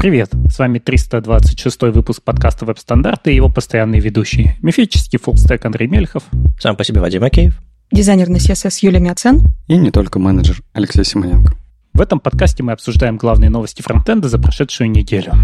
[0.00, 4.56] Привет, с вами 326 выпуск подкаста «Веб-стандарты» и его постоянные ведущие.
[4.62, 6.22] Мифический фуллстек Андрей Мельхов.
[6.58, 7.60] Сам по себе Вадим Акеев.
[7.92, 9.42] Дизайнер на CSS Юлия Мяцен.
[9.66, 11.52] И не только менеджер Алексей Симоненко.
[11.92, 15.34] В этом подкасте мы обсуждаем главные новости фронтенда за прошедшую неделю.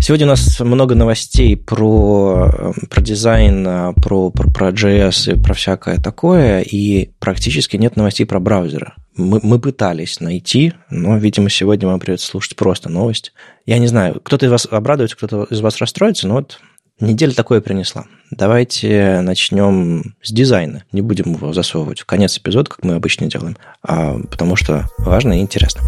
[0.00, 5.98] Сегодня у нас много новостей про, про дизайн, про, про, про JS и про всякое
[5.98, 8.94] такое, и практически нет новостей про браузеры.
[9.14, 13.32] Мы, мы пытались найти, но, видимо, сегодня вам придется слушать просто новость.
[13.66, 16.60] Я не знаю, кто-то из вас обрадуется, кто-то из вас расстроится, но вот
[17.00, 18.06] неделя такое принесла.
[18.30, 20.84] Давайте начнем с дизайна.
[20.92, 25.38] Не будем его засовывать в конец эпизода, как мы обычно делаем, а, потому что важно
[25.38, 25.82] и интересно.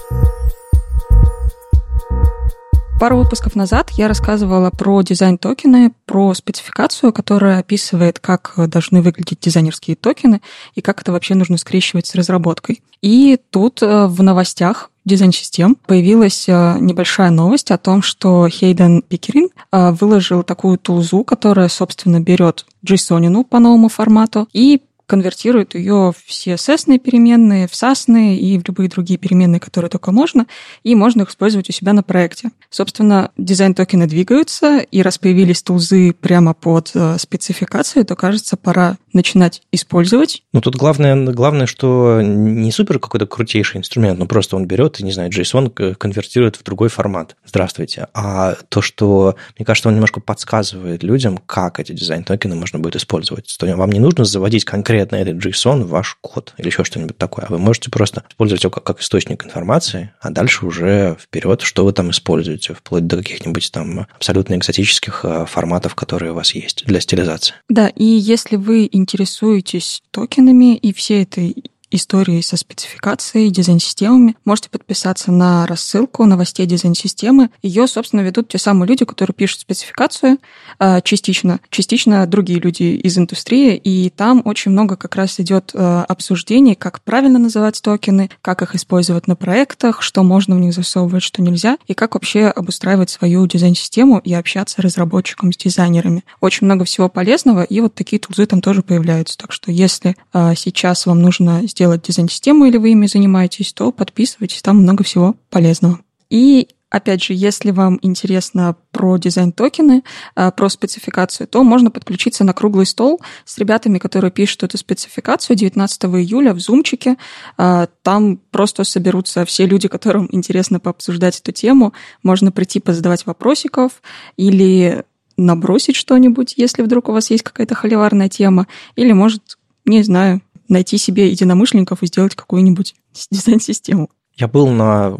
[3.05, 9.95] Пару выпусков назад я рассказывала про дизайн-токены, про спецификацию, которая описывает, как должны выглядеть дизайнерские
[9.95, 10.41] токены
[10.75, 12.83] и как это вообще нужно скрещивать с разработкой.
[13.03, 19.51] И тут э, в новостях дизайн-систем появилась э, небольшая новость о том, что Хейдон Пикеринг
[19.71, 26.31] э, выложил такую тулзу, которая, собственно, берет JSON по новому формату и конвертирует ее в
[26.31, 30.47] CSS переменные, в Sass и в любые другие переменные, которые только можно,
[30.83, 32.51] и можно их использовать у себя на проекте.
[32.71, 39.63] Собственно, дизайн-токены двигаются, и раз появились тулзы прямо под э, спецификацию, то, кажется, пора начинать
[39.71, 40.43] использовать.
[40.53, 45.13] Ну, тут главное, главное, что не супер какой-то крутейший инструмент, ну, просто он берет не
[45.13, 47.37] знаю, JSON конвертирует в другой формат.
[47.47, 48.09] Здравствуйте.
[48.15, 53.55] А то, что, мне кажется, он немножко подсказывает людям, как эти дизайн-токены можно будет использовать.
[53.59, 57.47] То вам не нужно заводить конкретно этот JSON в ваш код или еще что-нибудь такое.
[57.47, 61.85] А вы можете просто использовать его как, как источник информации, а дальше уже вперед, что
[61.85, 66.85] вы там используете, вплоть до каких-нибудь там абсолютно экзотических э, форматов, которые у вас есть
[66.87, 67.55] для стилизации.
[67.69, 71.65] Да, и если вы интересуетесь токенами и всей этой
[71.97, 77.51] истории со спецификацией, дизайн-системами, можете подписаться на рассылку новостей дизайн-системы.
[77.63, 80.39] Ее, собственно, ведут те самые люди, которые пишут спецификацию
[80.79, 86.05] а, частично, частично другие люди из индустрии, и там очень много как раз идет а,
[86.05, 91.23] обсуждений, как правильно называть токены, как их использовать на проектах, что можно в них засовывать,
[91.23, 96.25] что нельзя, и как вообще обустраивать свою дизайн-систему и общаться разработчикам с дизайнерами.
[96.41, 99.39] Очень много всего полезного, и вот такие тулзы там тоже появляются.
[99.39, 103.93] Так что если а, сейчас вам нужно сделать делать дизайн-систему или вы ими занимаетесь, то
[103.93, 106.01] подписывайтесь, там много всего полезного.
[106.31, 110.05] И Опять же, если вам интересно про дизайн-токены,
[110.37, 115.57] э, про спецификацию, то можно подключиться на круглый стол с ребятами, которые пишут эту спецификацию
[115.57, 117.17] 19 июля в зумчике.
[117.59, 121.95] Э, там просто соберутся все люди, которым интересно пообсуждать эту тему.
[122.23, 124.01] Можно прийти позадавать вопросиков
[124.37, 125.03] или
[125.37, 130.99] набросить что-нибудь, если вдруг у вас есть какая-то холиварная тема, или, может, не знаю, найти
[130.99, 132.95] себе единомышленников и сделать какую-нибудь
[133.31, 134.09] дизайн-систему.
[134.37, 135.17] Я был на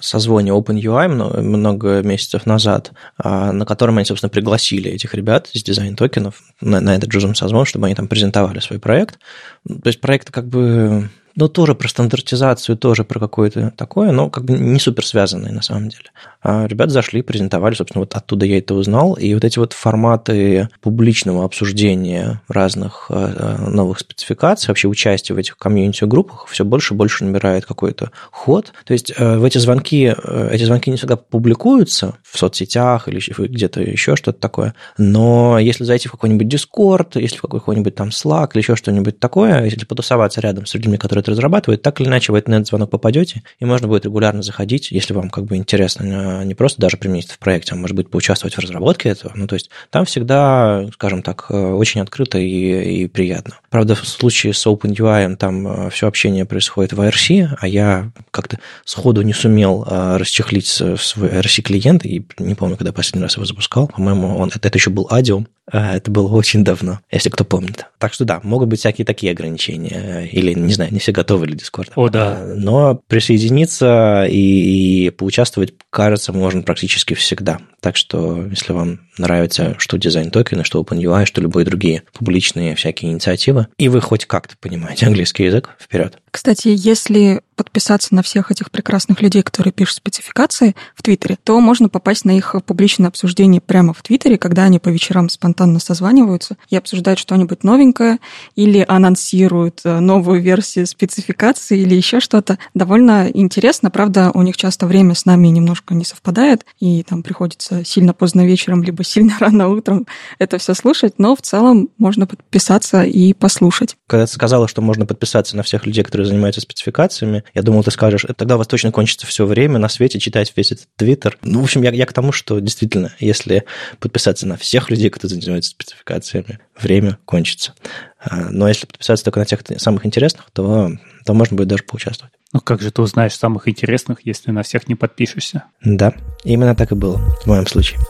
[0.00, 1.08] созвоне OpenUI
[1.40, 6.94] много месяцев назад, а, на котором они, собственно, пригласили этих ребят из дизайн-токенов на, на
[6.94, 9.18] этот Джузом созвон, чтобы они там презентовали свой проект.
[9.66, 11.08] То есть проект как бы
[11.38, 15.62] ну, тоже про стандартизацию, тоже про какое-то такое, но как бы не супер связанное на
[15.62, 16.10] самом деле.
[16.42, 20.68] А ребята зашли, презентовали, собственно, вот оттуда я это узнал, и вот эти вот форматы
[20.80, 27.24] публичного обсуждения разных э, новых спецификаций, вообще участие в этих комьюнити-группах все больше и больше
[27.24, 28.72] набирает какой-то ход.
[28.84, 33.20] То есть э, в эти звонки, э, эти звонки не всегда публикуются в соцсетях или
[33.46, 38.50] где-то еще что-то такое, но если зайти в какой-нибудь Discord, если в какой-нибудь там Slack
[38.54, 42.38] или еще что-нибудь такое, если потусоваться рядом с людьми, которые разрабатывает, так или иначе на
[42.38, 46.80] этот звонок попадете, и можно будет регулярно заходить, если вам как бы интересно не просто
[46.80, 49.32] даже применить в проекте, а может быть поучаствовать в разработке этого.
[49.34, 53.58] Ну, то есть там всегда, скажем так, э, очень открыто и, и приятно.
[53.70, 58.58] Правда, в случае с OpenUI там э, все общение происходит в IRC, а я как-то
[58.84, 63.88] сходу не сумел э, расчехлить свой IRC-клиент, и не помню, когда последний раз его запускал.
[63.88, 67.84] По-моему, он, это, это еще был Adium, это было очень давно, если кто помнит.
[67.98, 70.26] Так что да, могут быть всякие такие ограничения.
[70.32, 71.90] Или, не знаю, не все готовы для Discord.
[71.96, 72.44] О, да.
[72.56, 77.58] Но присоединиться и, и поучаствовать, кажется, можно практически всегда.
[77.80, 83.10] Так что, если вам нравится что дизайн токены, что OpenUI, что любые другие публичные всякие
[83.10, 86.18] инициативы, и вы хоть как-то понимаете английский язык, вперед.
[86.30, 91.88] Кстати, если подписаться на всех этих прекрасных людей, которые пишут спецификации в Твиттере, то можно
[91.88, 96.76] попасть на их публичное обсуждение прямо в Твиттере, когда они по вечерам спонтанно созваниваются и
[96.76, 98.18] обсуждают что-нибудь новенькое
[98.54, 102.58] или анонсируют э, новую версию спецификации или еще что-то.
[102.74, 107.84] Довольно интересно, правда, у них часто время с нами немножко не совпадает, и там приходится
[107.84, 110.06] сильно поздно вечером, либо сильно рано утром
[110.38, 113.96] это все слушать, но в целом можно подписаться и послушать.
[114.06, 117.90] Когда ты сказала, что можно подписаться на всех людей, которые занимаются спецификациями, Я думал, ты
[117.90, 121.38] скажешь, тогда у вас точно кончится все время на свете читать весь этот твиттер.
[121.42, 123.64] Ну, в общем, я, я к тому, что действительно, если
[124.00, 127.74] подписаться на всех людей, кто занимается спецификациями, время кончится.
[128.20, 130.90] А, но если подписаться только на тех самых интересных, то,
[131.24, 132.32] то можно будет даже поучаствовать.
[132.52, 135.64] Ну как же ты узнаешь самых интересных, если на всех не подпишешься?
[135.84, 136.14] Да,
[136.44, 138.00] именно так и было в моем случае.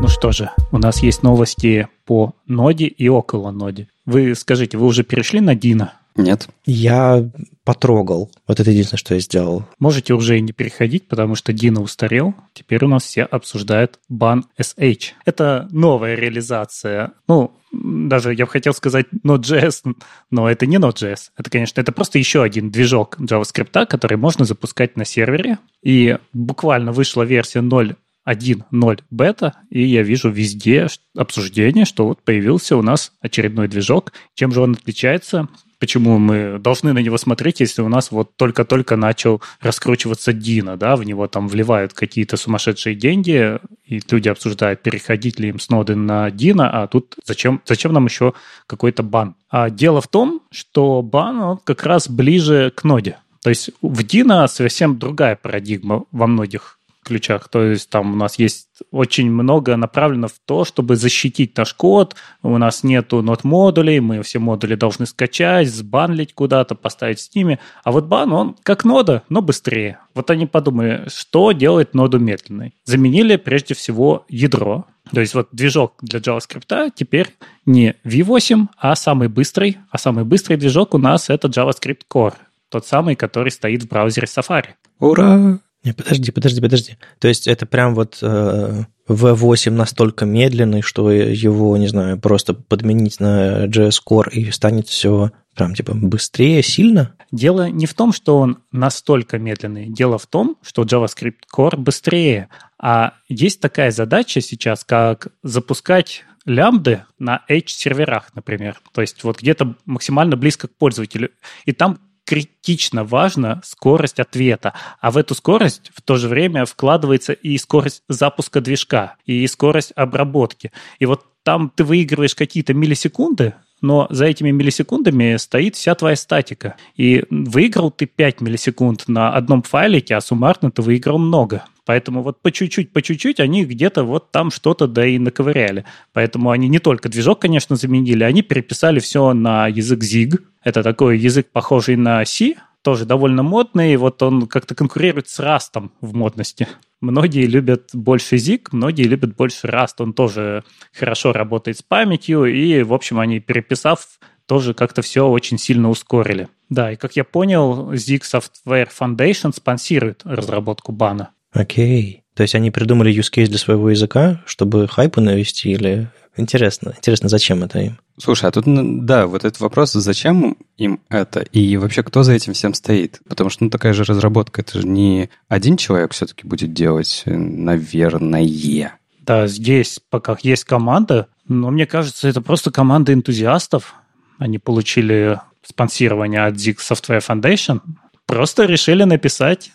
[0.00, 3.88] Ну что же, у нас есть новости по ноде и около ноде.
[4.06, 5.97] Вы скажите, вы уже перешли на Дина?
[6.18, 6.48] Нет.
[6.66, 7.30] Я
[7.64, 8.30] потрогал.
[8.48, 9.64] Вот это единственное, что я сделал.
[9.78, 12.34] Можете уже и не переходить, потому что Дина устарел.
[12.52, 15.12] Теперь у нас все обсуждают бан SH.
[15.24, 17.12] Это новая реализация.
[17.28, 19.94] Ну, даже я бы хотел сказать Node.js,
[20.30, 21.30] но это не Node.js.
[21.36, 25.58] Это, конечно, это просто еще один движок JavaScript, который можно запускать на сервере.
[25.82, 27.94] И буквально вышла версия 0
[28.26, 34.12] 1.0 бета, и я вижу везде обсуждение, что вот появился у нас очередной движок.
[34.34, 35.48] Чем же он отличается?
[35.78, 40.96] Почему мы должны на него смотреть, если у нас вот только-только начал раскручиваться Дина, да,
[40.96, 45.94] в него там вливают какие-то сумасшедшие деньги, и люди обсуждают, переходить ли им с ноды
[45.94, 48.32] на Дина, а тут зачем, зачем нам еще
[48.66, 49.36] какой-то бан?
[49.50, 53.18] А дело в том, что бан он как раз ближе к ноде.
[53.42, 56.77] То есть в Дина совсем другая парадигма во многих
[57.08, 57.48] ключах.
[57.48, 62.14] То есть там у нас есть очень много направлено в то, чтобы защитить наш код.
[62.42, 67.58] У нас нету нод-модулей, мы все модули должны скачать, сбанлить куда-то, поставить в Steam.
[67.82, 69.98] А вот бан, он как нода, но быстрее.
[70.14, 72.74] Вот они подумали, что делает ноду медленной.
[72.84, 74.86] Заменили прежде всего ядро.
[75.12, 77.34] То есть вот движок для JavaScript теперь
[77.66, 79.78] не V8, а самый быстрый.
[79.90, 82.34] А самый быстрый движок у нас это JavaScript Core.
[82.68, 84.74] Тот самый, который стоит в браузере Safari.
[85.00, 85.58] Ура!
[85.84, 86.96] Не, подожди, подожди, подожди.
[87.18, 93.20] То есть это прям вот э, V8 настолько медленный, что его, не знаю, просто подменить
[93.20, 97.14] на JS Core и станет все прям типа быстрее, сильно?
[97.30, 99.88] Дело не в том, что он настолько медленный.
[99.88, 102.48] Дело в том, что JavaScript Core быстрее.
[102.78, 108.80] А есть такая задача сейчас, как запускать лямбды на H-серверах, например.
[108.92, 111.30] То есть вот где-то максимально близко к пользователю.
[111.66, 111.98] И там
[112.28, 118.02] критично важна скорость ответа, а в эту скорость в то же время вкладывается и скорость
[118.06, 120.70] запуска движка, и скорость обработки.
[120.98, 126.76] И вот там ты выигрываешь какие-то миллисекунды, но за этими миллисекундами стоит вся твоя статика.
[126.96, 131.64] И выиграл ты 5 миллисекунд на одном файлике, а суммарно ты выиграл много.
[131.86, 135.86] Поэтому вот по чуть-чуть, по чуть-чуть они где-то вот там что-то да и наковыряли.
[136.12, 140.40] Поэтому они не только движок, конечно, заменили, они переписали все на язык ZIG.
[140.68, 143.96] Это такой язык, похожий на C, тоже довольно модный.
[143.96, 146.68] Вот он как-то конкурирует с Rust в модности.
[147.00, 149.94] Многие любят больше ZIG, многие любят больше Rust.
[150.00, 155.56] Он тоже хорошо работает с памятью, и, в общем, они, переписав, тоже как-то все очень
[155.56, 156.48] сильно ускорили.
[156.68, 161.30] Да, и как я понял, ZIG Software Foundation спонсирует разработку бана.
[161.52, 162.24] Окей.
[162.34, 166.10] То есть они придумали use case для своего языка, чтобы хайпы навести или...
[166.36, 167.98] Интересно, интересно, зачем это им?
[168.20, 172.52] Слушай, а тут, да, вот этот вопрос, зачем им это, и вообще кто за этим
[172.52, 173.20] всем стоит?
[173.28, 178.98] Потому что, ну, такая же разработка, это же не один человек все-таки будет делать, наверное.
[179.20, 183.94] Да, здесь пока есть команда, но мне кажется, это просто команда энтузиастов.
[184.38, 187.80] Они получили спонсирование от Zig Software Foundation,
[188.26, 189.70] просто решили написать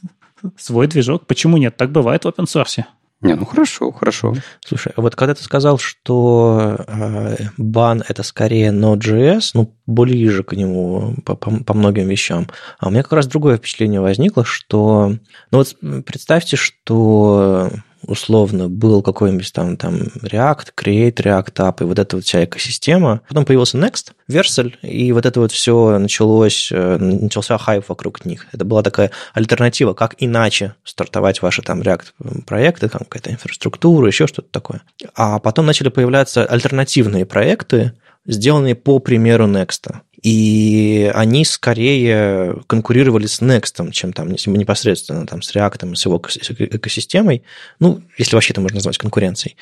[0.58, 1.28] свой движок.
[1.28, 1.78] Почему нет?
[1.78, 2.84] Так бывает в open source.
[3.24, 4.34] Не, ну хорошо, хорошо.
[4.66, 10.54] Слушай, а вот когда ты сказал, что э, бан это скорее Node.js, ну, ближе к
[10.54, 12.48] нему по, по, по многим вещам,
[12.80, 15.16] а у меня как раз другое впечатление возникло, что...
[15.52, 15.76] Ну вот
[16.06, 17.72] представьте, что
[18.08, 23.22] условно был какой-нибудь там, там React, Create, React App, и вот эта вот вся экосистема.
[23.28, 28.48] Потом появился Next, Vercel, и вот это вот все началось, э, начался хайп вокруг них.
[28.52, 34.28] Это была такая альтернатива, как иначе стартовать ваши там React проекты, там какая-то инфраструктура, еще
[34.28, 34.82] что-то такое.
[35.16, 37.94] А потом начали появляться альтернативные проекты,
[38.26, 45.54] сделанные по примеру Next и они скорее конкурировали с Next, чем там непосредственно там, с
[45.54, 47.44] React, с его экосистемой.
[47.80, 49.58] Ну, если вообще это можно назвать конкуренцией.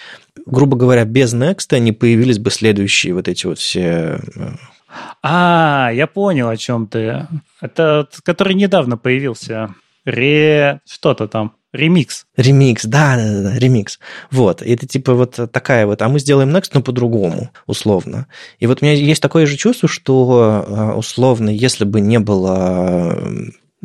[0.45, 4.51] Грубо говоря, без Next не появились бы следующие вот эти вот все э,
[5.23, 7.27] а, я понял, о чем ты.
[7.61, 9.73] Это который недавно появился.
[10.05, 10.81] Ре...
[10.85, 11.55] что-то там.
[11.73, 12.25] Ремикс.
[12.35, 13.99] Ремикс, да, да, да, ремикс.
[14.29, 18.27] Вот, это типа вот такая вот, а мы сделаем Next, но по-другому, условно.
[18.59, 23.17] И вот у меня есть такое же чувство, что а, условно, если бы не было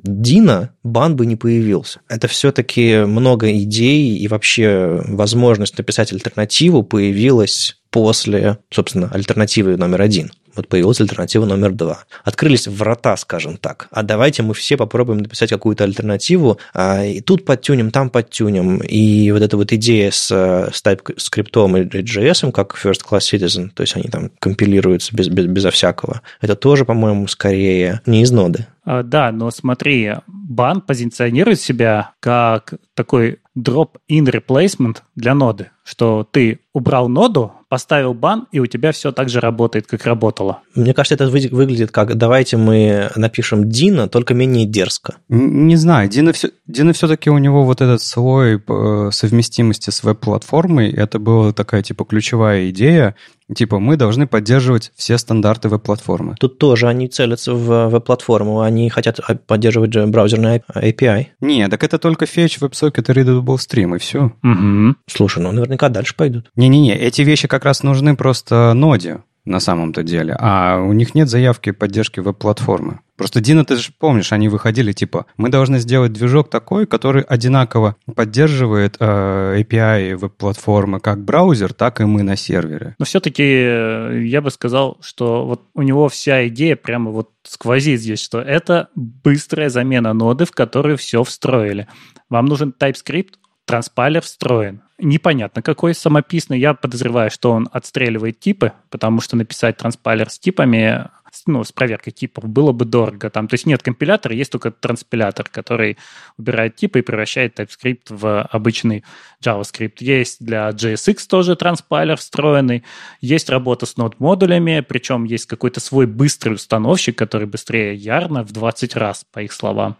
[0.02, 2.00] Дина, бан бы не появился.
[2.09, 10.31] Это все-таки много идей и вообще возможность написать альтернативу появилась после, собственно, альтернативы номер один
[10.57, 12.05] Вот появилась альтернатива номер два.
[12.25, 13.89] Открылись врата, скажем так.
[13.91, 18.79] А давайте мы все попробуем написать какую-то альтернативу, а, и тут подтюнем, там подтюнем.
[18.79, 23.83] И вот эта вот идея с, с TypeScript и JS, как First Class Citizen, то
[23.83, 28.67] есть они там компилируются без, без, безо всякого, это тоже, по-моему, скорее не из ноды.
[28.85, 36.61] А, да, но смотри, бан позиционирует себя как такой drop-in replacement для ноды, что ты
[36.73, 40.61] убрал ноду, поставил бан, и у тебя все так же работает, как работало.
[40.75, 45.17] Мне кажется, это выглядит как давайте мы напишем Дина, только менее дерзко.
[45.29, 50.91] Не знаю, Дина, все, Дина все-таки у него вот этот слой э, совместимости с веб-платформой,
[50.91, 53.17] это была такая типа ключевая идея,
[53.55, 56.35] Типа, мы должны поддерживать все стандарты веб-платформы.
[56.41, 61.26] Тут тоже они целятся в веб-платформу, они хотят поддерживать браузерный API.
[61.41, 64.33] Не, так это только Fetch, WebSocket и Readable Stream, и все.
[64.43, 64.97] Угу.
[65.07, 66.50] Слушай, ну наверняка дальше пойдут.
[66.57, 71.29] Не-не-не, эти вещи как раз нужны просто ноде на самом-то деле, а у них нет
[71.29, 73.00] заявки поддержки веб-платформы.
[73.17, 77.97] Просто, Дина, ты же помнишь, они выходили типа, мы должны сделать движок такой, который одинаково
[78.15, 82.95] поддерживает э, API веб-платформы как браузер, так и мы на сервере.
[82.99, 88.00] Но все-таки э, я бы сказал, что вот у него вся идея прямо вот сквозит
[88.00, 91.87] здесь, что это быстрая замена ноды, в которую все встроили.
[92.29, 93.35] Вам нужен TypeScript,
[93.65, 94.83] транспайлер встроен.
[94.99, 96.59] Непонятно, какой самописный.
[96.59, 101.11] Я подозреваю, что он отстреливает типы, потому что написать транспайлер с типами,
[101.45, 103.29] ну, с проверкой типов было бы дорого.
[103.29, 105.99] Там, то есть нет компилятора, есть только транспилятор, который
[106.38, 109.05] убирает типы и превращает TypeScript в обычный
[109.45, 109.97] JavaScript.
[109.99, 112.83] Есть для JSX тоже транспайлер встроенный,
[113.21, 118.97] есть работа с нод-модулями, причем есть какой-то свой быстрый установщик, который быстрее Ярна в 20
[118.97, 119.99] раз, по их словам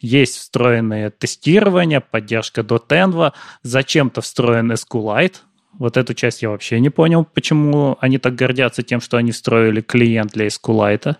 [0.00, 5.36] есть встроенное тестирование, поддержка .env, зачем-то встроен SQLite.
[5.78, 9.80] Вот эту часть я вообще не понял, почему они так гордятся тем, что они встроили
[9.80, 11.16] клиент для SQLite.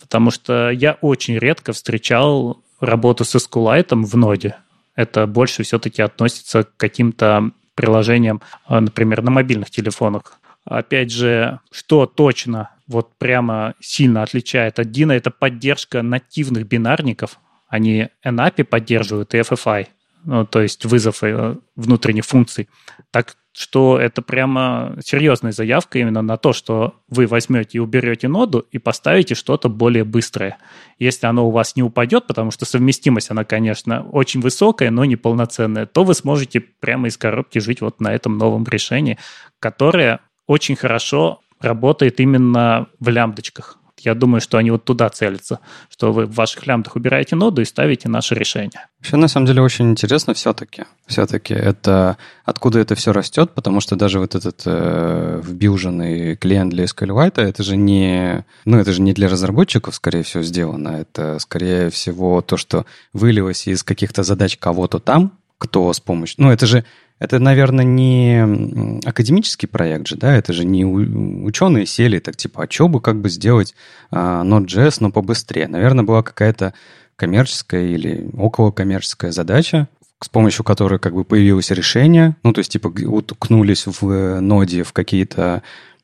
[0.00, 4.56] Потому что я очень редко встречал работу с SQLite в ноде.
[4.94, 10.38] Это больше все-таки относится к каким-то приложениям, а, например, на мобильных телефонах.
[10.64, 17.38] Опять же, что точно вот прямо сильно отличает от Dino, это поддержка нативных бинарников
[17.72, 19.86] они NAPI поддерживают и FFI,
[20.24, 22.68] ну, то есть вызов э, внутренних функций.
[23.10, 28.66] Так что это прямо серьезная заявка именно на то, что вы возьмете и уберете ноду
[28.70, 30.58] и поставите что-то более быстрое.
[30.98, 35.16] Если оно у вас не упадет, потому что совместимость, она, конечно, очень высокая, но не
[35.16, 39.16] полноценная, то вы сможете прямо из коробки жить вот на этом новом решении,
[39.60, 43.78] которое очень хорошо работает именно в лямбдочках.
[44.04, 47.64] Я думаю, что они вот туда целятся, что вы в ваших лямбдах убираете ноду и
[47.64, 48.86] ставите наше решение.
[48.98, 50.84] Вообще, на самом деле, очень интересно все-таки.
[51.06, 56.84] Все-таки это откуда это все растет, потому что даже вот этот э, вбьюженный клиент для
[56.84, 60.88] SQLite, это же не, ну, это же не для разработчиков, скорее всего, сделано.
[60.88, 66.36] Это, скорее всего, то, что вылилось из каких-то задач кого-то там, кто с помощью...
[66.38, 66.84] Ну, это же
[67.22, 72.66] это, наверное, не академический проект же, да, это же не ученые сели так типа, а
[72.68, 73.74] что бы как бы сделать
[74.10, 75.68] а, Node.js, но побыстрее.
[75.68, 76.74] Наверное, была какая-то
[77.14, 79.86] коммерческая или около коммерческая задача,
[80.20, 84.92] с помощью которой как бы появилось решение, ну, то есть, типа, уткнулись в ноде в
[84.92, 85.62] какие-то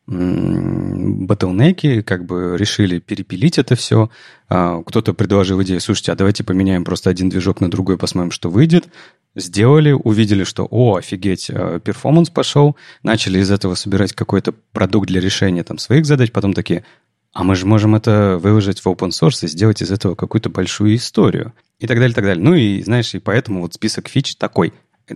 [0.08, 4.10] батлнеки, как бы решили перепилить это все.
[4.48, 8.48] А, кто-то предложил идею, слушайте, а давайте поменяем просто один движок на другой, посмотрим, что
[8.48, 8.88] выйдет
[9.34, 15.20] сделали, увидели, что, о, офигеть, э, перформанс пошел, начали из этого собирать какой-то продукт для
[15.20, 16.84] решения там своих задач, потом такие,
[17.32, 20.96] а мы же можем это выложить в open source и сделать из этого какую-то большую
[20.96, 21.52] историю.
[21.78, 22.42] И так далее, и так далее.
[22.42, 24.72] Ну и, знаешь, и поэтому вот список фич такой.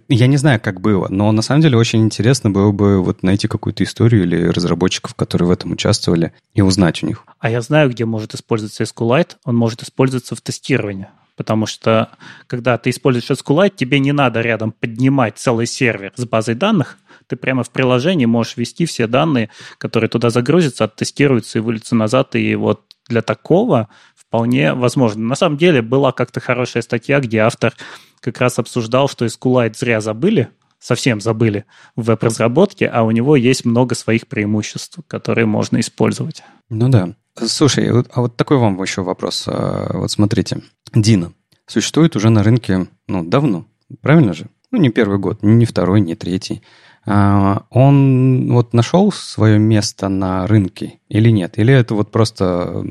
[0.09, 3.49] Я не знаю, как было, но на самом деле очень интересно было бы вот найти
[3.49, 7.25] какую-то историю или разработчиков, которые в этом участвовали, и узнать у них.
[7.39, 9.37] А я знаю, где может использоваться SQLite.
[9.45, 12.11] Он может использоваться в тестировании потому что
[12.47, 17.37] когда ты используешь SQLite, тебе не надо рядом поднимать целый сервер с базой данных, ты
[17.37, 22.55] прямо в приложении можешь ввести все данные, которые туда загрузятся, оттестируются и выльются назад, и
[22.55, 23.89] вот для такого
[24.33, 25.23] вполне возможно.
[25.23, 27.75] На самом деле была как-то хорошая статья, где автор
[28.21, 30.49] как раз обсуждал, что SQLite зря забыли,
[30.79, 36.43] совсем забыли в веб-разработке, а у него есть много своих преимуществ, которые можно использовать.
[36.71, 37.11] Ну да.
[37.37, 39.45] Слушай, а вот такой вам еще вопрос.
[39.47, 40.63] А, вот смотрите,
[40.95, 41.35] Дина
[41.67, 43.67] существует уже на рынке, ну, давно,
[44.01, 44.47] правильно же?
[44.71, 46.63] Ну, не первый год, не второй, не третий.
[47.05, 51.59] А, он вот нашел свое место на рынке или нет?
[51.59, 52.83] Или это вот просто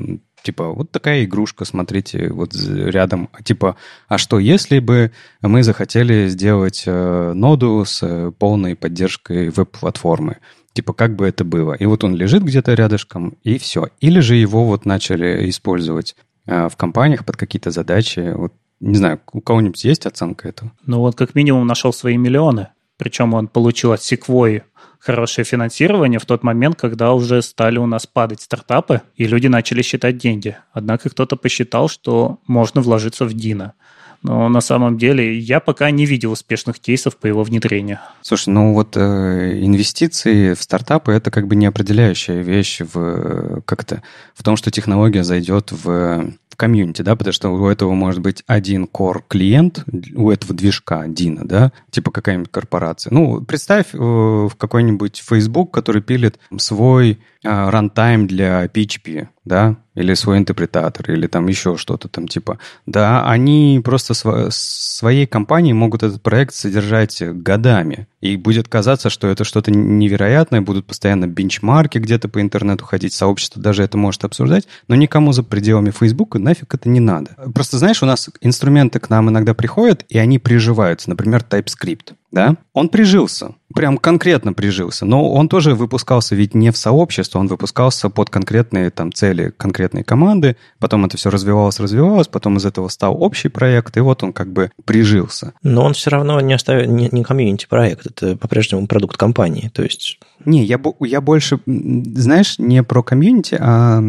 [0.42, 3.28] типа, вот такая игрушка, смотрите, вот рядом.
[3.44, 3.76] Типа,
[4.08, 10.38] а что, если бы мы захотели сделать э, ноду с полной поддержкой веб-платформы?
[10.72, 11.74] Типа, как бы это было.
[11.74, 13.88] И вот он лежит где-то рядышком, и все.
[14.00, 18.32] Или же его вот начали использовать э, в компаниях под какие-то задачи.
[18.34, 20.72] Вот, не знаю, у кого-нибудь есть оценка этого?
[20.86, 22.68] Ну вот как минимум нашел свои миллионы.
[22.96, 24.62] Причем он получил от Sequoia
[25.02, 29.82] хорошее финансирование в тот момент, когда уже стали у нас падать стартапы, и люди начали
[29.82, 30.56] считать деньги.
[30.72, 33.74] Однако кто-то посчитал, что можно вложиться в Дина.
[34.22, 37.98] Но на самом деле я пока не видел успешных кейсов по его внедрению.
[38.20, 43.84] Слушай, ну вот э, инвестиции в стартапы это как бы не определяющая вещь в как
[43.84, 44.02] то
[44.34, 48.44] в том, что технология зайдет в в комьюнити, да, потому что у этого может быть
[48.46, 53.12] один core клиент у этого движка Дина, да, типа какая-нибудь корпорация.
[53.12, 60.14] Ну, представь э, в какой-нибудь Facebook, который пилит свой э, рантайм для PHP, да, или
[60.14, 62.58] свой интерпретатор, или там еще что-то там типа.
[62.86, 68.06] Да, они просто сво- своей компании могут этот проект содержать годами.
[68.20, 73.60] И будет казаться, что это что-то невероятное, будут постоянно бенчмарки где-то по интернету ходить, сообщество
[73.60, 77.36] даже это может обсуждать, но никому за пределами Facebook нафиг это не надо.
[77.54, 82.56] Просто знаешь, у нас инструменты к нам иногда приходят, и они приживаются, например, TypeScript да,
[82.72, 88.10] он прижился, прям конкретно прижился, но он тоже выпускался ведь не в сообщество, он выпускался
[88.10, 93.20] под конкретные там цели конкретной команды, потом это все развивалось, развивалось, потом из этого стал
[93.22, 95.54] общий проект, и вот он как бы прижился.
[95.62, 99.82] Но он все равно не, оставил, не, не комьюнити проект, это по-прежнему продукт компании, то
[99.82, 100.18] есть...
[100.44, 104.02] Не, я, я больше, знаешь, не про комьюнити, а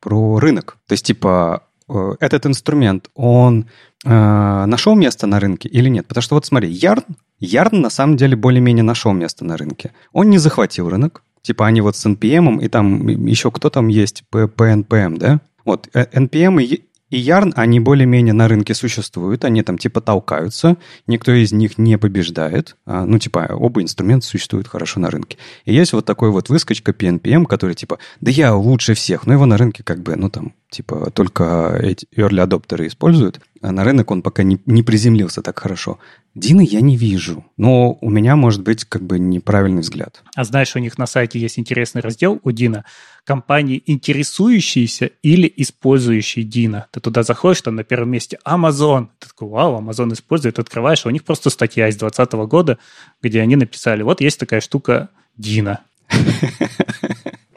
[0.00, 0.76] про рынок.
[0.86, 3.66] То есть, типа, э, этот инструмент, он
[4.04, 6.06] э, нашел место на рынке или нет?
[6.06, 7.04] Потому что вот смотри, Yarn
[7.40, 9.92] Ярн на самом деле более-менее нашел место на рынке.
[10.12, 11.22] Он не захватил рынок.
[11.42, 15.40] Типа они вот с NPM, и там еще кто там есть, PNPM, да?
[15.64, 20.76] Вот, NPM и и Ярн, они более-менее на рынке существуют, они там типа толкаются,
[21.06, 22.76] никто из них не побеждает.
[22.84, 25.38] А, ну, типа, оба инструмента существуют хорошо на рынке.
[25.64, 29.46] И есть вот такой вот выскочка PNPM, который типа, да я лучше всех, но его
[29.46, 34.10] на рынке как бы, ну, там, типа, только эти early адоптеры используют, а на рынок
[34.10, 35.98] он пока не, не приземлился так хорошо.
[36.34, 40.22] Дина я не вижу, но у меня может быть как бы неправильный взгляд.
[40.36, 42.84] А знаешь, у них на сайте есть интересный раздел у Дина
[43.24, 46.86] компании, интересующиеся или использующие Дина.
[46.92, 49.08] Ты туда заходишь, там на первом месте Amazon.
[49.18, 52.78] Ты такой, вау, Amazon использует, открываешь, а у них просто статья из 2020 года,
[53.22, 55.80] где они написали, вот есть такая штука Дина.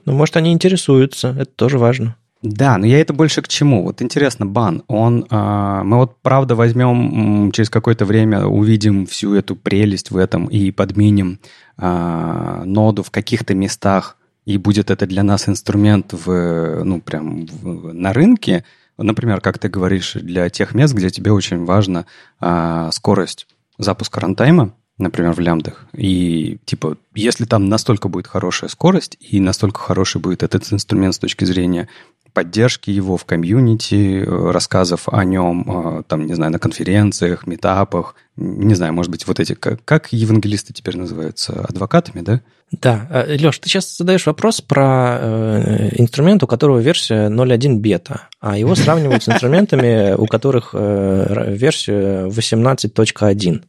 [0.04, 2.16] Ну, может, они интересуются, это тоже важно.
[2.42, 3.84] Да, но я это больше к чему?
[3.84, 9.56] Вот интересно, бан, он, э, мы вот правда возьмем через какое-то время, увидим всю эту
[9.56, 11.40] прелесть в этом и подменим
[11.78, 17.94] э, ноду в каких-то местах, и будет это для нас инструмент в, ну, прям в,
[17.94, 18.66] на рынке,
[18.98, 22.08] например, как ты говоришь, для тех мест, где тебе очень важна
[22.40, 25.86] э, скорость запуска рантайма, например, в лямбдах.
[25.94, 31.20] И, типа, если там настолько будет хорошая скорость и настолько хороший будет этот инструмент с
[31.20, 31.88] точки зрения
[32.34, 38.16] поддержки его в комьюнити, э, рассказов о нем, э, там, не знаю, на конференциях, метапах,
[38.38, 42.42] не знаю, может быть, вот эти, как, как евангелисты теперь называются, адвокатами, да?
[42.72, 43.08] Да.
[43.10, 48.58] Э, Леш, ты сейчас задаешь вопрос про э, инструмент, у которого версия 0.1 бета, а
[48.58, 53.62] его сравнивают с инструментами, у которых версия 18.1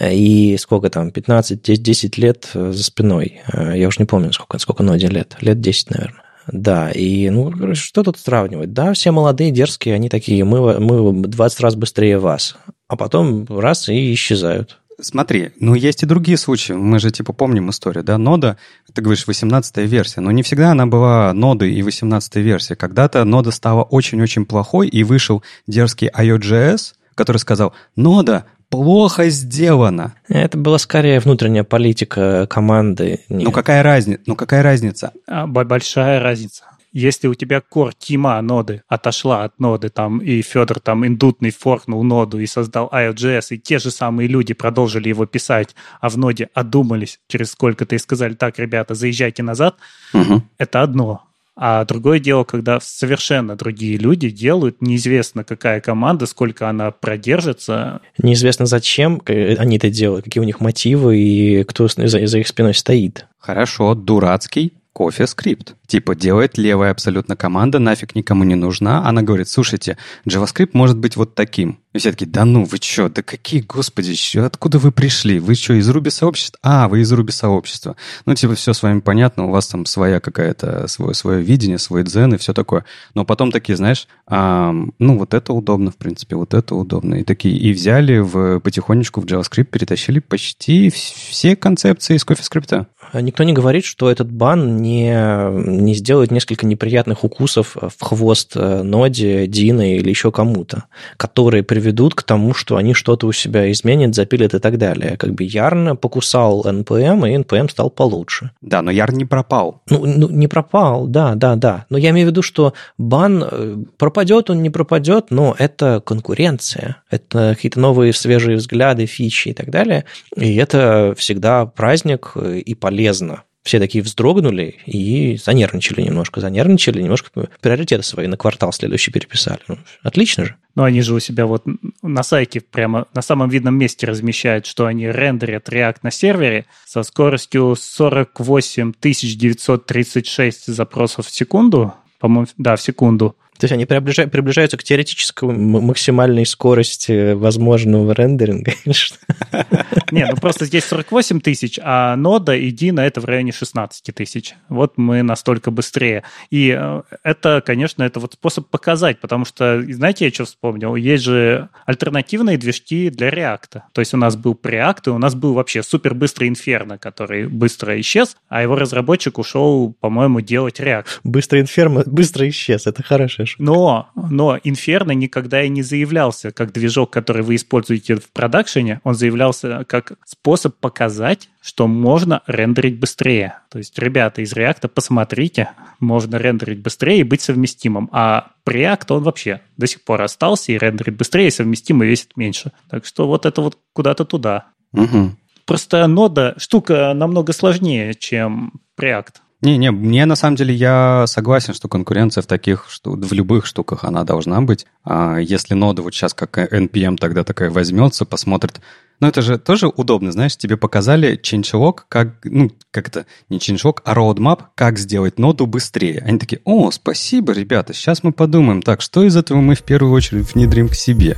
[0.00, 3.40] и сколько там, 15-10 лет за спиной.
[3.52, 5.36] Я уж не помню, сколько, сколько один лет.
[5.40, 6.22] Лет 10, наверное.
[6.50, 8.72] Да, и ну что тут сравнивать?
[8.72, 12.56] Да, все молодые, дерзкие, они такие, мы, мы 20 раз быстрее вас.
[12.88, 14.78] А потом раз и исчезают.
[15.00, 16.72] Смотри, ну есть и другие случаи.
[16.72, 18.18] Мы же типа помним историю, да?
[18.18, 18.56] Нода,
[18.92, 22.74] ты говоришь, 18 версия, но не всегда она была нодой и 18 версия.
[22.74, 30.14] Когда-то нода стала очень-очень плохой, и вышел дерзкий IOJS, который сказал, нода, плохо сделано.
[30.28, 33.20] Это была скорее внутренняя политика команды.
[33.28, 34.22] Ну какая разница?
[34.26, 35.12] Ну какая разница?
[35.26, 36.64] А, большая разница.
[36.92, 42.02] Если у тебя кор тима ноды отошла от ноды, там, и Федор там индутный форкнул
[42.02, 46.48] ноду и создал IOJS, и те же самые люди продолжили его писать, а в ноде
[46.54, 49.76] одумались через сколько-то и сказали, так, ребята, заезжайте назад,
[50.14, 50.42] угу.
[50.56, 51.27] это одно.
[51.60, 58.00] А другое дело, когда совершенно другие люди делают, неизвестно какая команда, сколько она продержится.
[58.16, 62.74] Неизвестно зачем они это делают, какие у них мотивы и кто за, за их спиной
[62.74, 63.26] стоит.
[63.38, 65.76] Хорошо, дурацкий кофе скрипт.
[65.86, 69.06] Типа делает левая абсолютно команда, нафиг никому не нужна.
[69.06, 69.96] Она говорит, слушайте,
[70.28, 71.78] JavaScript может быть вот таким.
[71.94, 75.38] И все такие, да ну, вы что, да какие, господи, чё, откуда вы пришли?
[75.38, 76.58] Вы что, из Руби сообщества?
[76.62, 77.96] А, вы из Руби сообщества.
[78.26, 82.04] Ну, типа, все с вами понятно, у вас там своя какая-то, свое, свое видение, свой
[82.04, 82.84] дзен и все такое.
[83.14, 87.16] Но потом такие, знаешь, а, ну, вот это удобно, в принципе, вот это удобно.
[87.16, 92.86] И такие, и взяли в, потихонечку в JavaScript, перетащили почти все концепции из CoffeeScript.
[93.10, 95.10] А никто не говорит, что этот бан не,
[95.50, 100.84] не сделает несколько неприятных укусов в хвост э, ноде, Дина или еще кому-то,
[101.16, 105.16] которые приведут к тому, что они что-то у себя изменят, запилят и так далее.
[105.16, 108.50] Как бы Ярн покусал NPM, и NPM стал получше.
[108.60, 109.82] Да, но Ярн не пропал.
[109.90, 111.86] Ну, ну, не пропал, да, да, да.
[111.90, 117.02] Но я имею в виду, что бан э, пропадет, он не пропадет, но это конкуренция.
[117.10, 120.04] Это какие-то новые свежие взгляды, фичи и так далее.
[120.36, 128.02] И это всегда праздник и полезно все такие вздрогнули и занервничали немножко, занервничали, немножко приоритеты
[128.02, 129.60] свои на квартал следующий переписали.
[129.68, 130.56] Ну, отлично же.
[130.74, 131.64] Ну, они же у себя вот
[132.00, 137.02] на сайте прямо на самом видном месте размещают, что они рендерят React на сервере со
[137.02, 143.36] скоростью 48 936 запросов в секунду, по-моему, да, в секунду.
[143.58, 148.72] То есть они приближаются, приближаются к теоретической максимальной скорости возможного рендеринга?
[150.12, 154.54] Не, ну просто здесь 48 тысяч, а нода и Дина это в районе 16 тысяч.
[154.68, 156.22] Вот мы настолько быстрее.
[156.50, 160.94] И э, это, конечно, это вот способ показать, потому что, знаете, я что вспомнил?
[160.94, 163.82] Есть же альтернативные движки для React.
[163.92, 167.48] То есть у нас был Preact, и у нас был вообще супер быстрый Inferno, который
[167.48, 171.06] быстро исчез, а его разработчик ушел, по-моему, делать React.
[171.24, 173.72] Быстро Inferno быстро исчез, это хорошо конечно.
[173.72, 179.00] Но, но Inferno никогда и не заявлялся как движок, который вы используете в продакшене.
[179.04, 183.58] Он заявлялся как способ показать, что можно рендерить быстрее.
[183.70, 188.08] То есть, ребята из React, посмотрите, можно рендерить быстрее и быть совместимым.
[188.12, 192.72] А React, он вообще до сих пор остался и рендерит быстрее, и совместимо весит меньше.
[192.90, 194.68] Так что вот это вот куда-то туда.
[194.92, 195.36] Угу.
[195.66, 199.34] Просто нода штука намного сложнее, чем React.
[199.60, 204.04] Не-не, мне на самом деле я согласен, что конкуренция в таких, что в любых штуках
[204.04, 204.86] она должна быть.
[205.02, 208.80] А если нода вот сейчас как NPM тогда такая возьмется, посмотрит.
[209.18, 213.98] Но это же тоже удобно, знаешь, тебе показали changelog, как, ну, как это, не changelog,
[214.04, 216.22] а roadmap, как сделать ноду быстрее.
[216.24, 220.12] Они такие, о, спасибо, ребята, сейчас мы подумаем, так, что из этого мы в первую
[220.12, 221.36] очередь внедрим к себе.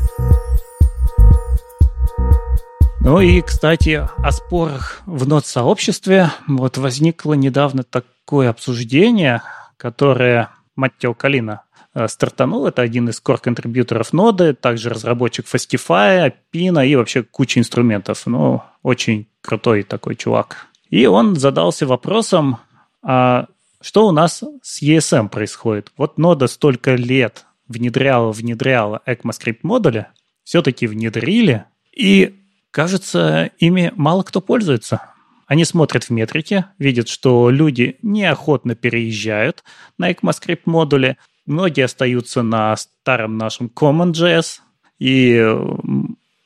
[3.02, 6.32] Ну и, кстати, о спорах в нод-сообществе.
[6.46, 7.82] Вот возникло недавно
[8.30, 9.42] такое обсуждение,
[9.76, 11.62] которое Маттео Калина
[11.94, 12.64] э, стартанул.
[12.64, 18.22] Это один из core-контрибьюторов ноды, также разработчик Fastify, Pina и вообще куча инструментов.
[18.26, 20.68] Ну, очень крутой такой чувак.
[20.90, 22.58] И он задался вопросом,
[23.02, 23.46] а
[23.80, 25.90] что у нас с ESM происходит?
[25.96, 30.06] Вот нода столько лет внедряла, внедряла ECMAScript модули,
[30.44, 32.40] все-таки внедрили, и
[32.70, 35.02] Кажется, ими мало кто пользуется.
[35.50, 39.64] Они смотрят в метрике, видят, что люди неохотно переезжают
[39.98, 44.60] на ECMAScript модули, многие остаются на старом нашем CommonJS,
[45.00, 45.44] и,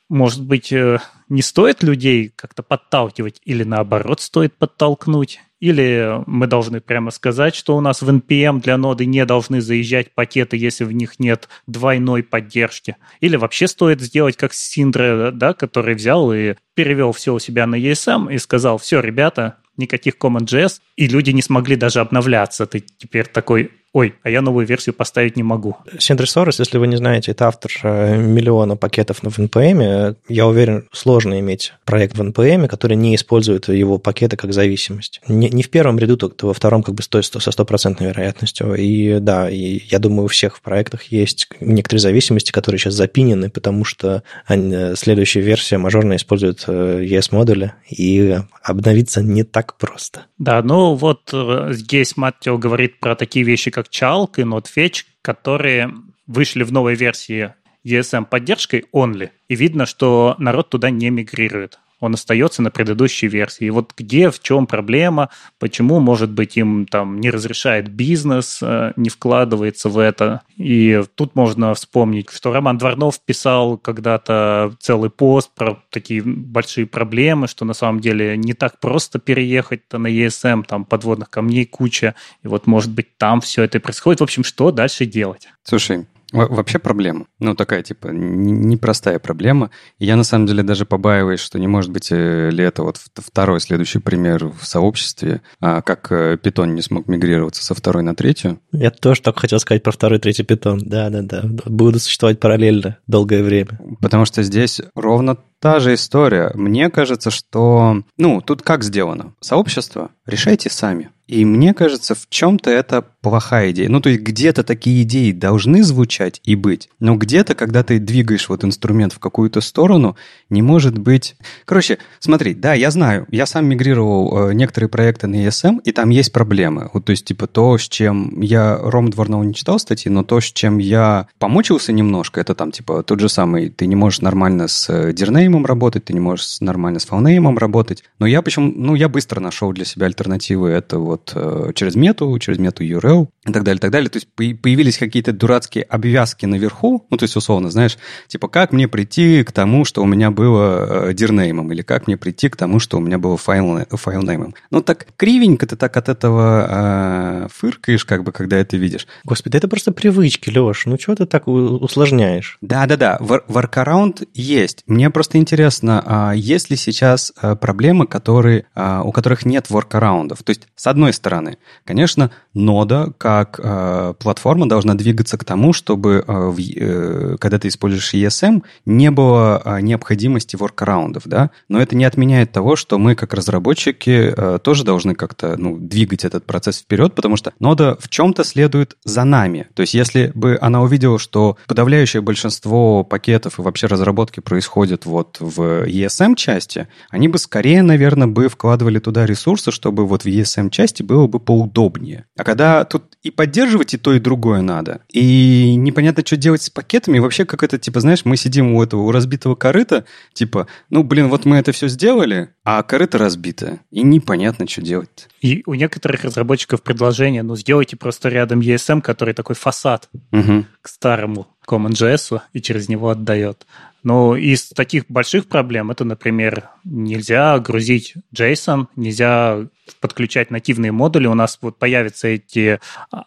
[0.09, 0.97] может быть, э,
[1.29, 7.75] не стоит людей как-то подталкивать, или наоборот стоит подтолкнуть, или мы должны прямо сказать, что
[7.75, 12.21] у нас в NPM для ноды не должны заезжать пакеты, если в них нет двойной
[12.21, 12.97] поддержки.
[13.19, 17.79] Или вообще стоит сделать как Синдре, да, который взял и перевел все у себя на
[17.79, 22.67] ESM и сказал, все, ребята, никаких CommonJS, и люди не смогли даже обновляться.
[22.67, 25.77] Ты теперь такой, ой, а я новую версию поставить не могу.
[25.99, 30.17] Синдрис Сорос, если вы не знаете, это автор э, миллиона пакетов на NPM.
[30.27, 35.21] Я уверен, сложно иметь проект в NPM, который не использует его пакеты как зависимость.
[35.29, 38.75] Не, не в первом ряду, то во втором как бы стоит со стопроцентной вероятностью.
[38.75, 43.49] И да, и я думаю, у всех в проектах есть некоторые зависимости, которые сейчас запинены,
[43.49, 50.25] потому что они, следующая версия мажорно использует э, ES-модули, и обновиться не так просто.
[50.37, 55.93] Да, ну вот э, здесь Маттео говорит про такие вещи, как Chalk и NodeFetch, которые
[56.27, 57.53] вышли в новой версии
[57.85, 63.65] ESM поддержкой only, и видно, что народ туда не мигрирует он остается на предыдущей версии.
[63.65, 65.29] И вот где, в чем проблема,
[65.59, 70.41] почему, может быть, им там не разрешает бизнес, э, не вкладывается в это.
[70.57, 77.47] И тут можно вспомнить, что Роман Дворнов писал когда-то целый пост про такие большие проблемы,
[77.47, 82.47] что на самом деле не так просто переехать-то на ESM, там подводных камней куча, и
[82.47, 84.19] вот, может быть, там все это происходит.
[84.19, 85.47] В общем, что дальше делать?
[85.63, 87.25] Слушай, Вообще проблема.
[87.39, 89.71] Ну, такая, типа, непростая проблема.
[89.99, 92.99] И я, на самом деле, даже побаиваюсь, что не может быть э, ли это вот
[93.15, 96.09] второй следующий пример в сообществе, а как
[96.41, 98.59] питон э, не смог мигрироваться со второй на третью.
[98.71, 100.79] Я тоже только хотел сказать про второй третий питон.
[100.79, 101.43] Да-да-да.
[101.65, 103.79] Будут существовать параллельно долгое время.
[104.01, 106.51] Потому что здесь ровно та же история.
[106.53, 108.03] Мне кажется, что...
[108.17, 109.33] Ну, тут как сделано?
[109.39, 111.09] Сообщество решайте сами.
[111.27, 113.89] И мне кажется, в чем-то это плохая идея.
[113.89, 118.47] Ну, то есть где-то такие идеи должны звучать и быть, но где-то, когда ты двигаешь
[118.49, 120.15] вот инструмент в какую-то сторону,
[120.51, 121.35] не может быть...
[121.65, 126.11] Короче, смотри, да, я знаю, я сам мигрировал э, некоторые проекты на ESM, и там
[126.11, 126.91] есть проблемы.
[126.93, 130.39] Вот, то есть, типа, то, с чем я Ром Дворного не читал статьи, но то,
[130.39, 134.67] с чем я помучился немножко, это там, типа, тот же самый, ты не можешь нормально
[134.67, 138.03] с дернеймом работать, ты не можешь нормально с фаунеймом работать.
[138.19, 138.71] Но я почему...
[138.75, 140.69] Ну, я быстро нашел для себя альтернативы.
[140.69, 144.09] Это вот э, через мету, через мету URL и так далее, и так далее.
[144.09, 147.97] То есть появились какие-то дурацкие обвязки наверху, ну, то есть, условно, знаешь,
[148.27, 152.17] типа, как мне прийти к тому, что у меня было э, дирнеймом, или как мне
[152.17, 154.55] прийти к тому, что у меня было файл, файлнеймом.
[154.71, 159.07] Ну, так кривенько ты так от этого э, фыркаешь, как бы, когда это видишь.
[159.23, 160.85] Господи, это просто привычки, Леш.
[160.85, 162.57] Ну, чего ты так усложняешь?
[162.61, 164.83] Да-да-да, workaround есть.
[164.87, 170.43] Мне просто интересно, а есть ли сейчас э, проблемы, которые, а, у которых нет воркараундов?
[170.43, 176.23] То есть, с одной стороны, конечно, нода как э, платформа должна двигаться к тому, чтобы,
[176.25, 181.51] э, в, э, когда ты используешь ESM, не было э, необходимости воркараундов, да?
[181.69, 186.25] Но это не отменяет того, что мы, как разработчики, э, тоже должны как-то ну, двигать
[186.25, 189.67] этот процесс вперед, потому что нода в чем-то следует за нами.
[189.73, 195.37] То есть, если бы она увидела, что подавляющее большинство пакетов и вообще разработки происходит вот
[195.39, 201.27] в ESM-части, они бы скорее, наверное, бы вкладывали туда ресурсы, чтобы вот в ESM-части было
[201.27, 202.25] бы поудобнее.
[202.37, 206.69] А когда тут и поддерживать и то, и другое надо, и непонятно, что делать с
[206.69, 210.67] пакетами, и вообще как это, типа, знаешь, мы сидим у этого, у разбитого корыта, типа,
[210.89, 215.27] ну, блин, вот мы это все сделали, а корыто разбито, и непонятно, что делать.
[215.41, 220.65] И у некоторых разработчиков предложение, ну, сделайте просто рядом ESM, который такой фасад угу.
[220.81, 223.65] к старому CommonJS, и через него отдает.
[224.05, 229.67] Но из таких больших проблем это, например, нельзя грузить JSON, нельзя
[229.99, 231.25] подключать нативные модули.
[231.25, 232.79] У нас вот появятся эти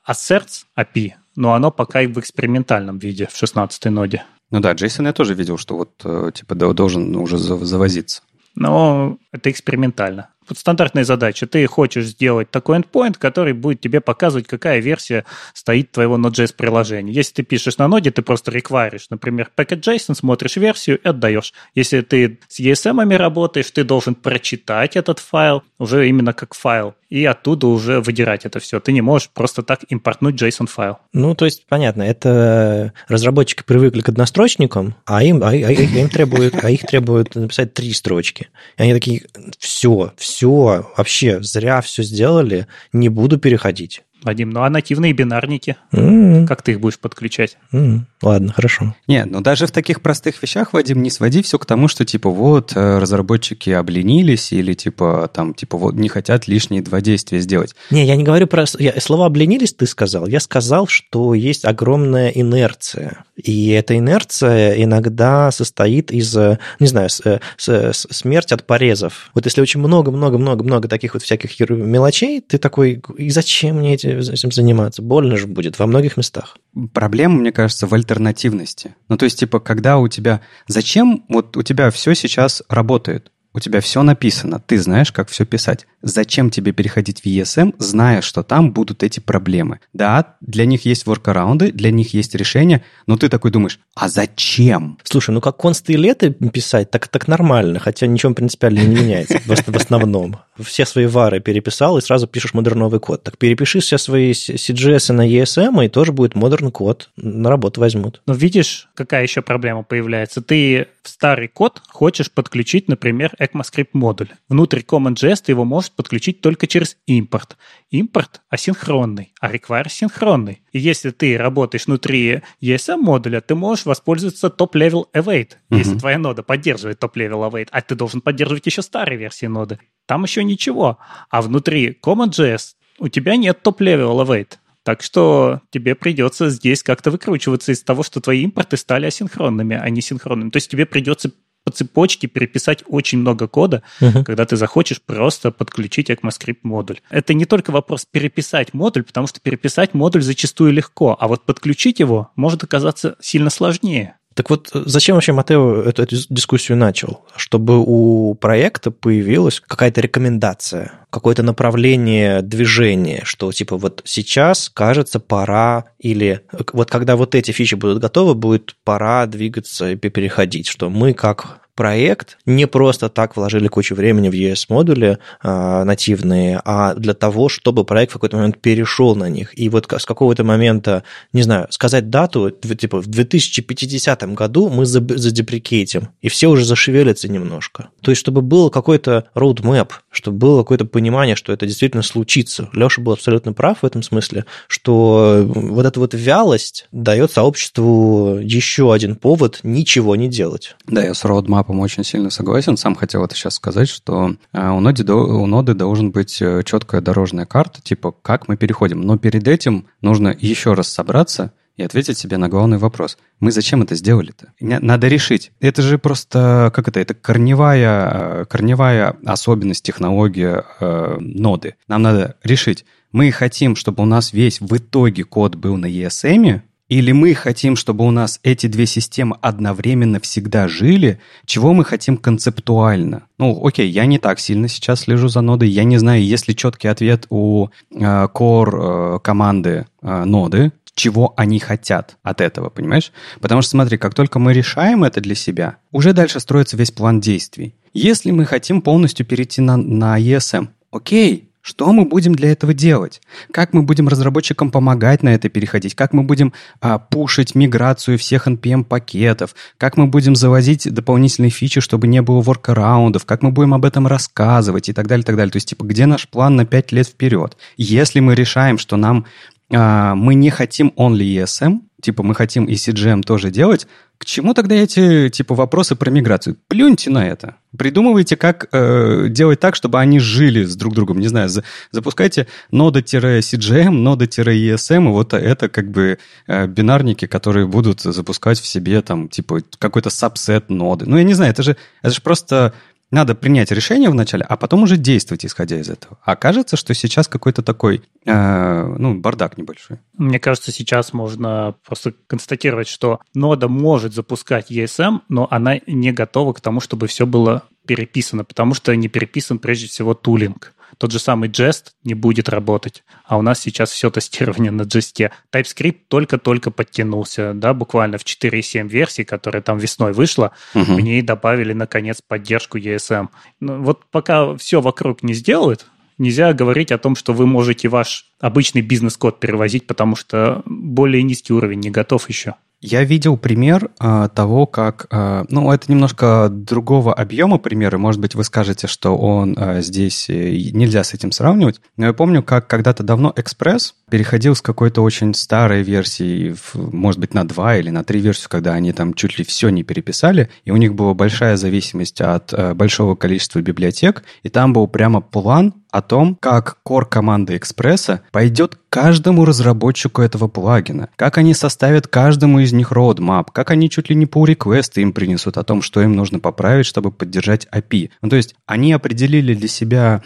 [0.08, 4.22] asserts API, но оно пока и в экспериментальном виде в 16 ноде.
[4.52, 8.22] Ну да, JSON я тоже видел, что вот э, типа должен уже завозиться.
[8.54, 11.46] Но это экспериментально вот стандартная задача.
[11.46, 17.12] Ты хочешь сделать такой endpoint, который будет тебе показывать, какая версия стоит твоего Node.js приложения.
[17.12, 21.52] Если ты пишешь на ноде, ты просто requires, например, package.json, смотришь версию и отдаешь.
[21.74, 27.24] Если ты с ESM работаешь, ты должен прочитать этот файл уже именно как файл и
[27.24, 28.80] оттуда уже выдирать это все.
[28.80, 30.98] Ты не можешь просто так импортнуть JSON-файл.
[31.12, 36.62] Ну, то есть, понятно, это разработчики привыкли к однострочникам, а им, а, а, им требуют,
[36.62, 38.48] а их требуют написать три строчки.
[38.76, 39.22] И они такие,
[39.58, 44.02] все, все, вообще, зря все сделали, не буду переходить.
[44.22, 45.76] Вадим, ну а нативные бинарники?
[45.92, 46.46] Mm-hmm.
[46.46, 47.56] Как ты их будешь подключать?
[47.72, 48.00] Mm-hmm.
[48.22, 48.94] Ладно, хорошо.
[49.06, 52.30] Не, ну даже в таких простых вещах, Вадим, не своди все к тому, что типа
[52.30, 57.74] вот э, разработчики обленились или типа там типа вот не хотят лишние два действия сделать.
[57.90, 58.64] Не, я не говорю про...
[58.78, 60.26] Я, слова обленились ты сказал.
[60.26, 63.24] Я сказал, что есть огромная инерция.
[63.36, 69.30] И эта инерция иногда состоит из, э, не знаю, с, э, с, смерть от порезов.
[69.34, 74.50] Вот если очень много-много-много-много таких вот всяких мелочей, ты такой, и зачем мне эти этим
[74.50, 75.02] заниматься.
[75.02, 76.56] Больно же будет во многих местах.
[76.92, 78.94] Проблема, мне кажется, в альтернативности.
[79.08, 80.40] Ну, то есть, типа, когда у тебя...
[80.66, 83.30] Зачем вот у тебя все сейчас работает?
[83.58, 85.88] У тебя все написано, ты знаешь, как все писать.
[86.00, 89.80] Зачем тебе переходить в ESM, зная, что там будут эти проблемы?
[89.92, 94.96] Да, для них есть воркараунды, для них есть решения, но ты такой думаешь, а зачем?
[95.02, 100.36] Слушай, ну как констейлеты писать, так, так нормально, хотя ничего принципиально не меняется в основном.
[100.56, 103.24] Все свои вары переписал и сразу пишешь модерновый код.
[103.24, 107.10] Так перепиши все свои CGS на ESM, и тоже будет модерн код.
[107.16, 108.22] На работу возьмут.
[108.24, 110.42] Но видишь, какая еще проблема появляется?
[110.42, 114.28] Ты в старый код хочешь подключить, например, ECMAScript модуль.
[114.48, 117.56] Внутрь CommonJS ты его можешь подключить только через импорт.
[117.90, 120.62] Импорт асинхронный, а require синхронный.
[120.72, 125.78] И если ты работаешь внутри ESM модуля, ты можешь воспользоваться top-level await, uh-huh.
[125.78, 129.78] если твоя нода поддерживает top-level await, а ты должен поддерживать еще старые версии ноды.
[130.06, 130.98] Там еще ничего.
[131.30, 134.58] А внутри CommonJS у тебя нет top-level await.
[134.88, 139.90] Так что тебе придется здесь как-то выкручиваться из того, что твои импорты стали асинхронными, а
[139.90, 140.48] не синхронными.
[140.48, 141.30] То есть тебе придется
[141.68, 144.24] по цепочке переписать очень много кода, uh-huh.
[144.24, 147.00] когда ты захочешь просто подключить ECMAScript модуль.
[147.10, 152.00] Это не только вопрос переписать модуль, потому что переписать модуль зачастую легко, а вот подключить
[152.00, 154.17] его может оказаться сильно сложнее.
[154.38, 157.24] Так вот, зачем вообще Матео эту, эту дискуссию начал?
[157.34, 165.86] Чтобы у проекта появилась какая-то рекомендация, какое-то направление движения, что типа вот сейчас, кажется, пора,
[165.98, 171.14] или вот когда вот эти фичи будут готовы, будет пора двигаться и переходить, что мы
[171.14, 177.48] как проект не просто так вложили кучу времени в ES-модули э, нативные, а для того,
[177.48, 179.56] чтобы проект в какой-то момент перешел на них.
[179.56, 186.08] И вот с какого-то момента, не знаю, сказать дату, типа в 2050 году мы задеприкейтим,
[186.20, 187.90] и все уже зашевелятся немножко.
[188.02, 192.70] То есть, чтобы был какой-то roadmap, чтобы было какое-то понимание, что это действительно случится.
[192.72, 198.92] Леша был абсолютно прав в этом смысле, что вот эта вот вялость дает сообществу еще
[198.92, 200.74] один повод ничего не делать.
[200.88, 202.76] Да, я с roadmap этапом очень сильно согласен.
[202.76, 207.00] Сам хотел это сейчас сказать, что а, у ноды, у ноды должен быть э, четкая
[207.00, 209.00] дорожная карта, типа как мы переходим.
[209.02, 213.18] Но перед этим нужно еще раз собраться и ответить себе на главный вопрос.
[213.40, 214.52] Мы зачем это сделали-то?
[214.60, 215.52] Надо решить.
[215.60, 221.74] Это же просто, как это, это корневая, э, корневая особенность технологии э, ноды.
[221.86, 226.60] Нам надо решить, мы хотим, чтобы у нас весь в итоге код был на ESM,
[226.88, 231.20] или мы хотим, чтобы у нас эти две системы одновременно всегда жили?
[231.44, 233.24] Чего мы хотим концептуально?
[233.38, 235.68] Ну, окей, я не так сильно сейчас слежу за нодой.
[235.68, 241.34] Я не знаю, есть ли четкий ответ у э, core э, команды э, ноды, чего
[241.36, 243.12] они хотят от этого, понимаешь?
[243.40, 247.20] Потому что смотри, как только мы решаем это для себя, уже дальше строится весь план
[247.20, 247.74] действий.
[247.92, 253.20] Если мы хотим полностью перейти на, на ESM, окей, что мы будем для этого делать?
[253.52, 255.94] Как мы будем разработчикам помогать на это переходить?
[255.94, 259.54] Как мы будем а, пушить миграцию всех NPM-пакетов?
[259.76, 263.26] Как мы будем завозить дополнительные фичи, чтобы не было воркараундов?
[263.26, 265.52] Как мы будем об этом рассказывать и так далее, и так далее?
[265.52, 267.58] То есть, типа, где наш план на 5 лет вперед?
[267.76, 269.26] Если мы решаем, что нам
[269.70, 273.86] а, мы не хотим only ESM, типа мы хотим и CGM тоже делать,
[274.18, 276.56] к чему тогда эти типа вопросы про миграцию?
[276.68, 277.56] Плюньте на это.
[277.76, 281.20] Придумывайте, как э, делать так, чтобы они жили с друг другом.
[281.20, 288.00] Не знаю, за, запускайте нода-CGM, нода-ESM, и вот это как бы э, бинарники, которые будут
[288.00, 291.04] запускать в себе там типа какой-то сабсет ноды.
[291.06, 292.74] Ну, я не знаю, это же, это же просто
[293.10, 296.18] надо принять решение вначале, а потом уже действовать, исходя из этого.
[296.22, 299.98] А кажется, что сейчас какой-то такой, э, ну, бардак небольшой.
[300.16, 306.52] Мне кажется, сейчас можно просто констатировать, что нода может запускать ESM, но она не готова
[306.52, 311.18] к тому, чтобы все было переписано, потому что не переписан прежде всего тулинг тот же
[311.18, 313.04] самый Jest не будет работать.
[313.24, 315.30] А у нас сейчас все тестирование на Jest.
[315.52, 320.94] TypeScript только-только подтянулся, да, буквально в 4.7 версии, которая там весной вышла, угу.
[320.94, 323.28] в ней добавили, наконец, поддержку ESM.
[323.60, 325.86] Ну, вот пока все вокруг не сделают,
[326.18, 331.52] нельзя говорить о том, что вы можете ваш обычный бизнес-код перевозить, потому что более низкий
[331.52, 332.54] уровень не готов еще.
[332.80, 335.08] Я видел пример а, того, как...
[335.10, 337.98] А, ну, это немножко другого объема примеры.
[337.98, 340.30] Может быть, вы скажете, что он а, здесь...
[340.30, 341.80] Э, нельзя с этим сравнивать.
[341.96, 347.20] Но я помню, как когда-то давно Экспресс переходил с какой-то очень старой версии, в, может
[347.20, 350.48] быть, на два или на три версию, когда они там чуть ли все не переписали,
[350.64, 355.20] и у них была большая зависимость от а, большого количества библиотек, и там был прямо
[355.20, 362.06] план о том, как core команда Экспресса пойдет каждому разработчику этого плагина, как они составят
[362.06, 365.82] каждому из них roadmap, как они чуть ли не по реквесты им принесут о том,
[365.82, 368.10] что им нужно поправить, чтобы поддержать API.
[368.22, 370.22] Ну, то есть они определили для себя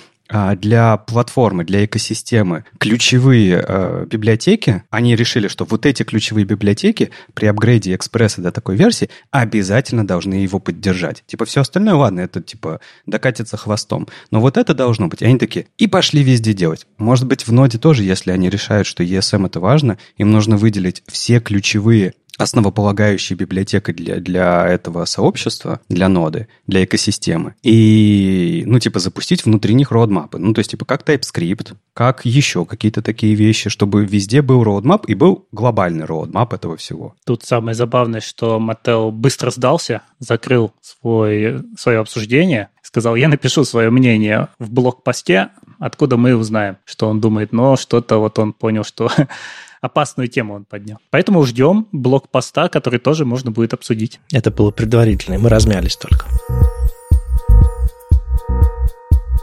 [0.56, 7.46] для платформы, для экосистемы ключевые э, библиотеки, они решили, что вот эти ключевые библиотеки при
[7.46, 11.22] апгрейде экспресса до такой версии обязательно должны его поддержать.
[11.26, 14.08] Типа все остальное, ладно, это типа докатится хвостом.
[14.30, 15.22] Но вот это должно быть.
[15.22, 16.86] Они такие, и пошли везде делать.
[16.98, 21.02] Может быть, в ноде тоже, если они решают, что ESM это важно, им нужно выделить
[21.06, 27.54] все ключевые основополагающей библиотекой для, для этого сообщества, для ноды, для экосистемы.
[27.62, 30.38] И, ну, типа, запустить внутри них роудмапы.
[30.38, 35.08] Ну, то есть, типа, как TypeScript, как еще какие-то такие вещи, чтобы везде был роудмап
[35.08, 37.14] и был глобальный роудмап этого всего.
[37.24, 43.90] Тут самое забавное, что Mattel быстро сдался, закрыл свой, свое обсуждение, сказал, я напишу свое
[43.90, 49.10] мнение в блог-посте, откуда мы узнаем, что он думает, но что-то вот он понял, что
[49.82, 50.98] опасную тему он поднял.
[51.10, 54.20] Поэтому ждем блок-поста, который тоже можно будет обсудить.
[54.32, 56.26] Это было предварительно, мы размялись только.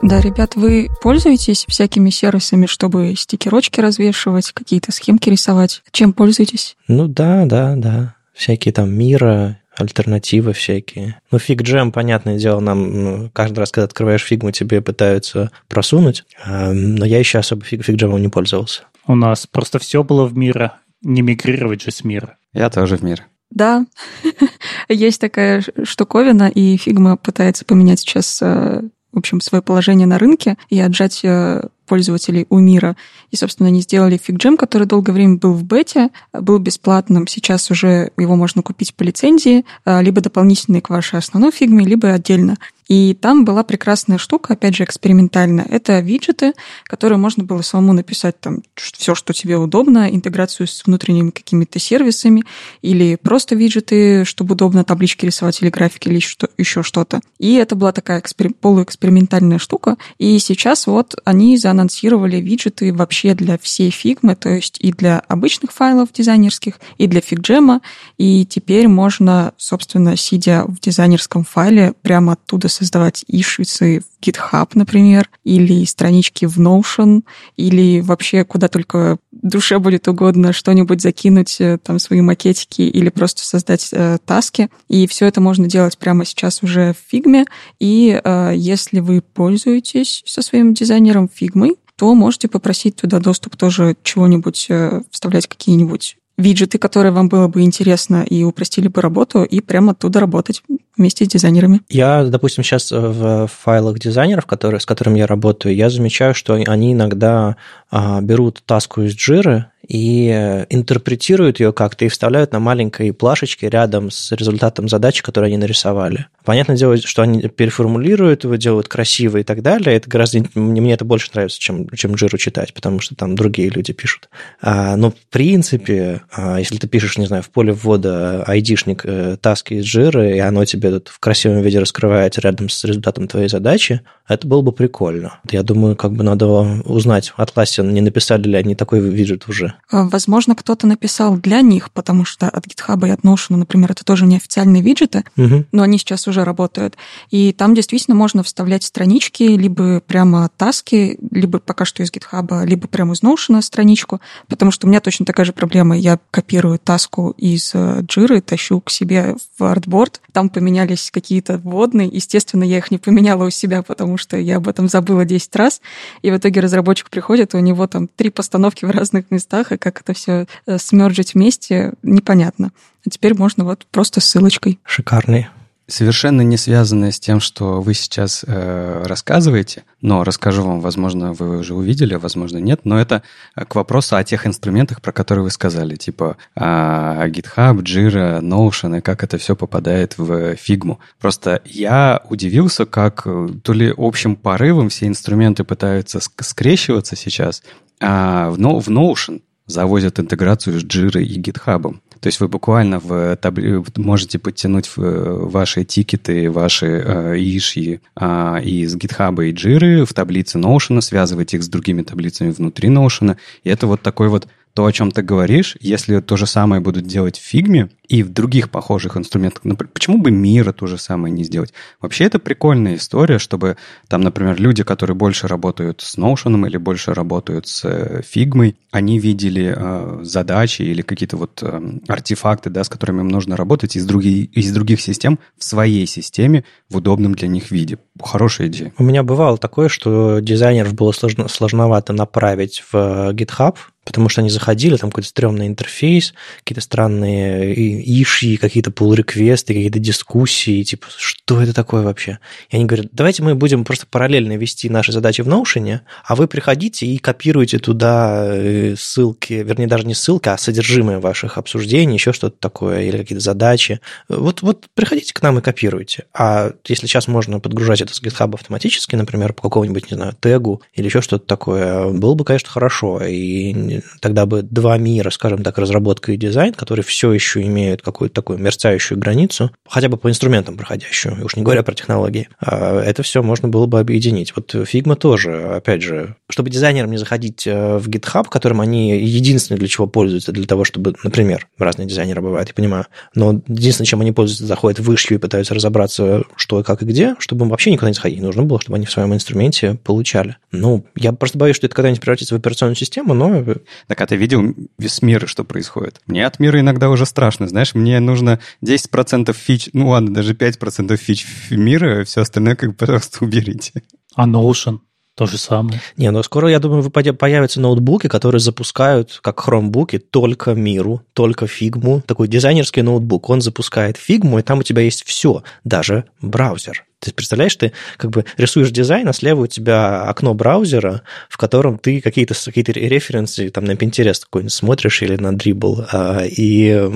[0.02, 5.84] Да, ребят, вы пользуетесь всякими сервисами, чтобы стикерочки развешивать, какие-то схемки рисовать?
[5.91, 6.78] Чем пользуетесь?
[6.88, 8.15] Ну да, да, да.
[8.34, 11.19] Всякие там мира, альтернативы всякие.
[11.32, 16.23] Ну, фиг джем, понятное дело, нам ну, каждый раз, когда открываешь фигму, тебе пытаются просунуть,
[16.45, 18.83] а, но я еще особо фиг, фиг джемом не пользовался.
[19.10, 22.38] У нас просто все было в мира, не мигрировать же с мира.
[22.54, 23.26] Я тоже в мир.
[23.50, 23.88] Да,
[24.88, 30.60] есть такая штуковина, и Figma пытается поменять сейчас, э, в общем, свое положение на рынке
[30.70, 32.96] и отжать э, пользователей у мира.
[33.32, 37.26] И, собственно, они сделали FigJam, который долгое время был в бете, был бесплатным.
[37.26, 42.14] Сейчас уже его можно купить по лицензии, э, либо дополнительный к вашей основной фигме, либо
[42.14, 42.58] отдельно.
[42.90, 45.65] И там была прекрасная штука, опять же, экспериментальная.
[45.69, 46.54] Это виджеты,
[46.85, 52.44] которые можно было самому написать там все, что тебе удобно, интеграцию с внутренними какими-то сервисами,
[52.81, 57.21] или просто виджеты, чтобы удобно таблички рисовать или графики, или что, еще что-то.
[57.37, 58.54] И это была такая экспер...
[58.54, 59.98] полуэкспериментальная штука.
[60.17, 65.71] И сейчас вот они заанонсировали виджеты вообще для всей фигмы, то есть и для обычных
[65.71, 67.81] файлов дизайнерских, и для фигджема.
[68.17, 75.30] И теперь можно, собственно, сидя в дизайнерском файле, прямо оттуда создавать ишицы в GitHub, например,
[75.44, 77.23] или странички в Notion,
[77.58, 83.46] или вообще куда только душе будет угодно что-нибудь закинуть, э, там, свои макетики, или просто
[83.46, 84.69] создать э, таски.
[84.88, 87.46] И все это можно делать прямо сейчас уже в фигме.
[87.80, 93.98] И э, если вы пользуетесь со своим дизайнером фигмой, то можете попросить туда доступ тоже
[94.04, 99.62] чего-нибудь, э, вставлять какие-нибудь виджеты, которые вам было бы интересно и упростили бы работу, и
[99.62, 100.63] прямо оттуда работать
[100.98, 101.81] вместе с дизайнерами.
[101.90, 106.94] Я, допустим, сейчас в файлах дизайнеров, которые, с которыми я работаю, я замечаю, что они
[106.94, 107.58] иногда
[107.92, 110.29] а, берут таску из джиры и
[110.69, 116.27] интерпретируют ее как-то и вставляют на маленькой плашечке рядом с результатом задачи, которую они нарисовали.
[116.46, 119.98] Понятное дело, что они переформулируют его, делают красиво и так далее.
[119.98, 120.44] Это гораздо...
[120.54, 124.29] Мне, мне это больше нравится, чем, чем джиру читать, потому что там другие люди пишут.
[124.62, 129.37] А, но в принципе, а, если ты пишешь, не знаю, в поле ввода айдишник э,
[129.42, 133.50] таски из джиры, и оно тебе тут в красивом виде раскрывается рядом с результатом твоей
[133.50, 135.40] задачи, это было бы прикольно.
[135.50, 139.73] Я думаю, как бы надо узнать, Atlassian не написали ли они такой виджет уже.
[139.92, 144.04] Э, возможно, кто-то написал для них, потому что от GitHub и от Notion, например, это
[144.04, 145.65] тоже неофициальные виджеты, угу.
[145.71, 146.96] но они сейчас уже работают.
[147.32, 152.88] И там действительно можно вставлять странички, либо прямо таски, либо пока что из GitHub, либо
[152.88, 155.98] прямо из Notion страничку, потому что у меня точно такая же проблема.
[155.98, 162.08] Я копирую таску из Jira, э, тащу к себе в артборд, там поменялись какие-то вводные,
[162.08, 165.82] естественно, я их не поменяла у себя, потому что я об этом забыла 10 раз,
[166.21, 170.02] и в итоге разработчик приходит, у него там три постановки в разных местах, и как
[170.02, 172.72] это все э, смерджить вместе, непонятно.
[173.06, 174.80] А теперь можно вот просто ссылочкой.
[174.84, 175.48] Шикарный
[175.90, 181.60] совершенно не связанное с тем, что вы сейчас э, рассказываете, но расскажу вам, возможно, вы
[181.60, 183.24] уже увидели, возможно, нет, но это
[183.56, 189.02] к вопросу о тех инструментах, про которые вы сказали, типа э, GitHub, Jira, Notion, и
[189.02, 191.00] как это все попадает в фигму.
[191.20, 197.63] Просто я удивился, как э, то ли общим порывом все инструменты пытаются скрещиваться сейчас,
[198.00, 201.96] а в, в Notion завозят интеграцию с Jira и GitHub.
[202.20, 203.82] То есть вы буквально в табли...
[203.96, 211.00] можете подтянуть ваши тикеты, ваши э, иши э, из GitHub и Jira в таблице Notion,
[211.02, 213.38] связывать их с другими таблицами внутри Notion.
[213.63, 217.06] И это вот такой вот то, о чем ты говоришь, если то же самое будут
[217.06, 221.34] делать в фигме и в других похожих инструментах, например, почему бы мира то же самое
[221.34, 221.74] не сделать?
[222.02, 227.13] Вообще это прикольная история, чтобы там, например, люди, которые больше работают с Notion или больше
[227.13, 233.22] работают с фигмой, они видели э, задачи или какие-то вот э, артефакты, да, с которыми
[233.22, 237.72] им нужно работать из, других из других систем в своей системе в удобном для них
[237.72, 238.00] виде.
[238.22, 238.94] Хорошая идея.
[238.98, 243.76] У меня бывало такое, что дизайнеров было сложно, сложновато направить в GitHub,
[244.10, 246.34] потому что они заходили, там какой-то стрёмный интерфейс,
[246.64, 247.76] какие-то странные
[248.24, 252.40] иши, какие-то pull-реквесты, какие-то дискуссии, типа, что это такое вообще?
[252.72, 256.48] И они говорят, давайте мы будем просто параллельно вести наши задачи в Notion, а вы
[256.48, 262.34] приходите и копируете туда э, ссылки, вернее, даже не ссылки, а содержимое ваших обсуждений, еще
[262.34, 264.00] что-то такое, или какие-то задачи.
[264.28, 266.26] Вот, вот приходите к нам и копируйте.
[266.34, 270.82] А если сейчас можно подгружать это с GitHub автоматически, например, по какому-нибудь, не знаю, тегу
[270.96, 273.22] или еще что-то такое, было бы, конечно, хорошо.
[273.24, 278.35] И тогда бы два мира, скажем так, разработка и дизайн, которые все еще имеют какую-то
[278.35, 283.23] такую мерцающую границу, хотя бы по инструментам проходящую, уж не говоря про технологии, а это
[283.23, 284.54] все можно было бы объединить.
[284.56, 289.79] Вот Figma тоже, опять же, чтобы дизайнерам не заходить э, в GitHub, которым они единственное
[289.79, 294.21] для чего пользуются, для того, чтобы, например, разные дизайнеры бывают, я понимаю, но единственное, чем
[294.21, 297.91] они пользуются, заходят в issue и пытаются разобраться, что, как и где, чтобы им вообще
[297.91, 298.41] никуда не заходить.
[298.41, 300.58] Нужно было, чтобы они в своем инструменте получали.
[300.71, 303.63] Ну, я просто боюсь, что это когда-нибудь превратится в операционную систему, но
[304.08, 306.21] так, а ты видел весь мир, что происходит?
[306.27, 311.15] Мне от мира иногда уже страшно, знаешь, мне нужно 10% фич, ну ладно, даже 5%
[311.17, 314.04] фич мира, все остальное как бы просто уберите.
[314.35, 315.00] А Notion?
[315.40, 316.02] То же самое.
[316.17, 322.21] Не, ну скоро, я думаю, появятся ноутбуки, которые запускают, как хромбуки, только миру, только фигму.
[322.27, 323.50] Такой дизайнерский ноутбук.
[323.50, 327.06] Он запускает фигму, и там у тебя есть все, даже браузер.
[327.20, 331.98] Ты представляешь, ты как бы рисуешь дизайн, а слева у тебя окно браузера, в котором
[331.98, 336.06] ты какие-то какие референсы там на Pinterest какой-нибудь смотришь или на Dribble.
[336.12, 337.10] А, и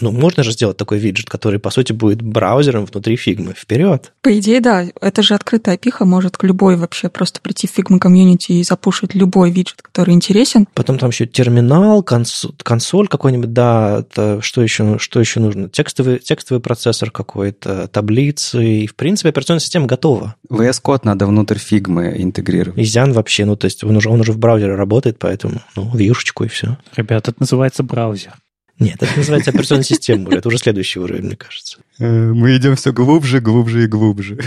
[0.00, 3.54] ну, можно же сделать такой виджет, который, по сути, будет браузером внутри фигмы.
[3.56, 4.12] Вперед!
[4.22, 4.84] По идее, да.
[5.00, 9.14] Это же открытая пиха, может к любой вообще просто прийти в Figma комьюнити и запушить
[9.14, 10.66] любой виджет, который интересен.
[10.74, 14.04] Потом там еще терминал, консоль, консоль какой-нибудь, да,
[14.40, 15.68] что еще, что еще нужно?
[15.68, 20.34] Текстовый, текстовый процессор какой-то, таблицы, и, в принципе, операционная система готова.
[20.50, 22.80] VS Code надо внутрь фигмы интегрировать.
[22.80, 26.44] Изян вообще, ну, то есть он уже, он уже в браузере работает, поэтому, ну, вьюшечку
[26.44, 26.78] и все.
[26.96, 28.32] Ребята, это называется браузер.
[28.80, 30.38] Нет, это называется операционная система уже.
[30.38, 31.78] Это уже следующий уровень, мне кажется.
[31.98, 34.38] Э, мы идем все глубже, глубже и глубже.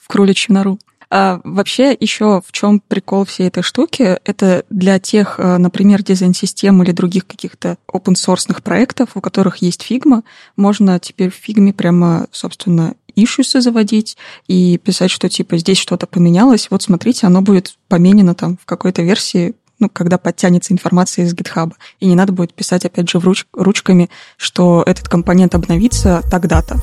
[0.00, 0.78] В кроличью нору.
[1.10, 4.18] А вообще еще в чем прикол всей этой штуки?
[4.24, 10.22] Это для тех, э, например, дизайн-систем или других каких-то open-source проектов, у которых есть Figma,
[10.56, 16.68] можно теперь в Figma прямо, собственно, ишьюсы заводить и писать, что типа здесь что-то поменялось,
[16.70, 21.72] вот смотрите, оно будет поменено там в какой-то версии ну, когда подтянется информация из GitHub.
[22.00, 26.80] И не надо будет писать, опять же, руч ручками, что этот компонент обновится тогда-то.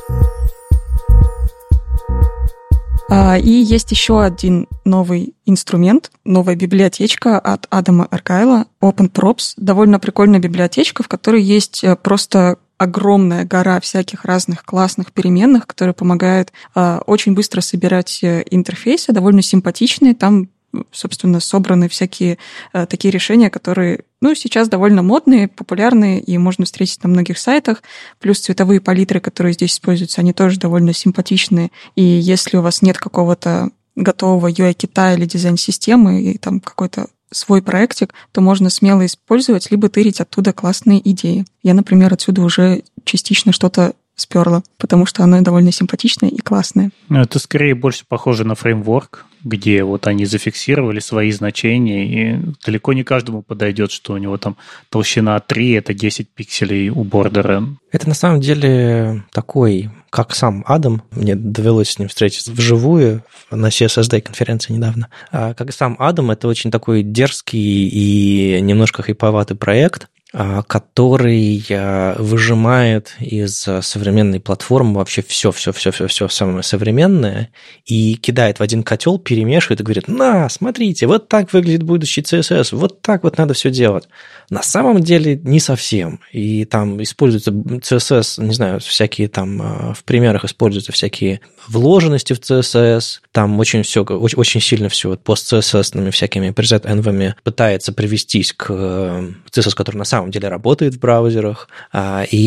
[3.10, 9.54] А, и есть еще один новый инструмент, новая библиотечка от Адама Аркайла, OpenProps.
[9.58, 15.94] Довольно прикольная библиотечка, в которой есть э, просто огромная гора всяких разных классных переменных, которые
[15.94, 20.16] помогают э, очень быстро собирать э, интерфейсы, довольно симпатичные.
[20.16, 20.50] Там
[20.92, 22.38] собственно, собраны всякие
[22.74, 27.84] э, такие решения, которые, ну, сейчас довольно модные, популярные, и можно встретить на многих сайтах.
[28.20, 31.72] Плюс цветовые палитры, которые здесь используются, они тоже довольно симпатичные.
[31.96, 38.14] И если у вас нет какого-то готового UI-кита или дизайн-системы, и там какой-то свой проектик,
[38.32, 41.46] то можно смело использовать, либо тырить оттуда классные идеи.
[41.62, 46.92] Я, например, отсюда уже частично что-то сперла, потому что оно довольно симпатичное и классное.
[47.10, 52.94] Ну, это скорее больше похоже на фреймворк, где вот они зафиксировали свои значения, и далеко
[52.94, 54.58] не каждому подойдет, что у него там
[54.90, 57.64] толщина 3– это 10 пикселей у бордера.
[57.92, 63.68] Это на самом деле такой, как сам Адам, мне довелось с ним встретиться вживую на
[63.68, 65.10] CSSD конференции недавно.
[65.32, 73.16] А как сам Адам, это очень такой дерзкий и немножко хайповатый проект, который а, выжимает
[73.20, 77.50] из а, современной платформы вообще все, все, все, все, все самое современное
[77.86, 82.76] и кидает в один котел, перемешивает и говорит, на, смотрите, вот так выглядит будущий CSS,
[82.76, 84.08] вот так вот надо все делать.
[84.50, 86.20] На самом деле не совсем.
[86.32, 93.20] И там используется CSS, не знаю, всякие там в примерах используются всякие вложенности в CSS,
[93.34, 99.76] там очень все, очень, очень сильно все вот пост-CSS всякими preset-env'ами пытается привестись к CSS,
[99.76, 101.68] который на самом деле работает в браузерах.
[101.92, 102.38] А, и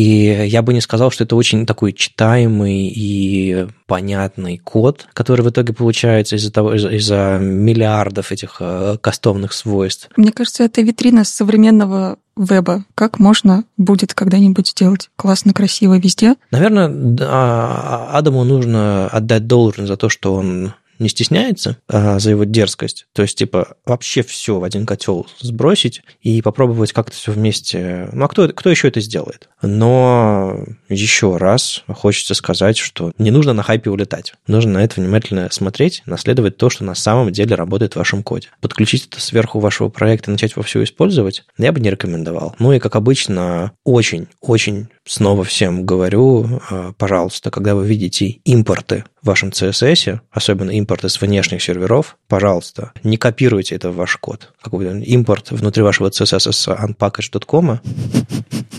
[0.47, 5.73] я бы не сказал, что это очень такой читаемый и понятный код, который в итоге
[5.73, 10.09] получается из-за того, из-за, из-за миллиардов этих э, кастомных свойств.
[10.15, 12.83] Мне кажется, это витрина современного веба.
[12.95, 16.35] Как можно будет когда-нибудь сделать классно, красиво везде?
[16.51, 16.87] Наверное,
[18.11, 23.07] Адаму нужно отдать должное за то, что он не стесняется а, за его дерзкость.
[23.13, 28.09] То есть, типа, вообще все в один котел сбросить и попробовать как-то все вместе.
[28.13, 29.49] Ну, а кто, кто еще это сделает?
[29.61, 34.33] Но еще раз хочется сказать, что не нужно на хайпе улетать.
[34.47, 38.49] Нужно на это внимательно смотреть, наследовать то, что на самом деле работает в вашем коде.
[38.61, 42.55] Подключить это сверху вашего проекта и начать во все использовать я бы не рекомендовал.
[42.59, 49.49] Ну и, как обычно, очень-очень снова всем говорю, а, пожалуйста, когда вы видите импорты вашем
[49.49, 54.53] CSS, особенно импорты с внешних серверов, пожалуйста, не копируйте это в ваш код.
[54.61, 57.79] Какой-то импорт внутри вашего CSS с unpackage.com,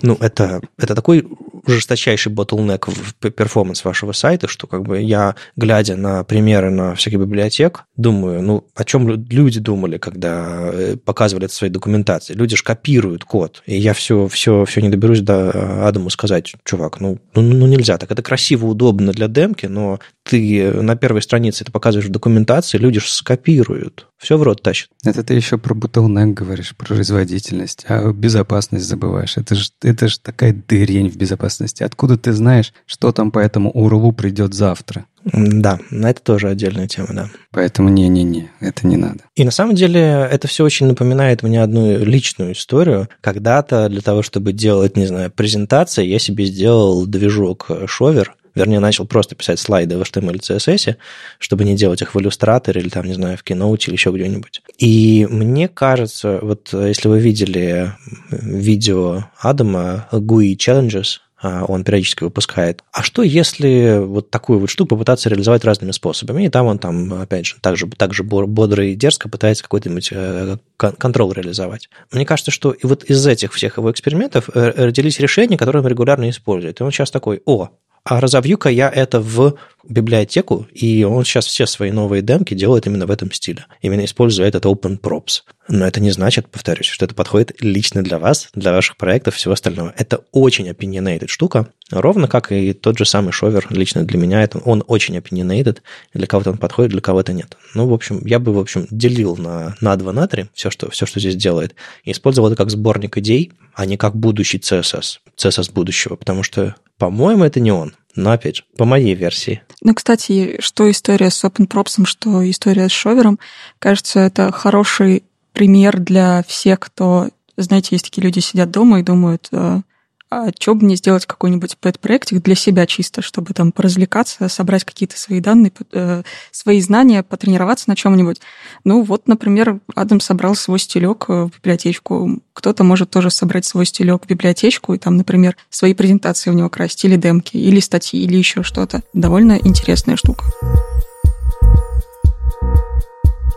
[0.03, 1.27] ну, это, это такой
[1.67, 7.21] жесточайший bottleneck в перформанс вашего сайта, что как бы я, глядя на примеры на всяких
[7.21, 12.35] библиотек, думаю, ну, о чем люди думали, когда э, показывали это в своей документации.
[12.35, 13.63] Люди же копируют код.
[13.67, 17.99] И я все, все, все не доберусь до Адаму сказать, чувак, ну, ну, ну нельзя
[17.99, 18.11] так.
[18.11, 19.99] Это красиво, удобно для демки, но
[20.29, 24.09] ты на первой странице это показываешь в документации, люди же скопируют.
[24.19, 24.91] Все в рот тащат.
[25.05, 29.37] Это ты еще про bottleneck говоришь, про производительность, а безопасность забываешь.
[29.37, 31.83] Это же это ж такая дырень в безопасности.
[31.83, 35.07] Откуда ты знаешь, что там по этому урлу придет завтра?
[35.25, 37.31] Да, это тоже отдельная тема, да.
[37.51, 39.21] Поэтому не-не-не, это не надо.
[39.35, 43.09] И на самом деле это все очень напоминает мне одну личную историю.
[43.21, 49.07] Когда-то для того, чтобы делать, не знаю, презентации, я себе сделал движок Шовер, Вернее, начал
[49.07, 50.97] просто писать слайды в HTML CSS,
[51.39, 54.63] чтобы не делать их в иллюстраторе или там, не знаю, в Keynote или еще где-нибудь.
[54.79, 57.93] И мне кажется, вот если вы видели
[58.31, 62.83] видео Адама GUI Challenges, а, он периодически выпускает.
[62.93, 66.45] А что, если вот такую вот штуку попытаться реализовать разными способами?
[66.45, 71.33] И там он там, опять же, также, также бодро и дерзко пытается какой-нибудь э, контрол
[71.33, 71.91] реализовать.
[72.11, 75.89] Мне кажется, что и вот из этих всех его экспериментов э, родились решения, которые он
[75.89, 76.81] регулярно использует.
[76.81, 77.69] И он сейчас такой, о,
[78.09, 83.05] а разовью-ка я это в библиотеку, и он сейчас все свои новые демки делает именно
[83.05, 85.43] в этом стиле, именно используя этот open props.
[85.69, 89.53] Но это не значит, повторюсь, что это подходит лично для вас, для ваших проектов всего
[89.53, 89.93] остального.
[89.99, 94.43] Это очень opinionated штука, ровно как и тот же самый шовер лично для меня.
[94.43, 95.81] Это, он очень opinionated,
[96.15, 97.59] для кого-то он подходит, для кого-то нет.
[97.75, 100.91] Ну, в общем, я бы, в общем, делил на, на 2, на 3 все, что,
[100.91, 105.21] все, что здесь делает, и использовал это как сборник идей, а не как будущий CSS,
[105.37, 107.95] CSS будущего, потому что, по-моему, это не он.
[108.17, 109.63] Но, опять же, по моей версии.
[109.83, 113.39] Ну, кстати, что история с OpenProps, что история с шовером,
[113.79, 115.23] кажется, это хороший
[115.53, 119.83] пример для всех, кто, знаете, есть такие люди, сидят дома и думают, э,
[120.31, 125.19] а что бы мне сделать какой-нибудь пэт-проектик для себя чисто, чтобы там поразвлекаться, собрать какие-то
[125.19, 128.41] свои данные, э, свои знания, потренироваться на чем-нибудь.
[128.85, 132.41] Ну вот, например, Адам собрал свой стилек э, в библиотечку.
[132.53, 136.69] Кто-то может тоже собрать свой стилек в библиотечку и там, например, свои презентации в него
[136.69, 139.03] красить, или демки, или статьи, или еще что-то.
[139.15, 140.45] Довольно интересная штука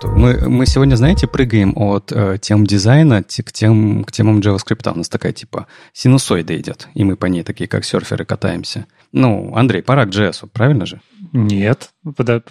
[0.01, 4.91] что мы, мы сегодня, знаете, прыгаем от э, тем дизайна к, тем, к темам JavaScript.
[4.91, 8.87] У нас такая типа синусоида идет, и мы по ней такие, как серферы, катаемся.
[9.11, 11.01] Ну, Андрей, пора к JS, правильно же?
[11.33, 11.91] Нет,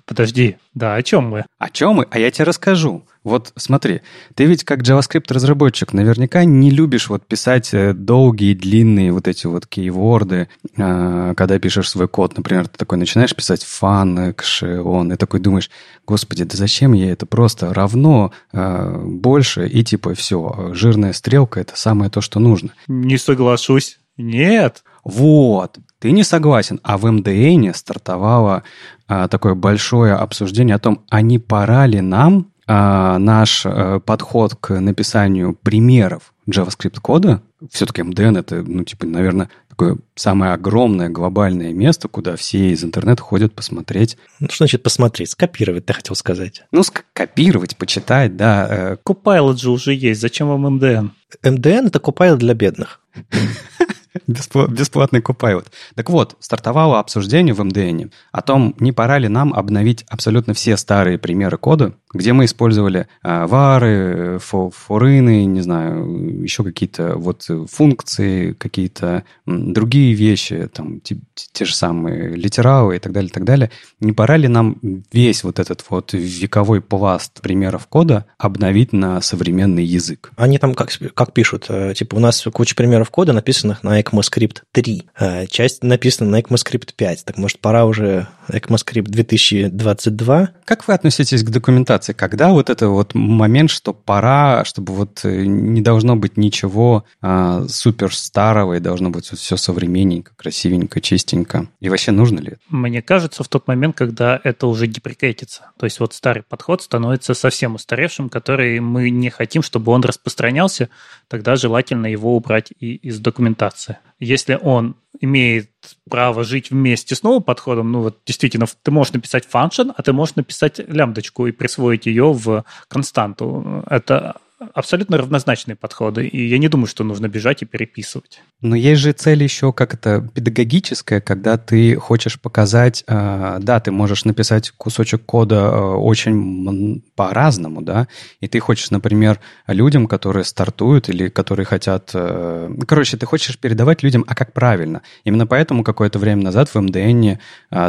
[0.07, 0.59] подожди.
[0.75, 1.45] Да, о чем мы?
[1.59, 2.07] О чем мы?
[2.11, 3.05] А я тебе расскажу.
[3.31, 4.01] Вот смотри,
[4.35, 9.69] ты ведь как JavaScript-разработчик наверняка не любишь вот писать э, долгие, длинные вот эти вот
[9.69, 12.37] кейворды, э, когда пишешь свой код.
[12.37, 15.71] Например, ты такой начинаешь писать фан, экшеон, и такой думаешь,
[16.07, 17.25] господи, да зачем я это?
[17.25, 22.71] Просто равно э, больше, и типа все, жирная стрелка— это самое то, что нужно.
[22.89, 24.01] Не соглашусь.
[24.17, 24.83] Нет.
[25.05, 26.81] Вот, ты не согласен.
[26.83, 28.65] А в МДН стартовало
[29.09, 34.55] а, такое большое обсуждение о том, а не пора ли нам а, наш а, подход
[34.55, 42.07] к написанию примеров JavaScript-кода, все-таки MDN это, ну, типа, наверное, такое самое огромное глобальное место,
[42.07, 44.17] куда все из интернета ходят посмотреть.
[44.39, 45.31] Ну, что значит посмотреть?
[45.31, 46.63] Скопировать, ты хотел сказать.
[46.71, 48.69] Ну, скопировать, почитать, да.
[48.71, 48.97] Э.
[49.05, 51.11] Copilot же уже есть, зачем вам MDN?
[51.43, 53.01] MDN— это Copilot для бедных.
[54.27, 55.67] Бесплатный Copilot.
[55.95, 60.77] Так вот, стартовало обсуждение в МДН о том, не пора ли нам обновить абсолютно все
[60.77, 68.53] старые примеры кода, где мы использовали а, вары, форины, не знаю, еще какие-то вот функции,
[68.53, 71.19] какие-то другие вещи, там те,
[71.53, 73.71] те же самые литералы и так далее, и так далее.
[74.01, 74.77] Не пора ли нам
[75.13, 80.33] весь вот этот вот вековой пласт примеров кода обновить на современный язык?
[80.37, 84.63] Они там как, как пишут, э, типа у нас куча примеров кода, написанных на ECMAScript
[84.73, 90.51] 3, э, часть написана на ECMAScript 5, так может пора уже ECMAScript 2022?
[90.65, 92.13] Как вы относитесь к документации?
[92.31, 97.67] когда вот это вот момент, что пора, чтобы вот э, не должно быть ничего а,
[97.67, 101.67] супер старого, и должно быть все современненько, красивенько, чистенько.
[101.81, 102.59] И вообще нужно ли это?
[102.69, 105.71] Мне кажется, в тот момент, когда это уже деприкейтится.
[105.79, 110.89] То есть вот старый подход становится совсем устаревшим, который мы не хотим, чтобы он распространялся,
[111.29, 113.99] тогда желательно его убрать и из документации.
[114.21, 115.71] Если он имеет
[116.09, 120.13] право жить вместе с новым подходом, ну вот действительно, ты можешь написать function, а ты
[120.13, 123.83] можешь написать лямбдочку и присвоить ее в константу.
[123.89, 124.37] Это
[124.75, 128.43] абсолютно равнозначные подходы, и я не думаю, что нужно бежать и переписывать.
[128.61, 133.91] Но есть же цель еще как это педагогическая, когда ты хочешь показать, э, да, ты
[133.91, 138.07] можешь написать кусочек кода э, очень по-разному, да,
[138.41, 142.11] и ты хочешь, например, людям, которые стартуют или которые хотят...
[142.13, 145.03] Э, короче, ты хочешь передавать людям, а как правильно.
[145.25, 147.39] Именно поэтому какое-то время назад в MDN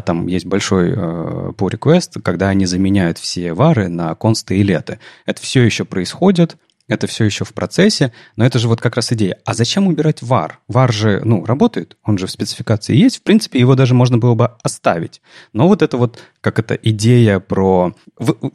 [0.05, 4.99] там есть большой pull request, когда они заменяют все вары на консты и леты.
[5.25, 6.57] Это все еще происходит,
[6.91, 9.37] это все еще в процессе, но это же вот как раз идея.
[9.45, 10.51] А зачем убирать var?
[10.71, 14.35] var же, ну, работает, он же в спецификации есть, в принципе, его даже можно было
[14.35, 15.21] бы оставить.
[15.53, 17.95] Но вот это вот, как это идея про,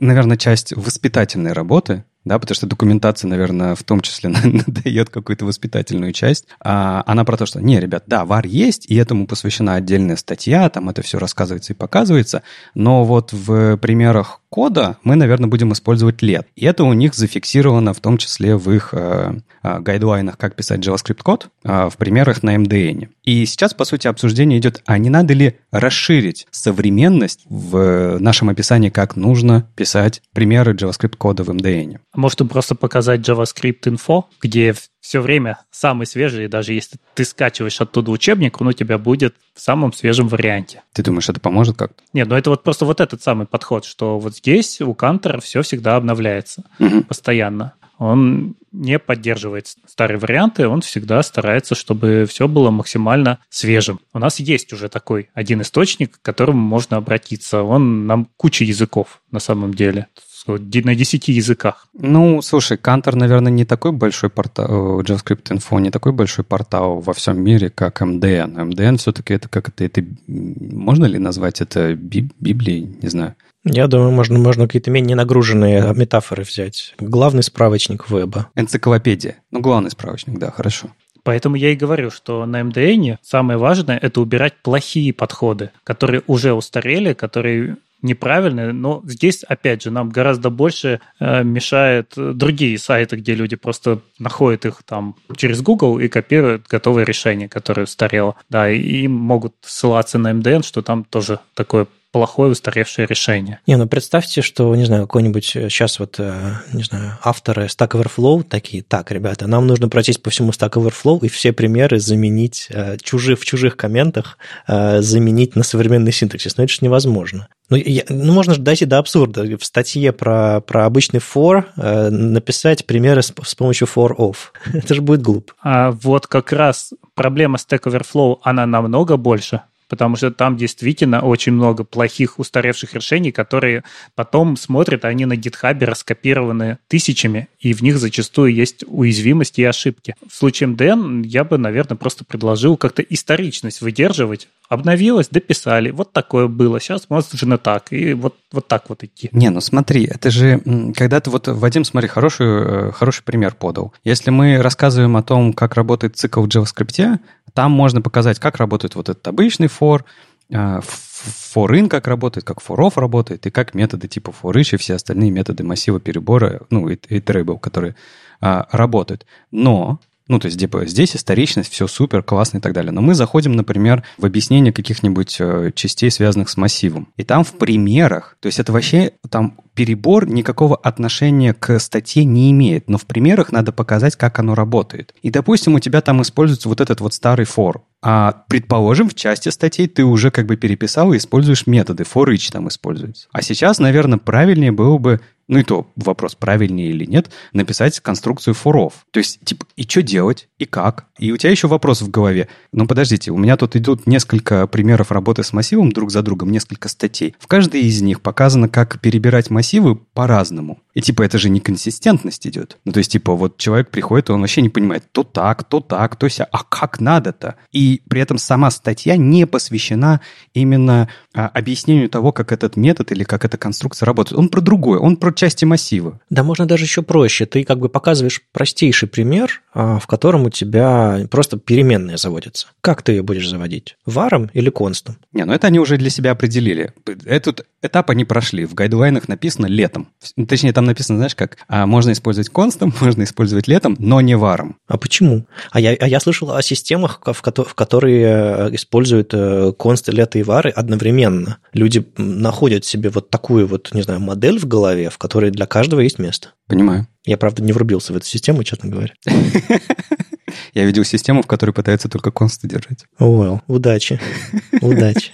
[0.01, 4.35] наверное, часть воспитательной работы, да, потому что документация, наверное, в том числе
[4.67, 6.47] дает какую-то воспитательную часть.
[6.61, 10.69] А она про то, что, не, ребят, да, VAR есть, и этому посвящена отдельная статья,
[10.69, 12.43] там это все рассказывается и показывается,
[12.75, 16.47] но вот в примерах кода мы, наверное, будем использовать LED.
[16.57, 20.81] И это у них зафиксировано в том числе в их э, э, гайдлайнах, как писать
[20.81, 23.09] JavaScript код, э, в примерах на MDN.
[23.25, 28.89] И сейчас, по сути, обсуждение идет, а не надо ли расширить современность в нашем описании,
[28.89, 31.99] как нужно писать примеры JavaScript кода в MDN.
[32.17, 38.11] Может, просто показать JavaScript info, где все время самый свежий, даже если ты скачиваешь оттуда
[38.11, 40.83] учебник, он у тебя будет в самом свежем варианте.
[40.93, 42.03] Ты думаешь, это поможет как-то?
[42.13, 45.63] Нет, ну это вот просто вот этот самый подход, что вот здесь у Кантера все
[45.63, 47.03] всегда обновляется угу.
[47.05, 47.75] постоянно.
[47.99, 54.01] Он не поддерживает старые варианты, он всегда старается, чтобы все было максимально свежим.
[54.13, 57.63] У нас есть уже такой один источник, к которому можно обратиться.
[57.63, 60.09] Он нам куча языков на самом деле
[60.47, 61.89] на 10 языках.
[61.95, 67.13] Ну, слушай, Кантор, наверное, не такой большой портал, JavaScript Info не такой большой портал во
[67.13, 68.55] всем мире, как MDN.
[68.55, 73.35] MDN все-таки это как это, это можно ли назвать это Библией, не знаю.
[73.65, 76.95] Я думаю, можно, можно какие-то менее нагруженные метафоры взять.
[77.01, 78.49] Главный справочник веба.
[78.55, 79.39] Энциклопедия.
[79.51, 80.89] Ну, главный справочник, да, хорошо.
[81.25, 86.53] Поэтому я и говорю, что на MDN самое важное– это убирать плохие подходы, которые уже
[86.53, 93.35] устарели, которые неправильные, но здесь, опять же, нам гораздо больше э, мешает другие сайты, где
[93.35, 98.37] люди просто находят их там через Google и копируют готовое решение, которое устарело.
[98.49, 101.87] Да, и могут ссылаться на MDN, что там тоже такое
[102.17, 103.61] плохое устаревшее решение.
[103.67, 108.43] Не, ну представьте, что, не знаю, какой-нибудь сейчас вот, э, не знаю, авторы Stack Overflow
[108.43, 112.97] такие, так, ребята, нам нужно пройтись по всему Stack Overflow и все примеры заменить э,
[113.03, 116.57] чужих, в чужих комментах, э, заменить на современный синтаксис.
[116.57, 117.49] Но это же невозможно.
[117.69, 119.43] Ну, я, ну, можно же дойти до абсурда.
[119.59, 124.37] В статье про, про обычный for э, написать примеры с, с помощью for of.
[124.73, 125.53] это же будет глупо.
[125.63, 131.53] А вот как раз проблема Stack Overflow, она намного больше потому что там действительно очень
[131.53, 133.85] много плохих устаревших решений, которые
[134.15, 140.15] потом смотрят, они на гитхабе раскопированы тысячами, и в них зачастую есть уязвимости и ошибки.
[140.29, 146.49] В случае MDN я бы, наверное, просто предложил как-то историчность выдерживать, обновилось, дописали, вот такое
[146.49, 149.29] было, сейчас можно так, и вот, вот так вот идти.
[149.33, 150.61] Не, ну смотри, это же,
[150.97, 153.93] когда ты вот, Вадим, смотри, хороший, э, хороший пример подал.
[154.05, 157.19] Если мы рассказываем о том, как работает цикл в JavaScript,
[157.57, 160.05] там можно показать, как работает вот этот обычный for,
[160.51, 164.95] э, in как работает, как off работает, и как методы типа for each и все
[164.95, 167.97] остальные методы массива перебора, ну, и, и trable, которые
[168.43, 169.25] а, работают.
[169.51, 172.93] Но ну, то есть, типа, здесь историчность, все супер, классно и так далее.
[172.93, 177.09] Но мы заходим, например, в объяснение каких-нибудь э, частей, связанных с массивом.
[177.17, 182.51] И там в примерах, то есть это вообще там перебор никакого отношения к статье не
[182.51, 185.15] имеет, но в примерах надо показать, как оно работает.
[185.23, 187.83] И, допустим, у тебя там используется вот этот вот старый for.
[188.03, 192.51] А, предположим, в части статей ты уже как бы переписал и используешь методы, for each
[192.51, 193.29] там используется.
[193.33, 198.55] А сейчас, наверное, правильнее было бы ну и то вопрос, правильнее или нет, написать конструкцию
[198.55, 199.07] форов.
[199.11, 201.07] То есть, типа, и что делать, и как?
[201.19, 202.49] И у тебя еще вопрос в голове.
[202.73, 206.89] Ну, подождите, у меня тут идут несколько примеров работы с массивом друг за другом, несколько
[206.89, 207.35] статей.
[207.39, 210.81] В каждой из них показано, как перебирать массивы по-разному.
[210.95, 212.79] И типа это же неконсистентность идет.
[212.85, 216.17] Ну, то есть, типа, вот человек приходит, он вообще не понимает, то так, то так,
[216.17, 217.57] то ся, а как надо-то?
[217.71, 220.21] И при этом сама статья не посвящена
[220.55, 224.39] именно а, объяснению того, как этот метод или как эта конструкция работает.
[224.39, 226.21] Он про другое, он про части массива.
[226.31, 227.47] Да, можно даже еще проще.
[227.47, 232.69] Ты как бы показываешь простейший пример, а, в котором у тебя просто переменные заводятся.
[232.81, 233.97] Как ты ее будешь заводить?
[234.05, 235.19] Варом или констом?
[235.33, 236.93] Не, ну это они уже для себя определили.
[237.25, 238.65] Этот этап они прошли.
[238.65, 240.09] В гайдлайнах написано летом.
[240.49, 244.77] Точнее, там написано, знаешь, как а, можно использовать констом, можно использовать летом, но не варом.
[244.89, 245.47] А почему?
[245.71, 250.39] А я, а я слышал о системах, в, в которые э, используют э, консты, лето
[250.39, 251.59] и вары одновременно.
[251.73, 255.99] Люди находят себе вот такую вот, не знаю, модель в голове, в которой для каждого
[255.99, 256.51] есть место.
[256.69, 257.09] Понимаю.
[257.25, 259.13] Я, правда, не врубился в эту систему, честно говоря.
[260.73, 263.07] Я видел систему, в которой пытаются только консты держать.
[263.19, 264.21] Well, удачи.
[264.81, 265.33] Удачи.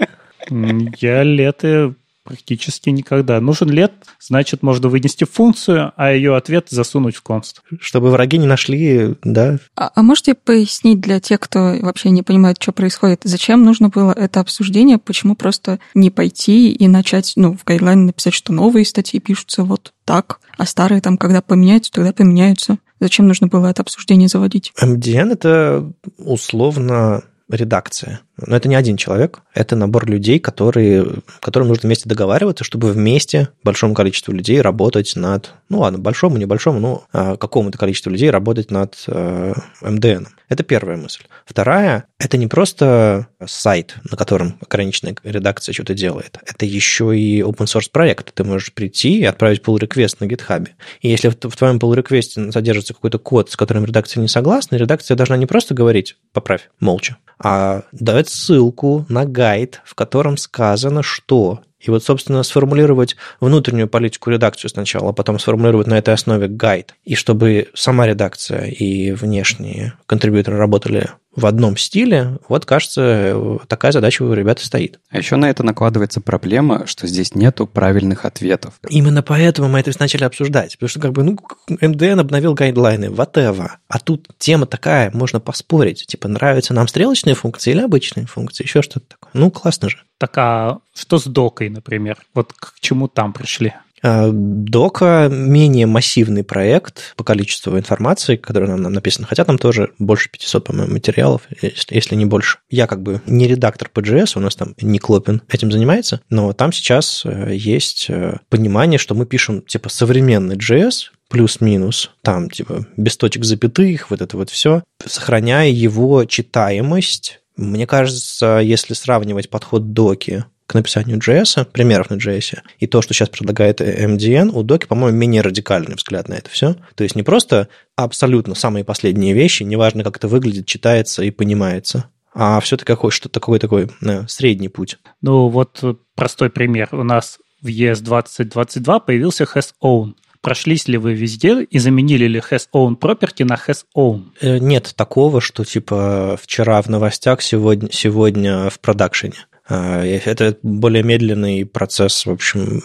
[0.49, 1.95] Я лето
[2.25, 3.41] Практически никогда.
[3.41, 7.63] Нужен лет, значит, можно вынести функцию, а ее ответ засунуть в конст.
[7.81, 9.59] Чтобы враги не нашли, да.
[9.77, 14.13] А, а можете пояснить для тех, кто вообще не понимает, что происходит, зачем нужно было
[14.13, 19.19] это обсуждение, почему просто не пойти и начать, ну, в гайдлайне написать, что новые статьи
[19.19, 22.79] пишутся вот так, а старые там, когда поменяются, тогда поменяются.
[23.01, 24.73] Зачем нужно было это обсуждение заводить?
[24.81, 28.21] MDN— это условно редакция.
[28.37, 31.07] Но это не один человек, это набор людей, которые,
[31.41, 36.81] которым нужно вместе договариваться, чтобы вместе большому количеству людей работать над, ну ладно, большому, небольшому,
[36.81, 39.53] ну, а, какому-то количеству людей работать над э,
[39.83, 40.27] МДН.
[40.49, 41.23] Это первая мысль.
[41.47, 46.39] Вторая– это не просто сайт, на котором ограниченная редакция что-то делает.
[46.47, 48.35] Это еще и open source проект.
[48.35, 50.69] Ты можешь прийти и отправить pull request на GitHub.
[51.01, 55.17] И если в твоем pull request содержится какой-то код, с которым редакция не согласна, редакция
[55.17, 57.85] должна не просто говорить «поправь» молча, а
[58.23, 64.71] дать ссылку на гайд, в котором сказано, что и вот, собственно, сформулировать внутреннюю политику редакцию
[64.71, 66.95] сначала, а потом сформулировать на этой основе гайд.
[67.05, 74.23] И чтобы сама редакция и внешние контрибьюторы работали в одном стиле, вот, кажется, такая задача
[74.23, 75.01] у ребят и стоит.
[75.11, 78.75] А еще на это накладывается проблема, что здесь нету правильных ответов.
[78.89, 80.73] Именно поэтому мы это начали обсуждать.
[80.77, 83.71] Потому что, как бы, ну, МДН обновил гайдлайны, whatever.
[83.89, 86.07] А тут тема такая, можно поспорить.
[86.07, 89.31] Типа, нравятся нам стрелочные функции или обычные функции, еще что-то такое.
[89.35, 89.99] Ну, классно же.
[90.19, 92.19] Так а что с докой, например?
[92.35, 93.75] Вот к чему там пришли?
[94.03, 99.93] А, Дока менее массивный проект по количеству информации, который нам, нам написано, хотя там тоже
[99.99, 102.59] больше 500, по-моему, материалов, если, если не больше.
[102.69, 106.73] Я как бы не редактор PGS, у нас там не Клопин этим занимается, но там
[106.73, 113.17] сейчас э, есть э, понимание, что мы пишем типа современный JS, плюс-минус, там типа без
[113.17, 120.47] точек запятых, вот это вот все, сохраняя его читаемость мне кажется, если сравнивать подход доки
[120.73, 125.17] к написанию JS, примеров на JS, и то, что сейчас предлагает MDN, у Доки, по-моему,
[125.17, 126.77] менее радикальный взгляд на это все.
[126.95, 132.07] То есть не просто абсолютно самые последние вещи, неважно, как это выглядит, читается и понимается,
[132.35, 134.99] а все-таки что-то такой такой да, средний путь.
[135.21, 135.83] Ну, вот
[136.15, 136.89] простой пример.
[136.93, 140.15] У нас в ES 2022 появился has own.
[140.41, 144.25] Прошлись ли вы везде и заменили ли has own property на has own?
[144.41, 149.47] Э, нет такого, что типа вчера в новостях, сегодня, сегодня в продакшене.
[149.75, 152.83] А, это более медленный процесс, в общем,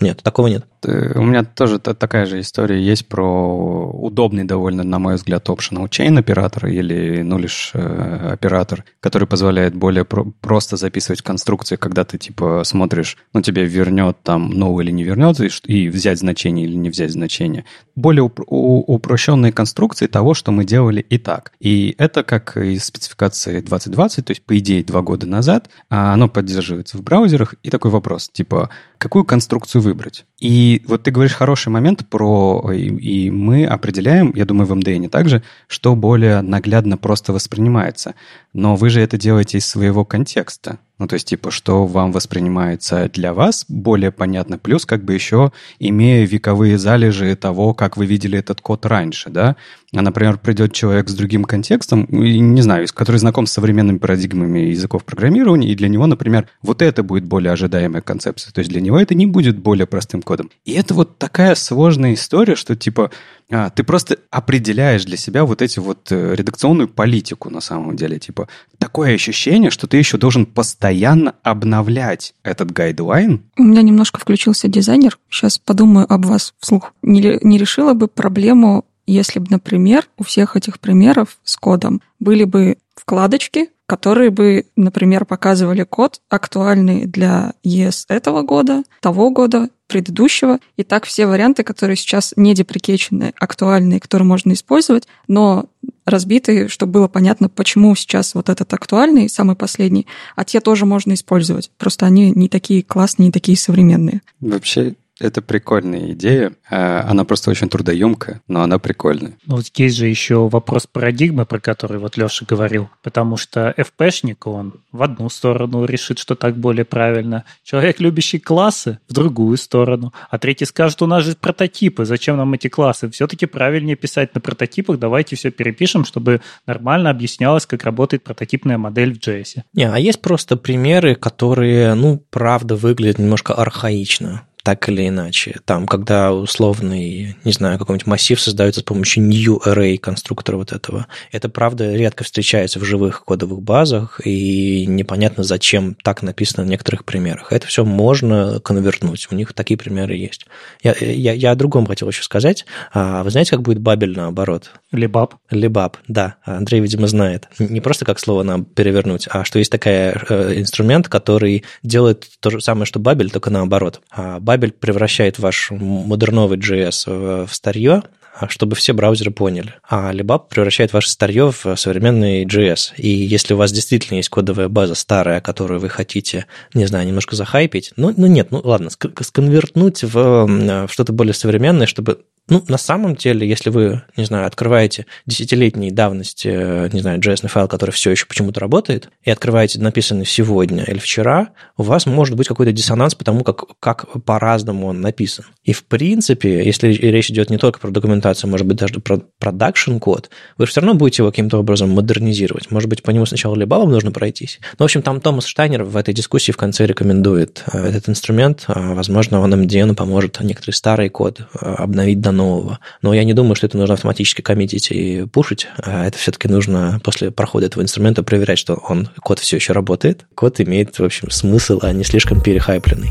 [0.00, 0.64] нет, такого нет.
[0.84, 5.88] Э, у меня тоже такая же история есть про удобный довольно, на мой взгляд, optional
[5.88, 12.04] chain оператор или, ну, лишь э, оператор, который позволяет более про- просто записывать конструкции, когда
[12.04, 16.66] ты, типа, смотришь, ну, тебе вернет там no или не вернет, и, и взять значение
[16.66, 17.64] или не взять значение.
[17.94, 21.52] Более уп- упрощенные конструкции того, что мы делали и так.
[21.60, 26.28] И это как из спецификации 2020, то есть, по идее, два года назад, а оно
[26.28, 27.54] поддерживается в браузерах.
[27.62, 30.24] И такой вопрос, типа, какую конструкцию выбрать?
[30.38, 32.70] И вот ты говоришь хороший момент про...
[32.72, 38.14] И, и мы определяем, я думаю, в МДН также, что более наглядно просто воспринимается.
[38.52, 40.78] Но вы же это делаете из своего контекста.
[41.00, 45.50] Ну, то есть, типа, что вам воспринимается для вас более понятно, плюс как бы еще
[45.78, 49.56] имея вековые залежи того, как вы видели этот код раньше, да?
[49.94, 55.06] А, например, придет человек с другим контекстом, не знаю, который знаком с современными парадигмами языков
[55.06, 58.52] программирования, и для него, например, вот это будет более ожидаемая концепция.
[58.52, 60.50] То есть для него это не будет более простым кодом.
[60.66, 63.10] И это вот такая сложная история, что, типа,
[63.50, 68.18] а, ты просто определяешь для себя вот эти вот э, редакционную политику на самом деле.
[68.20, 68.39] Типа,
[68.78, 73.42] такое ощущение, что ты еще должен постоянно обновлять этот гайдлайн.
[73.56, 75.18] У меня немножко включился дизайнер.
[75.28, 76.94] Сейчас подумаю об вас вслух.
[77.02, 82.44] Не, не решила бы проблему, если бы, например, у всех этих примеров с кодом были
[82.44, 90.60] бы вкладочки, которые бы, например, показывали код, актуальный для ES этого года, того года, предыдущего.
[90.76, 95.64] И так все варианты, которые сейчас не деприкечены, актуальные, которые можно использовать, но
[96.04, 101.14] разбитые, чтобы было понятно, почему сейчас вот этот актуальный, самый последний, а те тоже можно
[101.14, 101.72] использовать.
[101.76, 104.20] Просто они не такие классные, не такие современные.
[104.38, 106.52] Вообще, это прикольная идея.
[106.70, 109.36] Э, она просто очень трудоемкая, но она прикольная.
[109.46, 112.88] Ну, вот здесь же еще вопрос парадигмы, про который вот Леша говорил.
[113.02, 117.44] Потому что FP-шник, он в одну сторону решит, что так более правильно.
[117.62, 120.12] Человек, любящий классы, в другую сторону.
[120.30, 123.10] А третий скажет, у нас же прототипы, зачем нам эти классы?
[123.10, 129.14] Все-таки правильнее писать на прототипах, давайте все перепишем, чтобы нормально объяснялось, как работает прототипная модель
[129.14, 129.62] в JS.
[129.74, 135.56] Не, а есть просто примеры, которые, ну, правда, выглядят немножко архаично так или иначе.
[135.64, 141.08] Там, когда условный, не знаю, какой-нибудь массив создается с помощью new array конструктора вот этого,
[141.32, 147.04] это, правда, редко встречается в живых кодовых базах, и непонятно, зачем так написано в некоторых
[147.04, 147.52] примерах.
[147.52, 150.46] Это все можно конвертнуть, у них такие примеры есть.
[150.84, 152.64] Я, я, я о другом хотел еще сказать.
[152.92, 154.70] А вы знаете, как будет бабель наоборот?
[154.92, 155.34] Либаб.
[155.50, 156.36] Либаб, да.
[156.44, 157.48] Андрей, видимо, знает.
[157.58, 162.50] Не просто как слово нам перевернуть, а что есть такой э, инструмент, который делает то
[162.50, 164.00] же самое, что бабель, только наоборот.
[164.12, 168.02] А Бабель превращает ваш модерновый JS в старье,
[168.34, 169.74] а чтобы все браузеры поняли.
[169.88, 172.94] А Alibaba превращает ваше старье в современный JS.
[172.98, 176.44] И если у вас действительно есть кодовая база старая, которую вы хотите,
[176.74, 181.86] не знаю, немножко захайпить, ну, ну нет, ну ладно, сконвертнуть в, в что-то более современное,
[181.86, 182.20] чтобы
[182.50, 187.46] ну, на самом деле, если вы, не знаю, открываете десятилетней давности, э, не знаю, JS
[187.48, 192.36] файл, который все еще почему-то работает, и открываете написанный сегодня или вчера, у вас может
[192.36, 195.44] быть какой-то диссонанс потому, как, как по-разному он написан.
[195.64, 199.98] И, в принципе, если речь идет не только про документацию, может быть, даже про продакшн
[199.98, 200.28] код,
[200.58, 202.70] вы все равно будете его каким-то образом модернизировать.
[202.70, 204.58] Может быть, по нему сначала либалом нужно пройтись.
[204.60, 208.08] Но, ну, в общем, там Томас Штайнер в этой дискуссии в конце рекомендует э, этот
[208.08, 208.64] инструмент.
[208.66, 212.78] А, возможно, он MDN поможет некоторый старый код э, обновить до нового.
[213.02, 215.68] Но я не думаю, что это нужно автоматически коммитить и пушить.
[215.82, 220.26] А это все-таки нужно после прохода этого инструмента проверять, что он, код все еще работает.
[220.34, 223.10] Код имеет, в общем, смысл, а не слишком перехайпленный.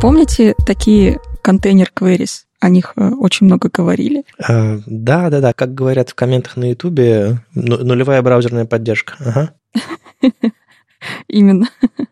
[0.00, 2.42] Помните такие контейнер queries?
[2.60, 4.22] О них э, очень много говорили.
[4.38, 5.52] А, да, да, да.
[5.52, 9.14] Как говорят в комментах на Ютубе, нулевая браузерная поддержка.
[9.18, 9.54] Ага.
[11.28, 11.68] Именно.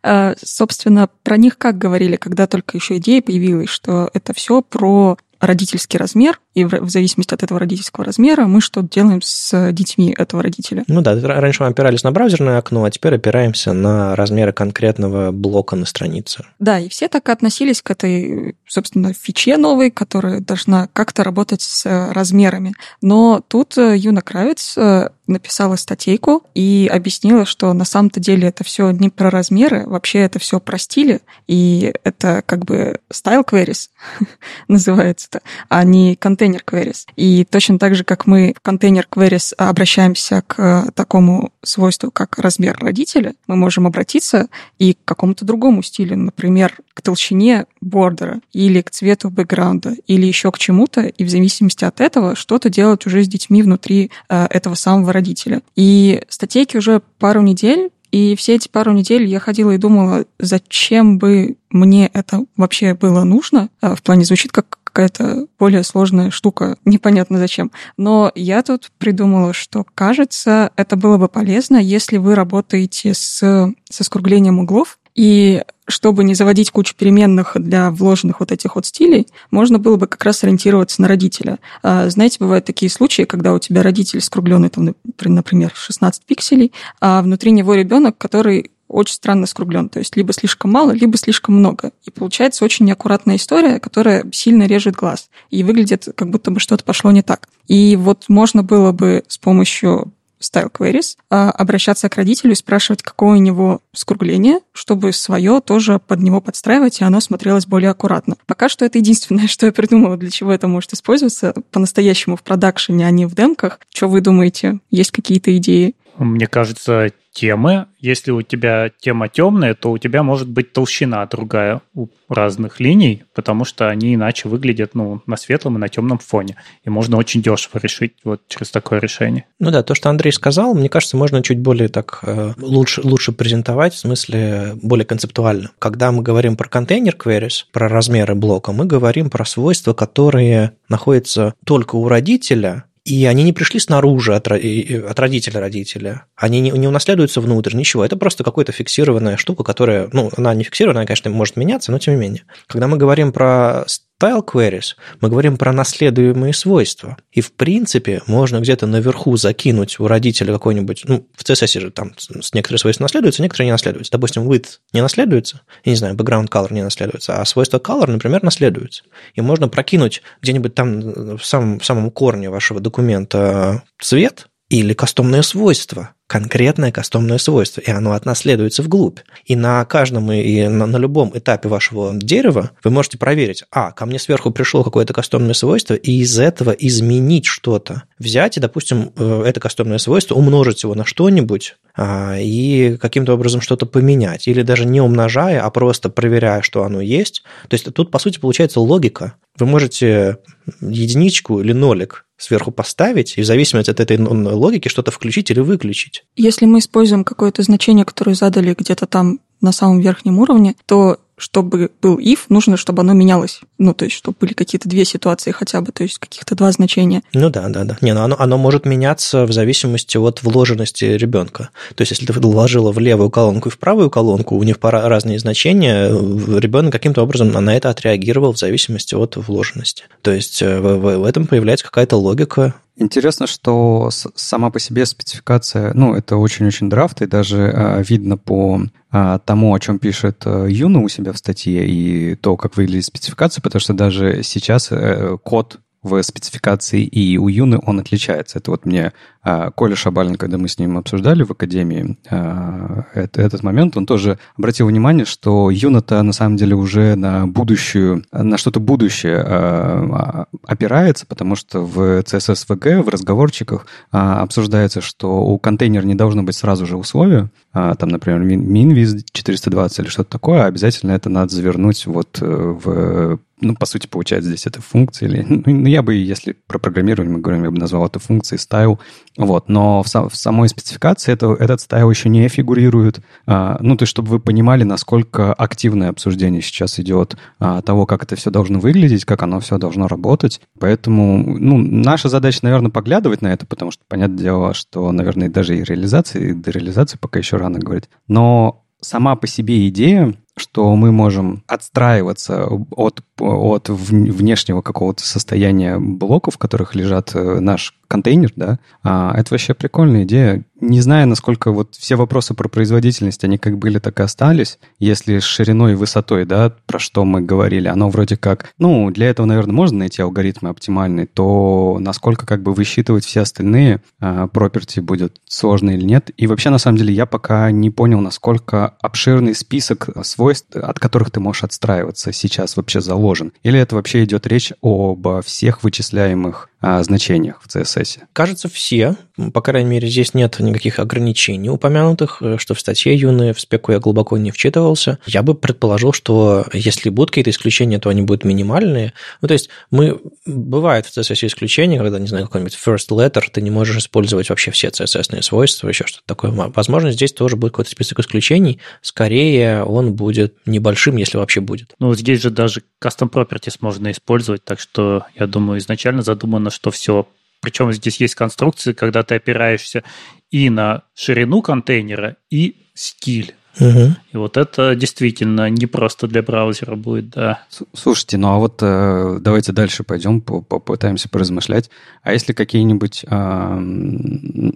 [0.00, 5.18] А, собственно, про них как говорили, когда только еще идея появилась, что это все про
[5.40, 10.42] родительский размер, и в зависимости от этого родительского размера мы что-то делаем с детьми этого
[10.42, 10.84] родителя.
[10.88, 15.76] Ну да, раньше мы опирались на браузерное окно, а теперь опираемся на размеры конкретного блока
[15.76, 16.44] на странице.
[16.58, 22.12] Да, и все так относились к этой, собственно, фиче новой, которая должна как-то работать с
[22.12, 22.74] размерами.
[23.00, 28.90] Но тут Юна Кравец э, написала статейку и объяснила, что на самом-то деле это все
[28.90, 33.88] не про размеры, вообще это все про стили, и это как бы style queries
[34.68, 37.06] называется-то, а не контейнер queries.
[37.16, 42.76] И точно так же, как мы в контейнер queries обращаемся к такому свойству, как размер
[42.80, 44.48] родителя, мы можем обратиться
[44.78, 50.50] и к какому-то другому стилю, например, к толщине бордера или к цвету бэкграунда или еще
[50.50, 54.74] к чему-то, и в зависимости от этого что-то делать уже с детьми внутри э, этого
[54.74, 55.62] самого родителя.
[55.76, 61.18] И статейки уже пару недель и все эти пару недель я ходила и думала, зачем
[61.18, 63.68] бы мне это вообще было нужно.
[63.82, 67.70] А, в плане звучит как какая-то более сложная штука, непонятно зачем.
[67.96, 74.04] Но я тут придумала, что, кажется, это было бы полезно, если вы работаете с, со
[74.04, 79.80] скруглением углов, и чтобы не заводить кучу переменных для вложенных вот этих вот стилей, можно
[79.80, 81.58] было бы как раз ориентироваться на родителя.
[81.82, 84.94] А, знаете, бывают такие случаи, когда у тебя родитель скругленный, там,
[85.24, 89.88] например, 16 пикселей, а внутри него ребенок, который очень странно скруглен.
[89.88, 91.90] То есть либо слишком мало, либо слишком много.
[92.04, 95.30] И получается очень неаккуратная история, которая сильно режет глаз.
[95.50, 97.48] И выглядит, как будто бы что-то пошло не так.
[97.66, 103.02] И вот можно было бы с помощью style queries, а, обращаться к родителю и спрашивать,
[103.02, 108.36] какое у него скругление, чтобы свое тоже под него подстраивать, и оно смотрелось более аккуратно.
[108.46, 113.06] Пока что это единственное, что я придумала, для чего это может использоваться по-настоящему в продакшене,
[113.06, 113.80] а не в демках.
[113.92, 114.78] Что вы думаете?
[114.90, 115.94] Есть какие-то идеи?
[116.18, 117.86] Мне кажется, темы.
[118.00, 123.22] Если у тебя тема темная, то у тебя может быть толщина другая у разных линий,
[123.34, 126.56] потому что они иначе выглядят ну, на светлом и на темном фоне.
[126.84, 129.44] И можно очень дешево решить вот через такое решение.
[129.60, 133.32] Ну да, то, что Андрей сказал, мне кажется, можно чуть более так э, лучше, лучше
[133.32, 135.70] презентовать, в смысле более концептуально.
[135.78, 141.54] Когда мы говорим про контейнер queries, про размеры блока, мы говорим про свойства, которые находятся
[141.64, 146.26] только у родителя, и они не пришли снаружи от, от родителя родителя.
[146.36, 148.04] Они не, не унаследуются внутрь, ничего.
[148.04, 152.14] Это просто какая-то фиксированная штука, которая, ну, она не фиксированная, конечно, может меняться, но тем
[152.14, 152.42] не менее.
[152.66, 153.86] Когда мы говорим про
[154.20, 157.16] style queries мы говорим про наследуемые свойства.
[157.32, 161.04] И, в принципе, можно где-то наверху закинуть у родителя какой-нибудь...
[161.06, 162.12] Ну, в CSS же там
[162.52, 164.12] некоторые свойства наследуются, некоторые не наследуются.
[164.12, 168.42] Допустим, width не наследуется, я не знаю, background color не наследуется, а свойства color, например,
[168.42, 169.04] наследуются.
[169.34, 175.42] И можно прокинуть где-нибудь там в самом, в самом корне вашего документа цвет или кастомное
[175.42, 179.20] свойство– конкретное кастомное свойство, и оно отнаследуется вглубь.
[179.46, 184.04] И на каждом и на, на любом этапе вашего дерева вы можете проверить, а, ко
[184.04, 188.02] мне сверху пришло какое-то кастомное свойство, и из этого изменить что-то.
[188.18, 193.62] Взять и, допустим, э, это кастомное свойство, умножить его на что-нибудь, а, и каким-то образом
[193.62, 194.48] что-то поменять.
[194.48, 197.42] Или даже не умножая, а просто проверяя, что оно есть.
[197.68, 199.34] То есть тут, по сути, получается логика.
[199.58, 200.36] Вы можете
[200.82, 206.24] единичку или нолик сверху поставить, и в зависимости от этой логики что-то включить или выключить.
[206.36, 211.90] Если мы используем какое-то значение, которое задали где-то там на самом верхнем уровне, то чтобы
[212.02, 213.60] был if, нужно, чтобы оно менялось.
[213.78, 217.22] Ну, то есть, чтобы были какие-то две ситуации хотя бы, то есть каких-то два значения.
[217.32, 217.96] Ну да, да, да.
[218.00, 221.70] Не, ну оно, оно может меняться в зависимости от вложенности ребенка.
[221.94, 225.08] То есть, если ты вложила в левую колонку и в правую колонку, у них пора
[225.08, 230.04] разные значения, ребенок каким-то образом на это отреагировал в зависимости от вложенности.
[230.22, 235.92] То есть, э, в, в этом появляется какая-то логика, Интересно, что сама по себе спецификация,
[235.94, 238.80] ну, это очень-очень драфт, и даже э, видно по
[239.12, 243.04] э, тому, о чем пишет э, Юна у себя в статье, и то, как выглядит
[243.04, 248.58] спецификация, потому что даже сейчас э, код в спецификации, и у Юны он отличается.
[248.58, 253.62] Это вот мне а, Коля Шабалин, когда мы с ним обсуждали в Академии а, этот
[253.62, 258.78] момент, он тоже обратил внимание, что Юна-то на самом деле уже на будущую, на что-то
[258.78, 266.42] будущее а, опирается, потому что в CSS-VG, в разговорчиках обсуждается, что у контейнера не должно
[266.42, 272.06] быть сразу же условия, там, например, minviz 420 или что-то такое, обязательно это надо завернуть
[272.06, 275.28] вот э, в ну, по сути, получается здесь это функция.
[275.28, 278.60] Или, ну, ну, я бы, если про программирование мы говорим, я бы назвал это функцией
[278.60, 278.98] style.
[279.36, 279.68] Вот.
[279.68, 283.20] Но в, сам, в самой спецификации это, этот style еще не фигурирует.
[283.46, 288.22] А, ну, то есть, чтобы вы понимали, насколько активное обсуждение сейчас идет а, того, как
[288.22, 290.60] это все должно выглядеть, как оно все должно работать.
[290.78, 295.76] Поэтому, ну, наша задача, наверное, поглядывать на это, потому что, понятное дело, что, наверное, даже
[295.76, 298.08] и реализации, и до реализации пока еще рано говорить.
[298.28, 306.54] Но сама по себе идея что мы можем отстраиваться от, от внешнего какого-то состояния блоков,
[306.54, 310.64] в которых лежат э, наш контейнер, да, а, это вообще прикольная идея.
[310.80, 314.78] Не знаю, насколько вот все вопросы про производительность, они как были, так и остались.
[314.98, 319.28] Если с шириной и высотой, да, про что мы говорили, оно вроде как, ну, для
[319.28, 325.02] этого, наверное, можно найти алгоритмы оптимальные, то насколько как бы высчитывать все остальные а, property
[325.02, 326.30] будет сложно или нет.
[326.36, 330.08] И вообще, на самом деле, я пока не понял, насколько обширный список
[330.48, 333.52] свойств, от которых ты можешь отстраиваться, сейчас вообще заложен.
[333.62, 338.20] Или это вообще идет речь об всех вычисляемых а, значениях в CSS?
[338.32, 339.16] Кажется, все.
[339.52, 344.00] По крайней мере, здесь нет никаких ограничений упомянутых, что в статье Юны, в спеку я
[344.00, 345.18] глубоко не вчитывался.
[345.26, 349.12] Я бы предположил, что если будут какие-то исключения, то они будут минимальные.
[349.40, 350.20] Ну, то есть мы...
[350.46, 354.70] Бывает в CSS исключения, когда, не знаю, какой-нибудь first letter, ты не можешь использовать вообще
[354.70, 356.50] все CSS свойства, еще что-то такое.
[356.50, 358.80] Возможно, здесь тоже будет какой-то список исключений.
[359.02, 361.94] Скорее, он будет небольшим, если вообще будет.
[361.98, 366.70] Ну, здесь же даже custom properties можно использовать, так что, я думаю, изначально задумано сделано,
[366.70, 367.26] что все
[367.60, 370.04] причем здесь есть конструкции, когда ты опираешься
[370.52, 373.56] и на ширину контейнера, и стиль.
[373.80, 374.14] Угу.
[374.32, 377.64] И вот это действительно не просто для браузера будет, да.
[377.94, 381.90] Слушайте, ну а вот э, давайте дальше пойдем, попытаемся поразмышлять.
[382.22, 383.28] А если какие-нибудь э,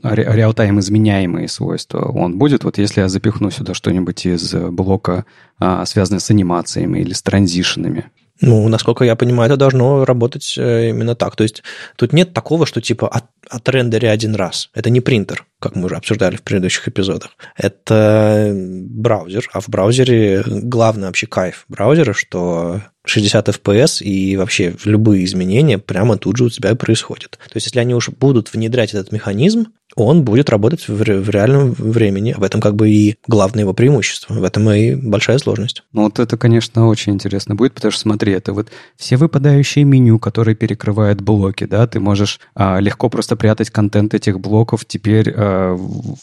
[0.03, 2.64] реалтайм изменяемые свойства, он будет?
[2.64, 5.24] Вот если я запихну сюда что-нибудь из блока,
[5.61, 8.11] э, связанное с анимациями или с транзишенами,
[8.43, 11.36] ну, насколько я понимаю, это должно работать э, именно так.
[11.36, 11.62] То есть
[11.97, 14.68] тут нет такого, что типа от, отрендери один раз.
[14.74, 17.36] Это не принтер, как мы уже обсуждали в предыдущих эпизодах.
[17.57, 25.24] Это браузер, а в браузере главный вообще кайф браузера, что 60 FPS и вообще любые
[25.24, 27.38] изменения прямо тут же у тебя происходят.
[27.38, 31.72] То есть, если они уж будут внедрять этот механизм, он будет работать в, в реальном
[31.72, 32.34] времени.
[32.36, 34.34] В этом как бы и главное его преимущество.
[34.34, 35.82] В этом и большая сложность.
[35.93, 40.18] Ну вот это, конечно, очень интересно будет, потому что смотри, это вот все выпадающие меню,
[40.18, 45.76] которые перекрывают блоки, да, ты можешь а, легко просто прятать контент этих блоков теперь а,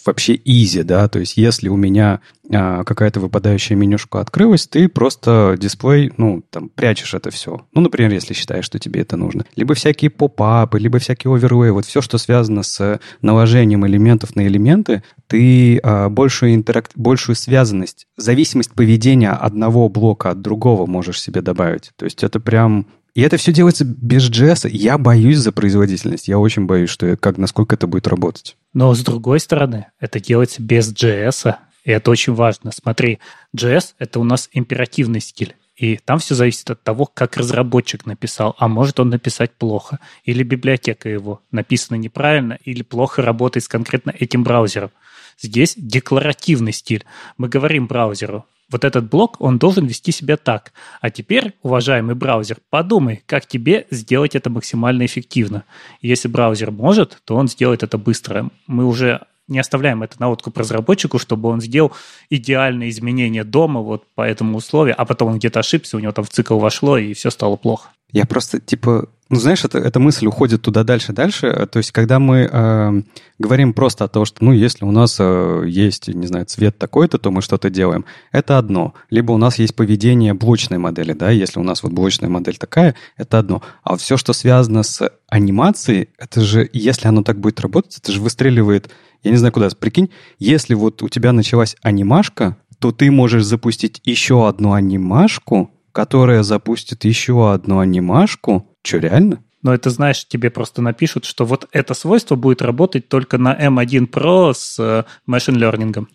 [0.06, 2.20] вообще easy, да, то есть если у меня
[2.52, 7.62] а, какая-то выпадающая менюшка открылась, ты просто дисплей, ну, там, прячешь это все.
[7.74, 9.46] Ну, например, если считаешь, что тебе это нужно.
[9.56, 15.04] Либо всякие поп-апы, либо всякие оверлей, вот все, что связано с наложением элементов на элементы,
[15.28, 16.90] ты а, большую, интерак...
[16.96, 21.92] большую связанность, зависимость поведения одного блока от другого можешь себе добавить.
[21.96, 24.70] То есть это прям и это все делается без JS.
[24.70, 26.28] Я боюсь за производительность.
[26.28, 28.56] Я очень боюсь, что как, насколько это будет работать.
[28.74, 31.56] Но с другой стороны, это делается без JS.
[31.84, 32.72] И это очень важно.
[32.72, 33.20] Смотри,
[33.58, 35.56] JS— это у нас императивный стиль.
[35.80, 38.54] И там все зависит от того, как разработчик написал.
[38.60, 40.00] А может он написать плохо.
[40.26, 44.92] Или библиотека его написана неправильно, или плохо работает с конкретно этим браузером.
[45.40, 47.06] Здесь декларативный стиль.
[47.38, 50.74] Мы говорим браузеру, вот этот блок, он должен вести себя так.
[51.00, 55.64] А теперь, уважаемый браузер, подумай, как тебе сделать это максимально эффективно.
[56.02, 58.50] если браузер может, то он сделает это быстро.
[58.68, 61.92] Мы уже не оставляем это на откуп разработчику, чтобы он сделал
[62.30, 66.26] идеальное изменение дома вот по этому условию, а потом он где-то ошибся, у него там
[66.26, 67.90] в цикл вошло, и все стало плохо.
[68.12, 71.68] Я просто, типа, ну, знаешь, это, эта мысль уходит туда дальше-дальше.
[71.72, 73.02] То есть, когда мы э,
[73.38, 77.20] говорим просто о том, что, ну, если у нас э, есть, не знаю, цвет такой-то,
[77.20, 78.96] то мы что-то делаем, это одно.
[79.12, 82.96] Либо у нас есть поведение блочной модели, да, если у нас вот блочная модель такая,
[83.18, 83.62] это одно.
[83.84, 88.22] А все, что связано с анимацией, это же, если оно так будет работать, это же
[88.22, 88.90] выстреливает,
[89.24, 94.02] я не знаю куда, прикинь, если вот у тебя началась анимашка, то ты можешь запустить
[94.06, 98.68] еще одну анимашку, которая запустит еще одну анимашку.
[98.84, 99.44] Че, реально?
[99.62, 104.10] Но это, знаешь, тебе просто напишут, что вот это свойство будет работать только на M1
[104.10, 106.08] Pro с э, machine learning.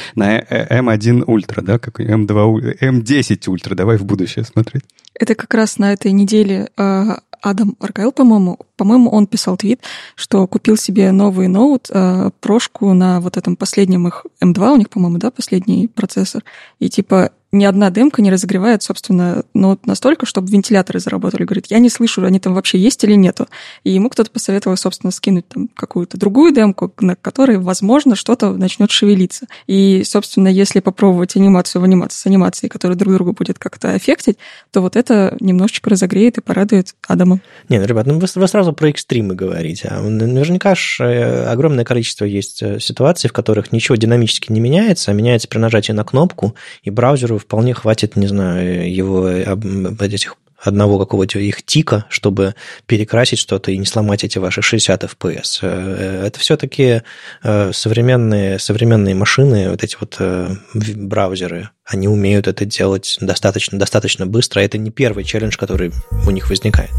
[0.14, 4.84] На M1 Ultra, да, как M2, M10 Ultra, давай в будущее смотреть.
[5.14, 7.02] Это как раз на этой неделе э,
[7.42, 9.80] Адам Аркайл, по-моему, по-моему, он писал твит,
[10.14, 14.88] что купил себе новый ноут, э, прошку на вот этом последнем их M2, у них,
[14.88, 16.44] по-моему, да, последний процессор,
[16.78, 21.44] и типа ни одна демка не разогревает, собственно, ноут настолько, чтобы вентиляторы заработали.
[21.44, 23.46] Говорит, я не слышу, они там вообще есть или нету.
[23.84, 28.90] И ему кто-то посоветовал, собственно, скинуть там какую-то другую демку, на которой, возможно, что-то начнет
[28.90, 29.46] шевелиться.
[29.66, 34.38] И, собственно, если попробовать анимацию в анимации с анимацией, которая друг друга будет как-то аффектить,
[34.70, 37.40] то вот это немножечко разогреет и порадует Адама.
[37.68, 39.88] Не, ну, ребят, ну вы, вы сразу про экстримы говорите.
[39.88, 45.10] А наверняка же э, огромное количество есть э, ситуаций, в которых ничего динамически не меняется,
[45.10, 50.98] а меняется при нажатии на кнопку, и браузеру вполне хватит, не знаю, его этих одного
[50.98, 52.54] какого-то их тика, чтобы
[52.86, 55.58] перекрасить что-то и не сломать эти ваши 60 FPS.
[55.62, 57.02] Э, это все-таки
[57.42, 60.54] э, современные, современные машины, вот эти вот э,
[60.94, 64.60] браузеры, они умеют это делать достаточно, достаточно быстро.
[64.60, 65.92] Это не первый челлендж, который
[66.26, 66.90] у них возникает.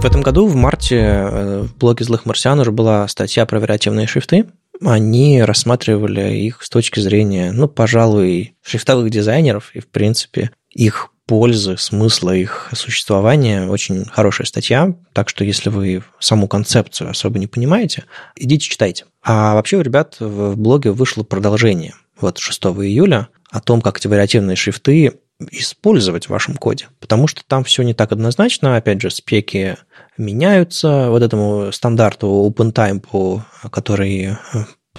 [0.00, 1.28] В этом году, в марте,
[1.62, 4.46] в блоге «Злых марсиан» уже была статья про вариативные шрифты,
[4.84, 11.76] они рассматривали их с точки зрения, ну, пожалуй, шрифтовых дизайнеров и, в принципе, их пользы,
[11.76, 13.68] смысла их существования.
[13.68, 18.04] Очень хорошая статья, так что если вы саму концепцию особо не понимаете,
[18.34, 19.04] идите читайте.
[19.22, 24.56] А вообще у ребят в блоге вышло продолжение вот 6 июля о том, как вариативные
[24.56, 25.20] шрифты
[25.50, 29.76] использовать в вашем коде, потому что там все не так однозначно, опять же, спеки
[30.16, 33.40] меняются, вот этому стандарту OpenType,
[33.70, 34.36] который э,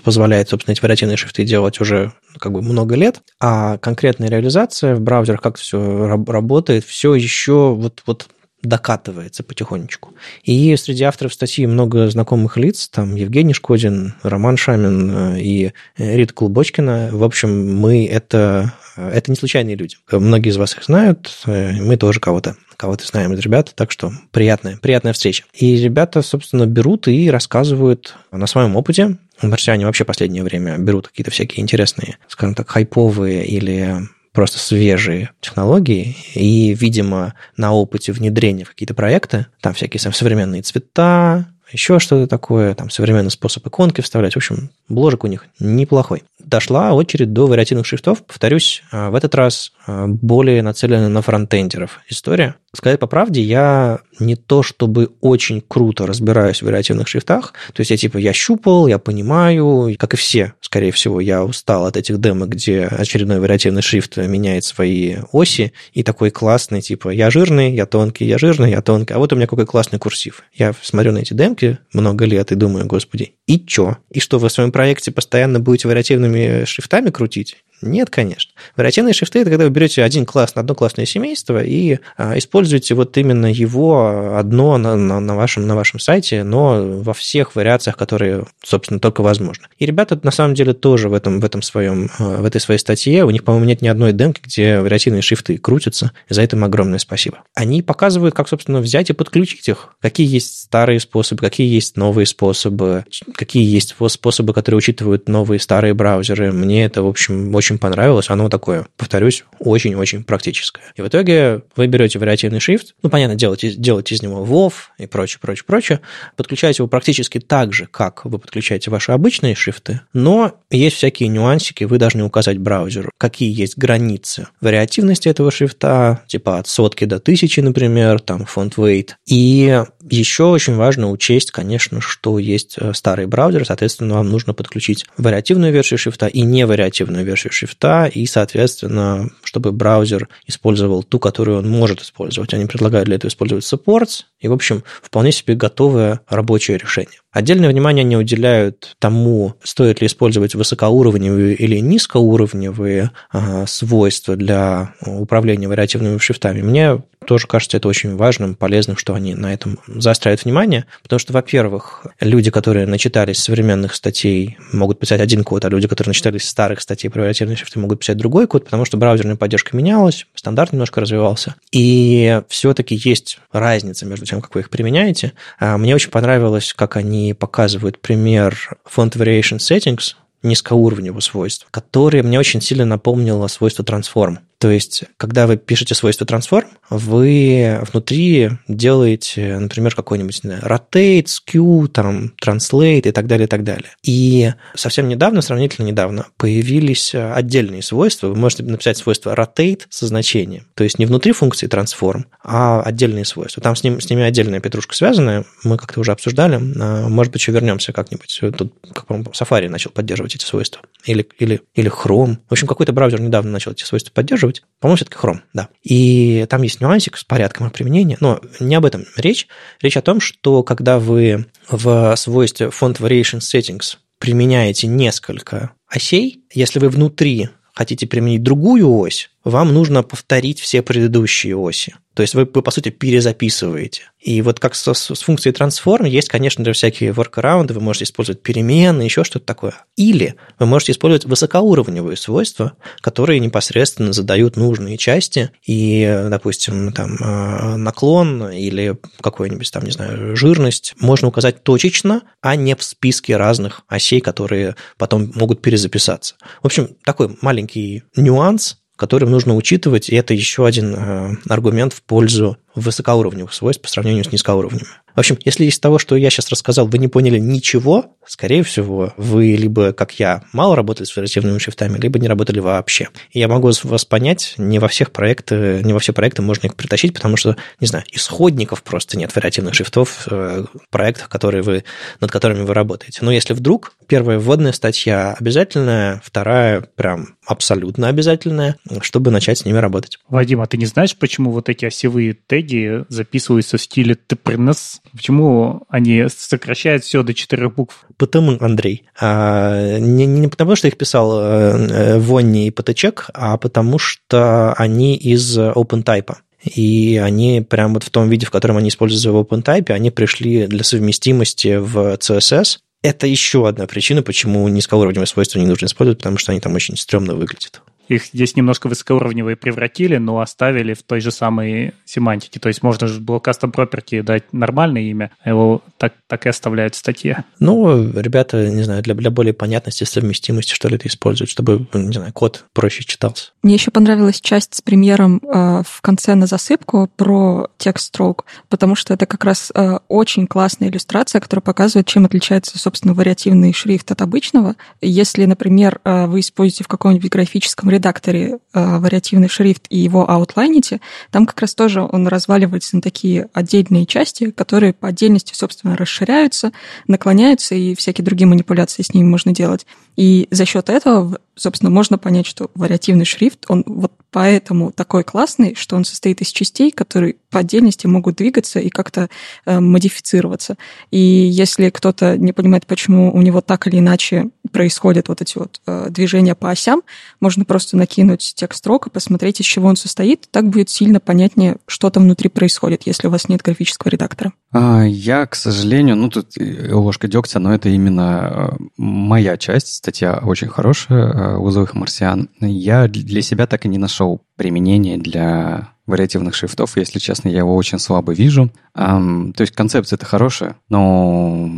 [0.04, 5.02] позволяет, собственно, эти вариативные шрифты делать уже как бы много лет, а конкретная реализация в
[5.02, 8.28] браузерах, как все работает, все еще вот, вот
[8.64, 10.14] докатывается потихонечку.
[10.44, 16.34] И среди авторов статьи много знакомых лиц, там Евгений Шкодин, Роман Шамин э, и Рита
[16.34, 17.10] Клубочкина.
[17.12, 19.98] В общем, мы это, это не случайные люди.
[20.12, 24.12] Многие из вас их знают, э, мы тоже кого-то кого-то знаем из ребят, так что
[24.32, 25.44] приятная, приятная встреча.
[25.54, 29.18] И ребята, собственно, берут и рассказывают на своем опыте.
[29.40, 33.98] Марсиане вообще последнее время берут какие-то всякие интересные, скажем так, хайповые или
[34.34, 41.48] просто свежие технологии, и, видимо, на опыте внедрения в какие-то проекты, там всякие современные цвета,
[41.72, 44.34] еще что-то такое, там современный способ иконки вставлять.
[44.34, 46.24] В общем, бложек у них неплохой.
[46.40, 48.24] Дошла очередь до вариативных шрифтов.
[48.24, 52.56] Повторюсь, а, в этот раз а, более нацелена на фронтендеров история.
[52.74, 57.54] Сказать по правде, я не то чтобы очень круто разбираюсь в вариативных шрифтах.
[57.74, 61.86] То есть я типа, я щупал, я понимаю, как и все, скорее всего, я устал
[61.86, 67.30] от этих демо, где очередной вариативный шрифт меняет свои оси, и такой классный, типа, я
[67.30, 70.44] жирный, я тонкий, я жирный, я тонкий, а вот у меня какой классный курсив.
[70.54, 71.61] Я смотрю на эти демки
[71.94, 73.98] много лет и думаю, господи, и чё?
[74.10, 77.58] И что, вы в своем проекте постоянно будете вариативными шрифтами крутить?
[77.82, 78.52] Нет, конечно.
[78.76, 82.94] Вариативные шрифты– это когда вы берете один класс на одно классное семейство и а, используете
[82.94, 87.98] вот именно его одно на, на, на, вашем, на вашем сайте, но во всех вариациях,
[87.98, 89.66] которые, собственно, только возможны.
[89.80, 92.80] И ребята, на самом деле, тоже в, этом, в, этом своем, а, в этой своей
[92.80, 96.64] статье, у них, по-моему, нет ни одной демки, где вариативные шрифты крутятся, за это им
[96.64, 97.44] огромное спасибо.
[97.56, 102.26] Они показывают, как, собственно, взять и подключить их, какие есть старые способы, какие есть новые
[102.26, 106.52] способы, какие есть способы, которые учитывают новые старые браузеры.
[106.52, 108.30] Мне это, в общем, очень очень понравилось.
[108.30, 110.84] Оно такое, повторюсь, очень-очень практическое.
[110.96, 115.08] И в итоге вы берете вариативный шрифт, ну, понятно, делаете, делаете из него WoW и
[115.08, 116.02] прочее, прочее, прочее,
[116.36, 121.86] подключаете его практически так же, как вы подключаете ваши обычные шрифты, но есть всякие нюансики,
[121.86, 127.60] вы должны указать браузеру, какие есть границы вариативности этого шрифта, типа от сотки до тысячи,
[127.60, 129.12] например, там font weight.
[129.26, 135.06] И еще очень важно учесть, конечно, что есть э, старые браузеры, соответственно, вам нужно подключить
[135.18, 141.70] вариативную версию шрифта и невариативную версию шрифта, и, соответственно, чтобы браузер использовал ту, которую он
[141.70, 142.54] может использовать.
[142.54, 147.20] Они предлагают для этого использовать supports, и, в общем, вполне себе готовое рабочее решение.
[147.32, 155.70] Отдельное внимание не уделяют тому, стоит ли использовать высокоуровневые или низкоуровневые а, свойства для управления
[155.70, 156.62] вариативными шрифтами.
[156.62, 161.34] Мне тоже кажется это очень важным, полезным, что они на этом заостряют внимание, потому что,
[161.34, 166.82] во-первых, люди, которые начитались современных статей, могут писать один код, а люди, которые начитались старых
[166.82, 171.00] статей про вариативные шрифты, могут писать другой код, потому что браузерная поддержка менялась, стандарт немножко
[171.00, 171.56] развивался.
[171.72, 175.34] И все-таки есть разница между тем, как вы их применяете.
[175.60, 182.40] А, мне очень понравилось, как они показывают пример Font Variation Settings, низкоуровневого свойства, которое мне
[182.40, 184.40] очень сильно напомнило свойство Transform.
[184.62, 191.88] То есть, когда вы пишете свойство transform, вы внутри делаете, например, какой-нибудь знаю, rotate, skew,
[191.88, 193.90] там, translate и так далее, и так далее.
[194.04, 198.28] И совсем недавно, сравнительно недавно, появились отдельные свойства.
[198.28, 200.68] Вы можете написать свойство rotate со значением.
[200.76, 203.64] То есть не внутри функции transform, а отдельные свойства.
[203.64, 206.60] Там с, ним, с ними отдельная петрушка связанная, мы как-то уже обсуждали.
[206.80, 208.40] А, может быть, еще вернемся как-нибудь.
[208.56, 210.84] Тут, как по Safari начал поддерживать эти свойства.
[211.06, 212.38] Или, или, или Chrome.
[212.48, 214.64] В общем, какой-то браузер недавно начал эти свойства поддерживать использовать.
[214.80, 215.70] По-моему, все-таки Chrome, да.
[215.84, 219.48] И там есть нюансик с порядком их применения, но не об этом речь.
[219.82, 226.80] Речь о том, что когда вы в свойстве Font Variation Settings применяете несколько осей, если
[226.80, 231.96] вы внутри хотите применить другую ось, вам нужно повторить все предыдущие оси.
[232.14, 234.12] То есть вы, вы по сути, перезаписываете.
[234.20, 238.44] И вот как с, с функцией transform есть, конечно, для всякие workarounds, вы можете использовать
[238.44, 239.76] перемены, еще что-то такое.
[239.96, 247.78] Или вы можете использовать высокоуровневые свойства, которые непосредственно задают нужные части, и, допустим, там, э,
[247.78, 253.84] наклон или какой-нибудь, там, не знаю, жирность можно указать точечно, а не в списке разных
[253.88, 256.36] осей, которые потом могут перезаписаться.
[256.62, 262.04] В общем, такой маленький нюанс, которым нужно учитывать, и это еще один э, аргумент в
[262.04, 264.88] пользу высокоуровневых свойств по сравнению с низкоуровневыми.
[265.16, 269.14] В общем, если из того, что я сейчас рассказал, вы не поняли ничего, скорее всего,
[269.18, 273.10] вы либо, как я, мало работали с вариативными шрифтами, либо не работали вообще.
[273.32, 276.76] И я могу вас понять, не во всех проекты, не во все проекты можно их
[276.76, 281.84] притащить, потому что, не знаю, исходников просто нет вариативных шрифтов в э, проектах, которые вы,
[282.20, 283.20] над которыми вы работаете.
[283.22, 289.78] Но если вдруг, первая вводная статья обязательная, вторая прям абсолютно обязательная, чтобы начать с ними
[289.78, 290.20] работать.
[290.30, 292.61] Вадим, а ты не знаешь, почему вот эти осевые теги
[293.10, 295.00] записываются в стиле TPRNS?
[295.12, 298.06] Почему они сокращают все до четырех букв?
[298.18, 303.58] Потому, Андрей, а, не, не потому, что их писал э, э, Вонни и ПТЧек, а
[303.58, 306.36] потому что они из OpenType.
[306.76, 310.68] И они прямо вот в том виде, в котором они используются в OpenType, они пришли
[310.68, 312.78] для совместимости в CSS.
[313.04, 316.98] Это еще одна причина, почему низкоуровневые свойства не нужно использовать, потому что они там очень
[316.98, 322.60] стрёмно выглядят их здесь немножко высокоуровневые превратили, но оставили в той же самой семантике.
[322.60, 326.50] То есть можно же было custom property дать нормальное имя, а его так, так и
[326.50, 327.44] оставляют в статье.
[327.60, 332.14] Ну, ребята, не знаю, для, для более понятности, совместимости, что ли, это используют, чтобы, не
[332.14, 333.52] знаю, код проще читался.
[333.62, 338.96] Мне еще понравилась часть с примером э, в конце на засыпку про текст stroke, потому
[338.96, 344.12] что это как раз э, очень классная иллюстрация, которая показывает, чем отличается, собственно, вариативный шрифт
[344.12, 344.76] от обычного.
[345.02, 351.02] Если, например, э, вы используете в каком-нибудь графическом редакторе э, вариативный шрифт и его аутлайните,
[351.32, 356.72] там как раз тоже он разваливается на такие отдельные части, которые по отдельности, собственно, расширяются,
[357.08, 359.86] наклоняются, и всякие другие манипуляции с ними можно делать.
[360.16, 365.76] И за счет этого, собственно, можно понять, что вариативный шрифт, он вот поэтому такой классный,
[365.76, 369.30] что он состоит из частей, которые по отдельности могут двигаться и как-то
[369.66, 370.78] э, модифицироваться.
[371.12, 375.82] И если кто-то не понимает, почему у него так или иначе происходят вот эти вот
[375.86, 377.02] э, движения по осям,
[377.42, 380.48] можно просто накинуть текст строк и посмотреть, из чего он состоит.
[380.50, 384.54] Так будет сильно понятнее, что там внутри происходит, если у вас нет графического редактора.
[384.72, 389.96] А, я, к сожалению, ну тут ложка дегтя, но это именно э, моя часть.
[389.96, 392.50] Статья очень хорошая, э, узовых марсиан.
[392.62, 394.21] Я для себя так и не нашел
[394.58, 396.98] применения для вариативных шрифтов.
[396.98, 398.70] Если честно, я его очень слабо вижу.
[398.94, 401.70] То есть концепция это хорошая, но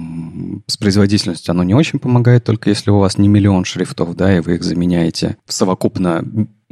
[0.67, 4.39] с производительностью оно не очень помогает, только если у вас не миллион шрифтов, да, и
[4.39, 6.23] вы их заменяете совокупно,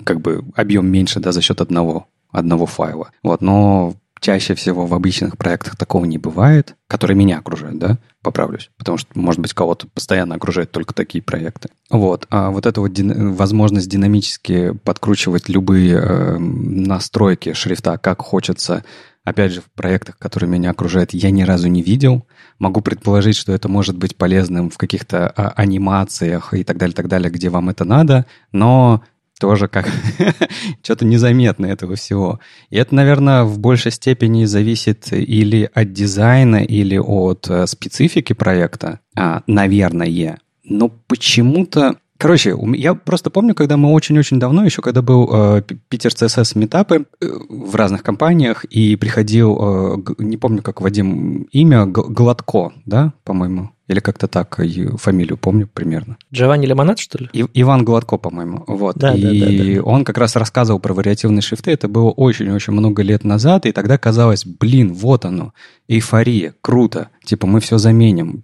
[0.04, 3.12] как бы объем меньше, да, за счет одного одного файла.
[3.24, 8.70] Вот, но Чаще всего в обычных проектах такого не бывает, которые меня окружают, да, поправлюсь,
[8.78, 11.70] потому что, может быть, кого-то постоянно окружают только такие проекты.
[11.90, 18.86] Вот, а вот эта вот дин- возможность динамически подкручивать любые э, настройки шрифта, как хочется,
[19.24, 22.28] опять же, в проектах, которые меня окружают, я ни разу не видел.
[22.60, 27.08] Могу предположить, что это может быть полезным в каких-то а, анимациях и так далее, так
[27.08, 29.02] далее, где вам это надо, но
[29.42, 29.90] тоже как
[30.84, 32.40] что-то незаметно этого всего.
[32.70, 39.00] И это, наверное, в большей степени зависит или от дизайна, или от э, специфики проекта,
[39.18, 40.40] а, наверное.
[40.64, 46.12] Но почему-то Короче, я просто помню, когда мы очень-очень давно, еще когда был э, Питер
[46.12, 52.74] CSS метапы э, в разных компаниях, и приходил, э, не помню, как Вадим имя, Гладко,
[52.86, 54.60] да, по-моему, или как-то так,
[54.98, 56.18] фамилию помню примерно.
[56.34, 57.30] Джованни Лимонад, что ли?
[57.34, 58.64] И, Иван Гладко, по-моему.
[58.68, 58.98] Вот.
[58.98, 59.84] Да, и да, да, да.
[59.84, 61.72] он как раз рассказывал про вариативные шрифты.
[61.72, 65.54] Это было очень-очень много лет назад, и тогда казалось, блин, вот оно,
[65.88, 67.10] эйфория, круто.
[67.24, 68.44] Типа мы все заменим,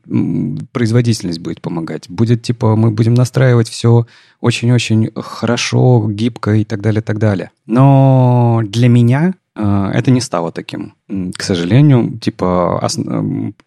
[0.71, 2.09] производительность будет помогать.
[2.09, 4.05] Будет, типа, мы будем настраивать все
[4.41, 7.51] очень-очень хорошо, гибко и так далее, так далее.
[7.65, 10.93] Но для меня это не стало таким.
[11.07, 12.87] К сожалению, типа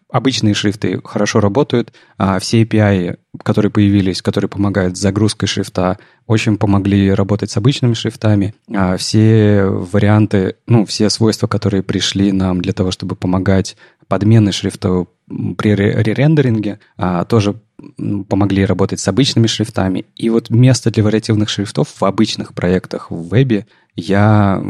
[0.09, 5.97] обычные шрифты хорошо работают, а все API, которые появились, которые помогают с загрузкой шрифта,
[6.27, 8.53] очень помогли работать с обычными шрифтами.
[8.73, 13.75] А все варианты, ну, все свойства, которые пришли нам для того, чтобы помогать
[14.07, 15.05] подмены шрифта
[15.57, 17.55] при ререндеринге, а, тоже
[18.29, 20.05] помогли работать с обычными шрифтами.
[20.15, 23.65] И вот место для вариативных шрифтов в обычных проектах в вебе
[23.95, 24.61] я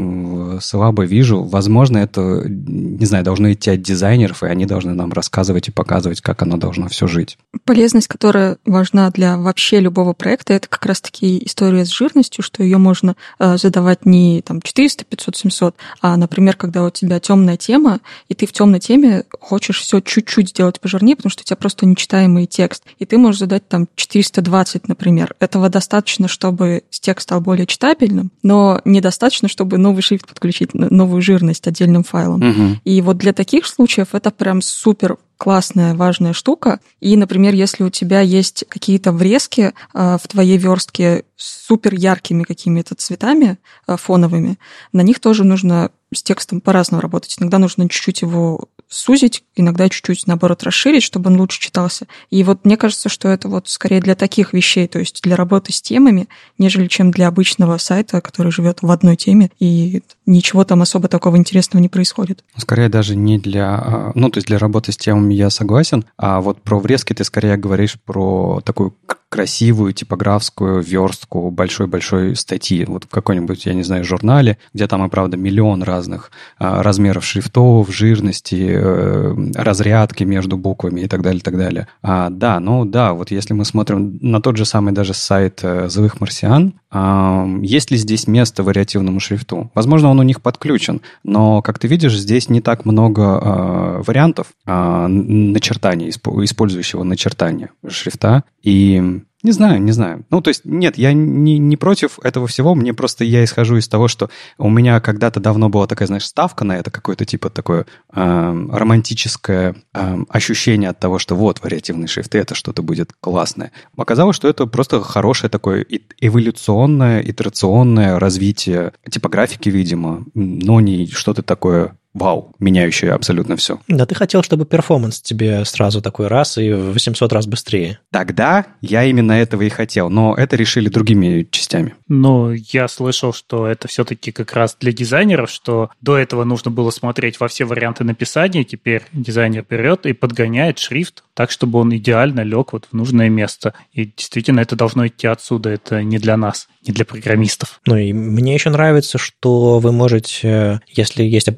[0.60, 1.42] слабо вижу.
[1.42, 6.20] Возможно, это, не знаю, должно идти от дизайнеров, и они должны нам рассказывать и показывать,
[6.20, 7.38] как оно должно все жить.
[7.64, 12.78] Полезность, которая важна для вообще любого проекта, это как раз-таки история с жирностью, что ее
[12.78, 18.00] можно э, задавать не там 400, 500, 700, а, например, когда у тебя темная тема,
[18.28, 21.86] и ты в темной теме хочешь все чуть-чуть сделать пожирнее, потому что у тебя просто
[21.86, 25.34] нечитаемый текст, и ты можешь задать там 420, например.
[25.38, 31.20] Этого достаточно, чтобы текст стал более читабельным, но недостаточно достаточно, чтобы новый шрифт подключить, новую
[31.20, 32.40] жирность отдельным файлом.
[32.42, 32.80] Угу.
[32.84, 36.80] И вот для таких случаев это прям супер классная, важная штука.
[37.00, 42.44] И, например, если у тебя есть какие-то врезки э, в твоей верстке с супер яркими
[42.44, 44.58] какими-то цветами э, фоновыми,
[44.92, 47.34] на них тоже нужно с текстом по-разному работать.
[47.38, 52.06] Иногда нужно чуть-чуть его сузить, иногда чуть-чуть, наоборот, расширить, чтобы он лучше читался.
[52.30, 55.72] И вот мне кажется, что это вот скорее для таких вещей, то есть для работы
[55.72, 56.28] с темами,
[56.58, 61.36] нежели чем для обычного сайта, который живет в одной теме, и ничего там особо такого
[61.36, 62.44] интересного не происходит.
[62.56, 63.74] Скорее даже не для...
[63.74, 67.24] А, ну, то есть для работы с темами я согласен, а вот про врезки ты
[67.24, 68.94] скорее говоришь про такую
[69.32, 72.84] красивую типографскую верстку большой-большой статьи.
[72.84, 77.24] Вот в какой-нибудь, я не знаю, журнале, где там и правда миллион разных а, размеров
[77.24, 81.88] шрифтов, жирности, э, разрядки между буквами и так далее, и так далее.
[82.02, 85.88] А, да, ну да, вот если мы смотрим на тот же самый даже сайт э,
[85.88, 89.70] «Злых марсиан», а, есть ли здесь место вариативному шрифту?
[89.74, 94.48] Возможно, он у них подключен, но, как ты видишь, здесь не так много а, вариантов
[94.64, 98.44] а, начертания, использующего начертания шрифта.
[98.62, 100.24] И не знаю, не знаю.
[100.30, 103.88] Ну, то есть, нет, я не, не против этого всего, мне просто я исхожу из
[103.88, 107.86] того, что у меня когда-то давно была такая, знаешь, ставка на это, какое-то типа такое
[108.14, 113.72] э, романтическое э, ощущение от того, что вот вариативные шрифты, это что-то будет классное.
[113.96, 115.84] Оказалось, что это просто хорошее такое
[116.20, 123.80] эволюционное, итерационное развитие типографики, видимо, но не что-то такое вау, меняющее абсолютно все.
[123.88, 127.98] Да, ты хотел, чтобы перформанс тебе сразу такой раз и в 800 раз быстрее.
[128.10, 131.94] Тогда я именно этого и хотел, но это решили другими частями.
[132.08, 136.90] Но я слышал, что это все-таки как раз для дизайнеров, что до этого нужно было
[136.90, 142.40] смотреть во все варианты написания, теперь дизайнер берет и подгоняет шрифт так, чтобы он идеально
[142.40, 143.74] лег вот в нужное место.
[143.92, 147.80] И действительно это должно идти отсюда, это не для нас, не для программистов.
[147.86, 151.48] Ну и мне еще нравится, что вы можете, если есть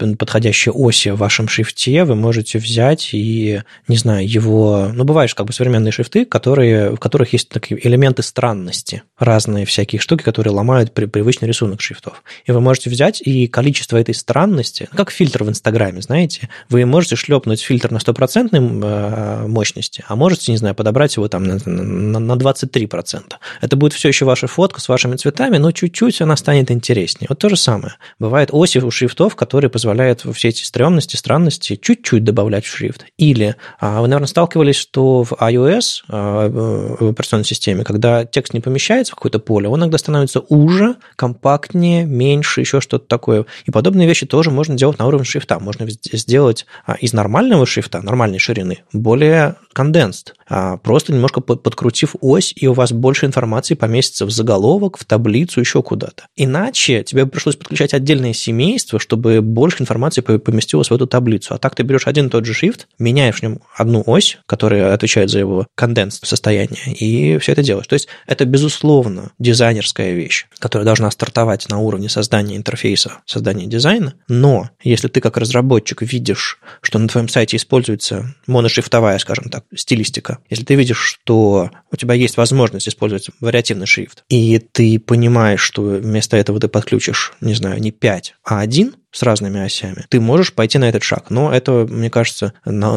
[0.45, 4.91] подходящие оси в вашем шрифте, вы можете взять и, не знаю, его...
[4.93, 10.01] Ну, бывают как бы современные шрифты, которые, в которых есть такие элементы странности, разные всякие
[10.01, 12.23] штуки, которые ломают при, привычный рисунок шрифтов.
[12.45, 17.17] И вы можете взять и количество этой странности, как фильтр в Инстаграме, знаете, вы можете
[17.17, 22.19] шлепнуть фильтр на стопроцентный э, мощности, а можете, не знаю, подобрать его там на, на,
[22.19, 23.23] на 23%.
[23.63, 27.29] Это будет все еще ваша фотка с вашими цветами, но чуть-чуть она станет интереснее.
[27.31, 27.95] Вот то же самое.
[28.19, 33.07] Бывает оси у шрифтов, которые позволяют все эти стрёмности, странности чуть-чуть добавлять в шрифт.
[33.17, 38.61] Или а, вы, наверное, сталкивались, что в iOS а, в операционной системе, когда текст не
[38.61, 43.47] помещается в какое-то поле, он иногда становится уже, компактнее, меньше, еще что-то такое.
[43.65, 45.59] И подобные вещи тоже можно делать на уровне шрифта.
[45.59, 52.53] Можно сделать а, из нормального шрифта, нормальной ширины, более condensed, а просто немножко подкрутив ось,
[52.55, 56.27] и у вас больше информации поместится в заголовок, в таблицу, еще куда-то.
[56.37, 61.55] Иначе тебе пришлось подключать отдельное семейство, чтобы больше информации поместилось в эту таблицу.
[61.55, 64.93] А так ты берешь один и тот же шрифт, меняешь в нем одну ось, которая
[64.93, 67.87] отвечает за его condensed состояние, и все это делаешь.
[67.87, 74.15] То есть это, безусловно, дизайнерская вещь, которая должна стартовать на уровне создания интерфейса, создания дизайна,
[74.29, 80.39] но если ты как разработчик видишь, что на твоем сайте используется моношрифтовая, скажем так, стилистика,
[80.51, 85.83] если ты видишь, что у тебя есть возможность использовать вариативный шрифт, и ты понимаешь, что
[85.83, 90.53] вместо этого ты подключишь, не знаю, не 5, а 1, с разными осями, ты можешь
[90.53, 91.31] пойти на этот шаг.
[91.31, 92.53] Но это, мне кажется,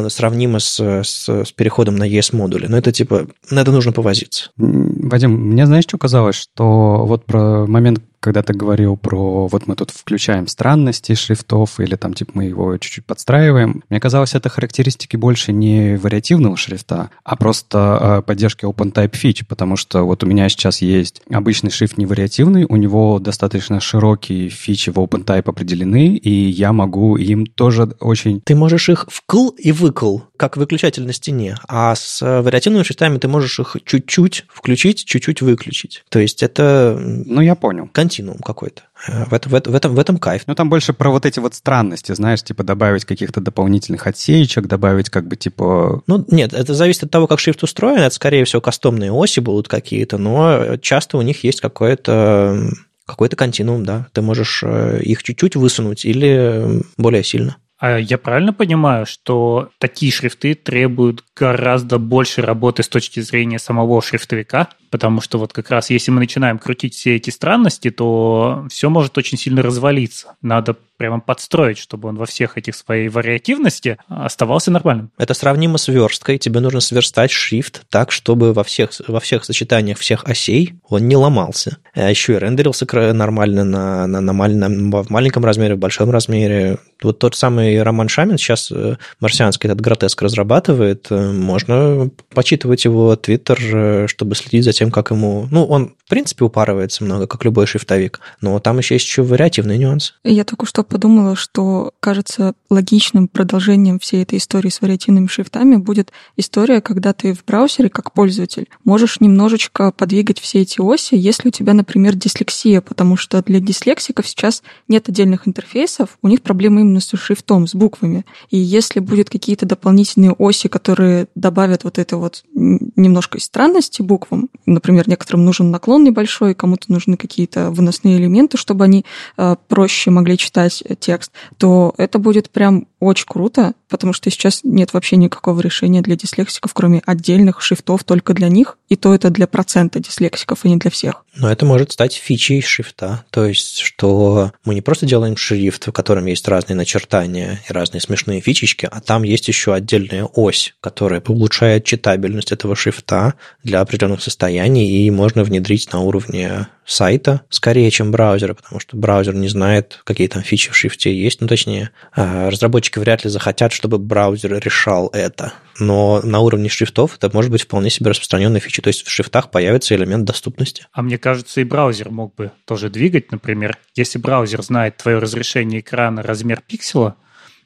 [0.08, 2.66] сравнимо с, с, с переходом на ES-модули.
[2.66, 4.50] Но это типа, на это нужно повозиться.
[4.56, 6.36] Вадим, мне знаешь, что казалось?
[6.36, 11.94] Что вот про момент, когда ты говорил про вот мы тут включаем странности шрифтов или
[11.94, 17.36] там типа мы его чуть-чуть подстраиваем, мне казалось, это характеристики больше не вариативного шрифта, а
[17.36, 22.06] просто э, поддержки OpenType фич, потому что вот у меня сейчас есть обычный шрифт не
[22.06, 28.40] вариативный, у него достаточно широкие фичи в OpenType определены, и я могу им тоже очень...
[28.40, 33.28] Ты можешь их вкл и выкл, как выключатель на стене, а с вариативными шрифтами ты
[33.28, 36.04] можешь их чуть-чуть включить, чуть-чуть выключить.
[36.08, 36.98] То есть это...
[36.98, 38.82] Ну, я понял континуум какой-то.
[39.06, 40.42] Э, в, это, в, это, в, этом, в этом кайф.
[40.46, 45.10] Ну, там больше про вот эти вот странности, знаешь, типа добавить каких-то дополнительных отсеечек, добавить
[45.10, 46.02] как бы типа...
[46.06, 48.00] Ну, нет, это зависит от того, как шрифт устроен.
[48.00, 52.70] Это, скорее всего, кастомные оси будут какие-то, но часто у них есть какое-то
[53.08, 54.06] какой-то континуум, да.
[54.12, 57.56] Ты можешь э, их чуть-чуть высунуть или более сильно.
[57.78, 64.02] А я правильно понимаю, что такие шрифты требуют гораздо больше работы с точки зрения самого
[64.02, 64.68] шрифтовика?
[64.90, 69.16] Потому что вот как раз если мы начинаем крутить все эти странности, то все может
[69.18, 70.36] очень сильно развалиться.
[70.42, 75.10] Надо прямо подстроить, чтобы он во всех этих своей вариативности оставался нормальным.
[75.16, 76.38] Это сравнимо с версткой.
[76.38, 81.16] Тебе нужно сверстать шрифт так, чтобы во всех, во всех сочетаниях всех осей он не
[81.16, 81.78] ломался.
[81.94, 86.78] А еще и рендерился нормально на, на, на, на, в маленьком размере, в большом размере.
[87.00, 91.06] Вот тот самый Роман Шамин сейчас э, марсианский этот гротеск разрабатывает.
[91.10, 95.48] Э, можно почитывать его твиттер, э, чтобы следить за тем, как ему...
[95.50, 99.76] Ну, он, в принципе, упарывается много, как любой шрифтовик, но там еще есть еще вариативный
[99.76, 100.14] нюанс.
[100.22, 106.12] Я только что подумала, что, кажется, логичным продолжением всей этой истории с вариативными шрифтами будет
[106.36, 111.50] история, когда ты в браузере, как пользователь, можешь немножечко подвигать все эти оси, если у
[111.50, 117.00] тебя, например, дислексия, потому что для дислексиков сейчас нет отдельных интерфейсов, у них проблемы именно
[117.00, 118.24] с шрифтом, с буквами.
[118.50, 125.08] И если будет какие-то дополнительные оси, которые добавят вот это вот немножко странности буквам, например,
[125.08, 129.04] некоторым нужен наклон небольшой, кому-то нужны какие-то выносные элементы, чтобы они
[129.36, 134.92] э, проще могли читать текст, то это будет прям очень круто, потому что сейчас нет
[134.92, 139.46] вообще никакого решения для дислексиков, кроме отдельных шрифтов только для них, и то это для
[139.46, 141.24] процента дислексиков, и не для всех.
[141.36, 145.92] Но это может стать фичей шрифта, то есть, что мы не просто делаем шрифт, в
[145.92, 151.22] котором есть разные начертания и разные смешные фичечки, а там есть еще отдельная ось, которая
[151.26, 158.10] улучшает читабельность этого шрифта для определенных состояний, и можно внедрить на уровне сайта скорее, чем
[158.10, 161.40] браузера, потому что браузер не знает, какие там фичи в шрифте есть.
[161.40, 162.50] Ну, точнее, а,
[162.88, 165.52] разработчики вряд ли захотят, чтобы браузер решал это.
[165.78, 168.82] Но на уровне шрифтов это может быть вполне себе распространенная фича.
[168.82, 170.86] То есть в шрифтах появится элемент доступности.
[170.92, 175.80] А мне кажется, и браузер мог бы тоже двигать, например, если браузер знает твое разрешение
[175.80, 177.14] экрана, размер пикселя,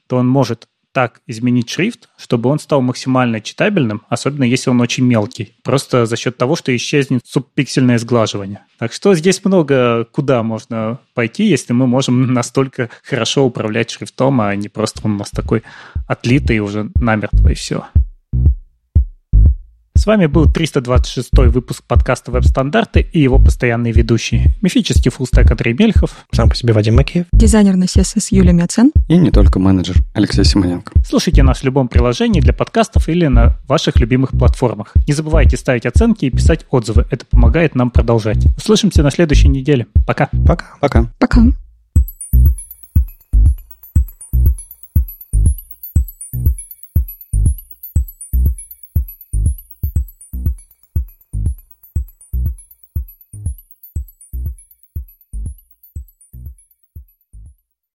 [0.06, 5.04] то он может так изменить шрифт, чтобы он стал максимально читабельным, особенно если он очень
[5.04, 5.54] мелкий.
[5.62, 8.60] Просто за счет того, что исчезнет субпиксельное сглаживание.
[8.78, 14.54] Так что здесь много куда можно пойти, если мы можем настолько хорошо управлять шрифтом, а
[14.54, 15.62] не просто он у нас такой
[16.06, 17.86] отлитый уже намертво и все.
[20.02, 24.48] С вами был 326 выпуск подкаста «Веб-стандарты» и его постоянные ведущие.
[24.60, 26.26] Мифический фуллстек Андрей Мельхов.
[26.32, 27.26] Сам по себе Вадим Макеев.
[27.32, 28.90] Дизайнер на CSS Юлия Мяцен.
[29.06, 30.90] И не только менеджер Алексей Симоненко.
[31.06, 34.92] Слушайте нас в любом приложении для подкастов или на ваших любимых платформах.
[35.06, 37.06] Не забывайте ставить оценки и писать отзывы.
[37.12, 38.44] Это помогает нам продолжать.
[38.56, 39.86] Услышимся на следующей неделе.
[40.04, 40.30] Пока.
[40.44, 40.74] Пока.
[40.80, 41.12] Пока.
[41.20, 41.42] Пока.